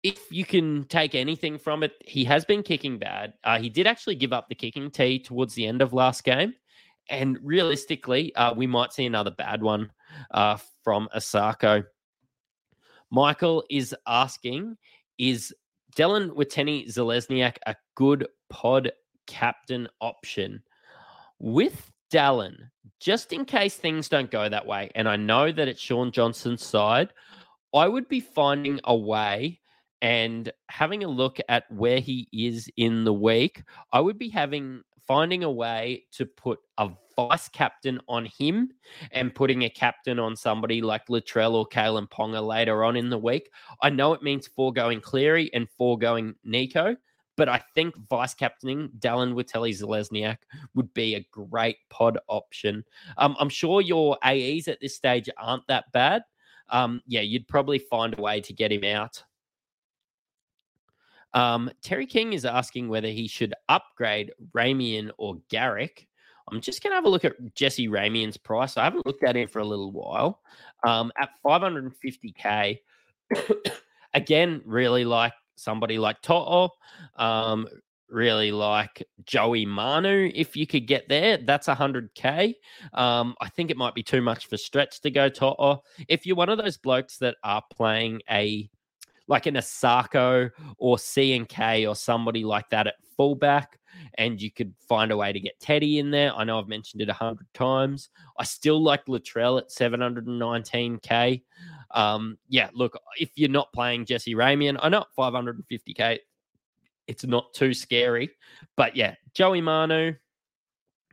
if 0.03 0.30
you 0.30 0.45
can 0.45 0.84
take 0.84 1.14
anything 1.14 1.59
from 1.59 1.82
it, 1.82 1.93
he 2.05 2.24
has 2.24 2.45
been 2.45 2.62
kicking 2.62 2.99
bad. 2.99 3.34
Uh, 3.45 3.59
he 3.59 3.68
did 3.68 3.87
actually 3.87 4.14
give 4.14 4.32
up 4.32 4.49
the 4.49 4.55
kicking 4.55 4.91
tee 4.91 5.18
towards 5.18 5.55
the 5.55 5.66
end 5.66 5.82
of 5.82 5.93
last 5.93 6.24
game. 6.24 6.55
And 7.09 7.38
realistically, 7.42 8.34
uh, 8.34 8.54
we 8.54 8.66
might 8.66 8.92
see 8.92 9.07
another 9.07 9.30
bad 9.30 9.62
one 9.62 9.92
uh, 10.30 10.59
from 10.82 11.09
Isaako. 11.14 11.84
Michael 13.11 13.64
is 13.70 13.94
asking, 14.07 14.76
is 15.18 15.54
Dallin 15.96 16.30
Watene-Zelezniak 16.30 17.57
a 17.66 17.76
good 17.94 18.26
pod 18.50 18.92
captain 19.26 19.88
option 20.00 20.62
with 21.38 21.90
Dallin, 22.12 22.57
just 23.00 23.32
in 23.32 23.44
case 23.44 23.76
things 23.76 24.09
don't 24.09 24.30
go 24.30 24.48
that 24.48 24.66
way. 24.66 24.90
And 24.94 25.09
I 25.09 25.16
know 25.16 25.52
that 25.52 25.68
it's 25.68 25.80
Shaun 25.80 26.12
Johnson's 26.12 26.64
side. 26.64 27.12
I 27.74 27.88
would 27.88 28.09
be 28.09 28.20
finding 28.20 28.80
a 28.84 28.96
way 28.96 29.61
and 30.02 30.52
having 30.68 31.04
a 31.04 31.09
look 31.09 31.38
at 31.48 31.70
where 31.70 32.00
he 32.00 32.28
is 32.32 32.70
in 32.76 33.04
the 33.04 33.12
week. 33.12 33.62
I 33.92 34.00
would 34.00 34.18
be 34.18 34.28
having 34.28 34.82
finding 35.07 35.44
a 35.44 35.50
way 35.50 36.04
to 36.12 36.26
put 36.26 36.59
a 36.78 36.90
vice 37.16 37.48
captain 37.48 38.00
on 38.09 38.26
him 38.26 38.70
and 39.12 39.34
putting 39.34 39.62
a 39.62 39.70
captain 39.70 40.18
on 40.18 40.36
somebody 40.36 40.82
like 40.82 41.07
Latrell 41.07 41.54
or 41.54 41.66
Kalyn 41.66 42.09
Ponga 42.09 42.46
later 42.46 42.84
on 42.84 42.96
in 42.96 43.09
the 43.09 43.18
week. 43.18 43.50
I 43.82 43.90
know 43.90 44.12
it 44.12 44.22
means 44.22 44.46
foregoing 44.46 45.00
Cleary 45.00 45.50
and 45.54 45.68
foregoing 45.78 46.34
Nicho, 46.46 46.96
but 47.36 47.48
I 47.48 47.62
think 47.74 47.94
vice 48.09 48.34
captaining 48.34 48.90
Dallin 48.98 49.34
Watene-Zelezniak 49.34 50.38
would 50.74 50.92
be 50.94 51.14
a 51.14 51.26
great 51.30 51.76
pod 51.90 52.18
option. 52.28 52.84
Um, 53.18 53.36
I'm 53.38 53.48
sure 53.48 53.80
your 53.80 54.18
AEs 54.24 54.68
at 54.68 54.80
this 54.80 54.96
stage 54.96 55.28
aren't 55.38 55.66
that 55.68 55.90
bad. 55.92 56.22
Um, 56.70 57.00
yeah, 57.07 57.20
you'd 57.20 57.48
probably 57.48 57.78
find 57.78 58.18
a 58.18 58.22
way 58.22 58.40
to 58.40 58.52
get 58.52 58.72
him 58.72 58.84
out. 58.84 59.22
Um, 61.37 61.70
Terry 61.82 62.07
King 62.07 62.32
is 62.32 62.47
asking 62.47 62.89
whether 62.89 63.09
he 63.09 63.28
should 63.28 63.53
upgrade 63.68 64.32
Ramien 64.55 65.11
or 65.18 65.37
Garrick. 65.51 66.09
I'm 66.51 66.62
just 66.62 66.82
going 66.82 66.93
to 66.93 66.95
have 66.95 67.05
a 67.05 67.11
look 67.11 67.26
at 67.26 67.55
Jesse 67.55 67.89
Ramien's 67.89 68.39
price. 68.39 68.78
I 68.78 68.84
haven't 68.84 69.05
looked 69.05 69.22
at 69.22 69.37
it 69.37 69.51
for 69.51 69.59
a 69.59 69.64
little 69.64 69.93
while. 69.93 70.41
Um, 70.87 71.12
at 71.20 71.28
550k, 71.45 72.78
again, 74.14 74.62
really 74.64 75.05
like 75.05 75.34
somebody 75.57 75.99
like 75.99 76.22
To'o. 76.22 76.70
Um, 77.16 77.68
really 78.09 78.51
like 78.51 79.07
Joey 79.24 79.66
Manu 79.66 80.30
if 80.34 80.57
you 80.57 80.66
could 80.66 80.87
get 80.87 81.07
there. 81.07 81.37
That's 81.37 81.66
100K. 81.66 82.55
Um, 82.95 83.34
I 83.43 83.51
think 83.51 83.70
it 83.70 83.76
might 83.76 83.95
be 83.95 84.03
too 84.03 84.22
much 84.22 84.47
for 84.47 84.57
stretch 84.57 85.03
to 85.03 85.11
go 85.11 85.28
To'o. 85.28 85.82
If 86.09 86.24
you're 86.24 86.37
one 86.37 86.49
of 86.49 86.57
those 86.57 86.78
blokes 86.78 87.18
that 87.18 87.37
are 87.45 87.62
playing 87.74 88.22
a 88.30 88.70
like 89.29 89.47
an 89.47 89.55
Isaako 89.55 90.51
or 90.79 90.99
C 90.99 91.37
and 91.37 91.49
K 91.49 91.87
or 91.87 91.95
somebody 91.95 92.45
like 92.45 92.68
that 92.70 92.87
at 92.87 92.95
fullback, 93.16 93.79
and 94.14 94.41
you 94.41 94.51
could 94.51 94.74
find 94.89 95.11
a 95.11 95.16
way 95.16 95.33
to 95.33 95.41
get 95.41 95.59
Teddy 95.61 95.99
in 95.99 96.11
there. 96.11 96.35
I 96.35 96.45
know 96.45 96.59
I've 96.59 96.68
mentioned 96.68 97.03
it 97.03 97.09
a 97.09 97.14
hundred 97.14 97.47
times. 97.55 98.11
I 98.39 98.45
still 98.45 98.83
like 98.83 99.07
Latrell 99.07 99.59
at 99.59 99.70
719k. 99.70 101.43
Um, 101.93 102.37
yeah, 102.49 102.68
look, 102.74 102.99
if 103.18 103.31
you're 103.37 103.49
not 103.49 103.72
playing 103.72 104.05
Jesse 104.05 104.35
Ramien, 104.35 104.79
I 104.83 104.89
know 104.89 105.05
550k 105.18 106.18
it's 107.07 107.24
not 107.24 107.53
too 107.55 107.74
scary. 107.74 108.31
But 108.77 108.97
yeah, 108.97 109.14
Joey 109.35 109.61
Manu. 109.61 110.14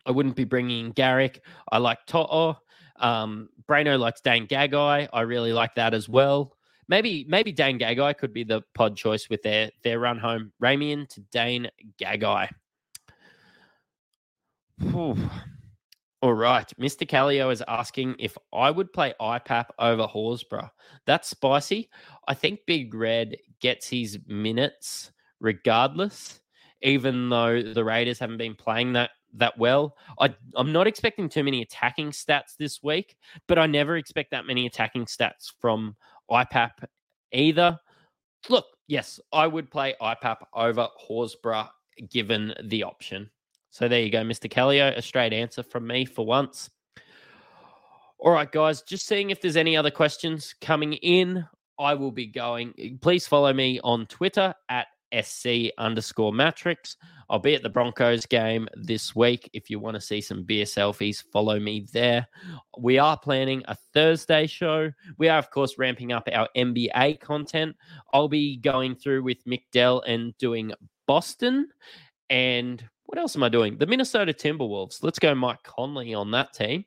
I 0.05 0.11
wouldn't 0.11 0.36
be 0.36 0.43
bringing 0.43 0.91
Garrick. 0.91 1.41
I 1.72 1.78
like 1.78 1.99
To'o. 2.07 2.57
Um, 2.97 3.49
Braino 3.70 3.97
likes 3.97 4.20
Dane 4.20 4.47
Gagai. 4.47 5.07
I 5.11 5.22
really 5.22 5.53
like 5.53 5.76
that 5.76 5.93
as 5.93 6.09
well. 6.09 6.57
Maybe 6.88 7.25
maybe 7.27 7.51
Dane 7.51 7.79
Gagai 7.79 8.17
could 8.17 8.34
be 8.34 8.43
the 8.43 8.61
pod 8.73 8.95
choice 8.95 9.29
with 9.29 9.41
their 9.43 9.71
their 9.84 9.99
run 9.99 10.17
home. 10.17 10.51
Ramien 10.61 11.07
to 11.09 11.21
Dane 11.31 11.69
Gagai. 12.01 12.49
Whew. 14.79 15.17
All 16.21 16.34
right. 16.34 16.71
Mr. 16.79 17.05
Callio 17.05 17.49
is 17.49 17.61
asking 17.67 18.15
if 18.17 18.38
I 18.53 18.71
would 18.71 18.93
play 18.93 19.13
IPAP 19.19 19.65
over 19.77 20.07
Horsburgh. 20.07 20.69
That's 21.05 21.29
spicy. 21.29 21.89
I 22.29 22.34
think 22.34 22.61
Big 22.65 22.93
Red 22.93 23.36
gets 23.59 23.89
his 23.89 24.17
minutes 24.27 25.11
regardless, 25.41 26.39
even 26.81 27.29
though 27.29 27.61
the 27.61 27.84
Raiders 27.84 28.19
haven't 28.19 28.38
been 28.38 28.55
playing 28.55 28.93
that 28.93 29.09
that 29.34 29.57
well. 29.57 29.97
I, 30.19 30.34
I'm 30.55 30.71
not 30.71 30.88
expecting 30.88 31.27
too 31.27 31.43
many 31.43 31.61
attacking 31.61 32.11
stats 32.11 32.55
this 32.57 32.81
week, 32.81 33.17
but 33.47 33.59
I 33.59 33.65
never 33.65 33.97
expect 33.97 34.31
that 34.31 34.45
many 34.45 34.65
attacking 34.65 35.05
stats 35.05 35.51
from 35.59 35.95
IPAP 36.30 36.71
either. 37.32 37.80
Look, 38.49 38.65
yes, 38.88 39.19
I 39.32 39.47
would 39.47 39.71
play 39.71 39.95
IPAP 40.01 40.38
over 40.53 40.88
Horsburgh 41.09 41.69
given 42.09 42.53
the 42.63 42.84
option. 42.84 43.30
So 43.69 43.88
there 43.88 44.01
you 44.01 44.11
go, 44.11 44.21
Mr. 44.21 44.49
Callio. 44.49 44.93
A 44.95 45.01
straight 45.01 45.34
answer 45.34 45.63
from 45.63 45.88
me 45.88 46.05
for 46.05 46.26
once. 46.26 46.69
All 48.19 48.32
right, 48.32 48.51
guys, 48.51 48.82
just 48.84 49.07
seeing 49.07 49.32
if 49.32 49.41
there's 49.41 49.57
any 49.57 49.76
other 49.76 49.91
questions 49.91 50.55
coming 50.61 50.93
in. 50.93 51.45
I 51.80 51.95
will 51.95 52.11
be 52.11 52.28
going. 52.28 52.99
Please 53.01 53.28
follow 53.28 53.51
me 53.51 53.80
on 53.84 54.05
Twitter 54.05 54.53
at 54.69 54.88
SC 55.22 55.72
underscore 55.78 56.32
Mattrix. 56.32 56.95
I'll 57.30 57.39
be 57.39 57.55
at 57.55 57.64
the 57.64 57.70
Broncos 57.70 58.26
game 58.26 58.68
this 58.76 59.16
week. 59.16 59.49
If 59.53 59.70
you 59.70 59.80
want 59.80 59.95
to 59.95 60.01
see 60.01 60.22
some 60.22 60.43
beer 60.43 60.66
selfies, 60.66 61.24
follow 61.32 61.59
me 61.59 61.88
there. 61.91 62.28
We 62.78 62.99
are 62.99 63.18
planning 63.18 63.64
a 63.68 63.76
Thursday 63.93 64.47
show. 64.47 64.91
We 65.18 65.30
are, 65.30 65.39
of 65.39 65.49
course, 65.49 65.78
ramping 65.78 66.11
up 66.11 66.28
our 66.32 66.47
NBA 66.55 67.20
content. 67.20 67.76
I'll 68.14 68.28
be 68.28 68.57
going 68.57 68.95
through 68.95 69.24
with 69.24 69.43
Mick 69.45 69.64
Dell 69.72 70.01
and 70.01 70.38
doing 70.38 70.74
Boston. 71.07 71.70
And 72.30 72.84
what 73.05 73.18
else 73.18 73.36
am 73.36 73.43
I 73.43 73.49
doing? 73.49 73.78
The 73.78 73.88
Minnesota 73.88 74.34
Timberwolves. 74.34 75.03
Let's 75.03 75.20
go 75.20 75.36
Mike 75.36 75.64
Conley 75.64 76.14
on 76.14 76.32
that 76.32 76.53
team. 76.53 76.86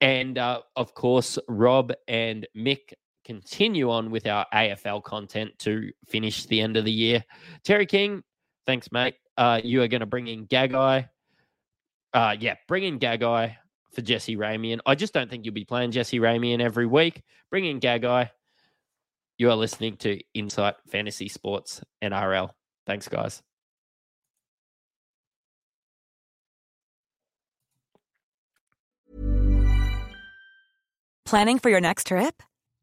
And 0.00 0.36
uh, 0.36 0.60
of 0.76 0.94
course, 0.94 1.38
Rob 1.48 1.92
and 2.08 2.46
Mick 2.56 2.92
continue 3.24 3.90
on 3.90 4.10
with 4.10 4.26
our 4.26 4.46
AFL 4.52 5.02
content 5.02 5.52
to 5.60 5.90
finish 6.06 6.46
the 6.46 6.60
end 6.60 6.76
of 6.76 6.84
the 6.84 6.92
year. 6.92 7.24
Terry 7.64 7.86
King, 7.86 8.22
thanks, 8.66 8.92
mate. 8.92 9.14
Uh, 9.36 9.60
you 9.62 9.82
are 9.82 9.88
going 9.88 10.00
to 10.00 10.06
bring 10.06 10.28
in 10.28 10.46
Gagai. 10.46 11.08
Uh, 12.12 12.36
yeah, 12.38 12.54
bring 12.68 12.84
in 12.84 12.98
Gagai 12.98 13.56
for 13.92 14.02
Jesse 14.02 14.36
Ramien. 14.36 14.78
I 14.86 14.94
just 14.94 15.12
don't 15.12 15.30
think 15.30 15.44
you'll 15.44 15.54
be 15.54 15.64
playing 15.64 15.90
Jesse 15.90 16.20
Ramien 16.20 16.60
every 16.60 16.86
week. 16.86 17.22
Bring 17.50 17.64
in 17.64 17.80
Gagai. 17.80 18.30
You 19.38 19.50
are 19.50 19.56
listening 19.56 19.96
to 19.98 20.20
Insight 20.32 20.74
Fantasy 20.88 21.28
Sports 21.28 21.82
NRL. 22.02 22.50
Thanks, 22.86 23.08
guys. 23.08 23.42
Planning 31.24 31.58
for 31.58 31.70
your 31.70 31.80
next 31.80 32.06
trip? 32.06 32.42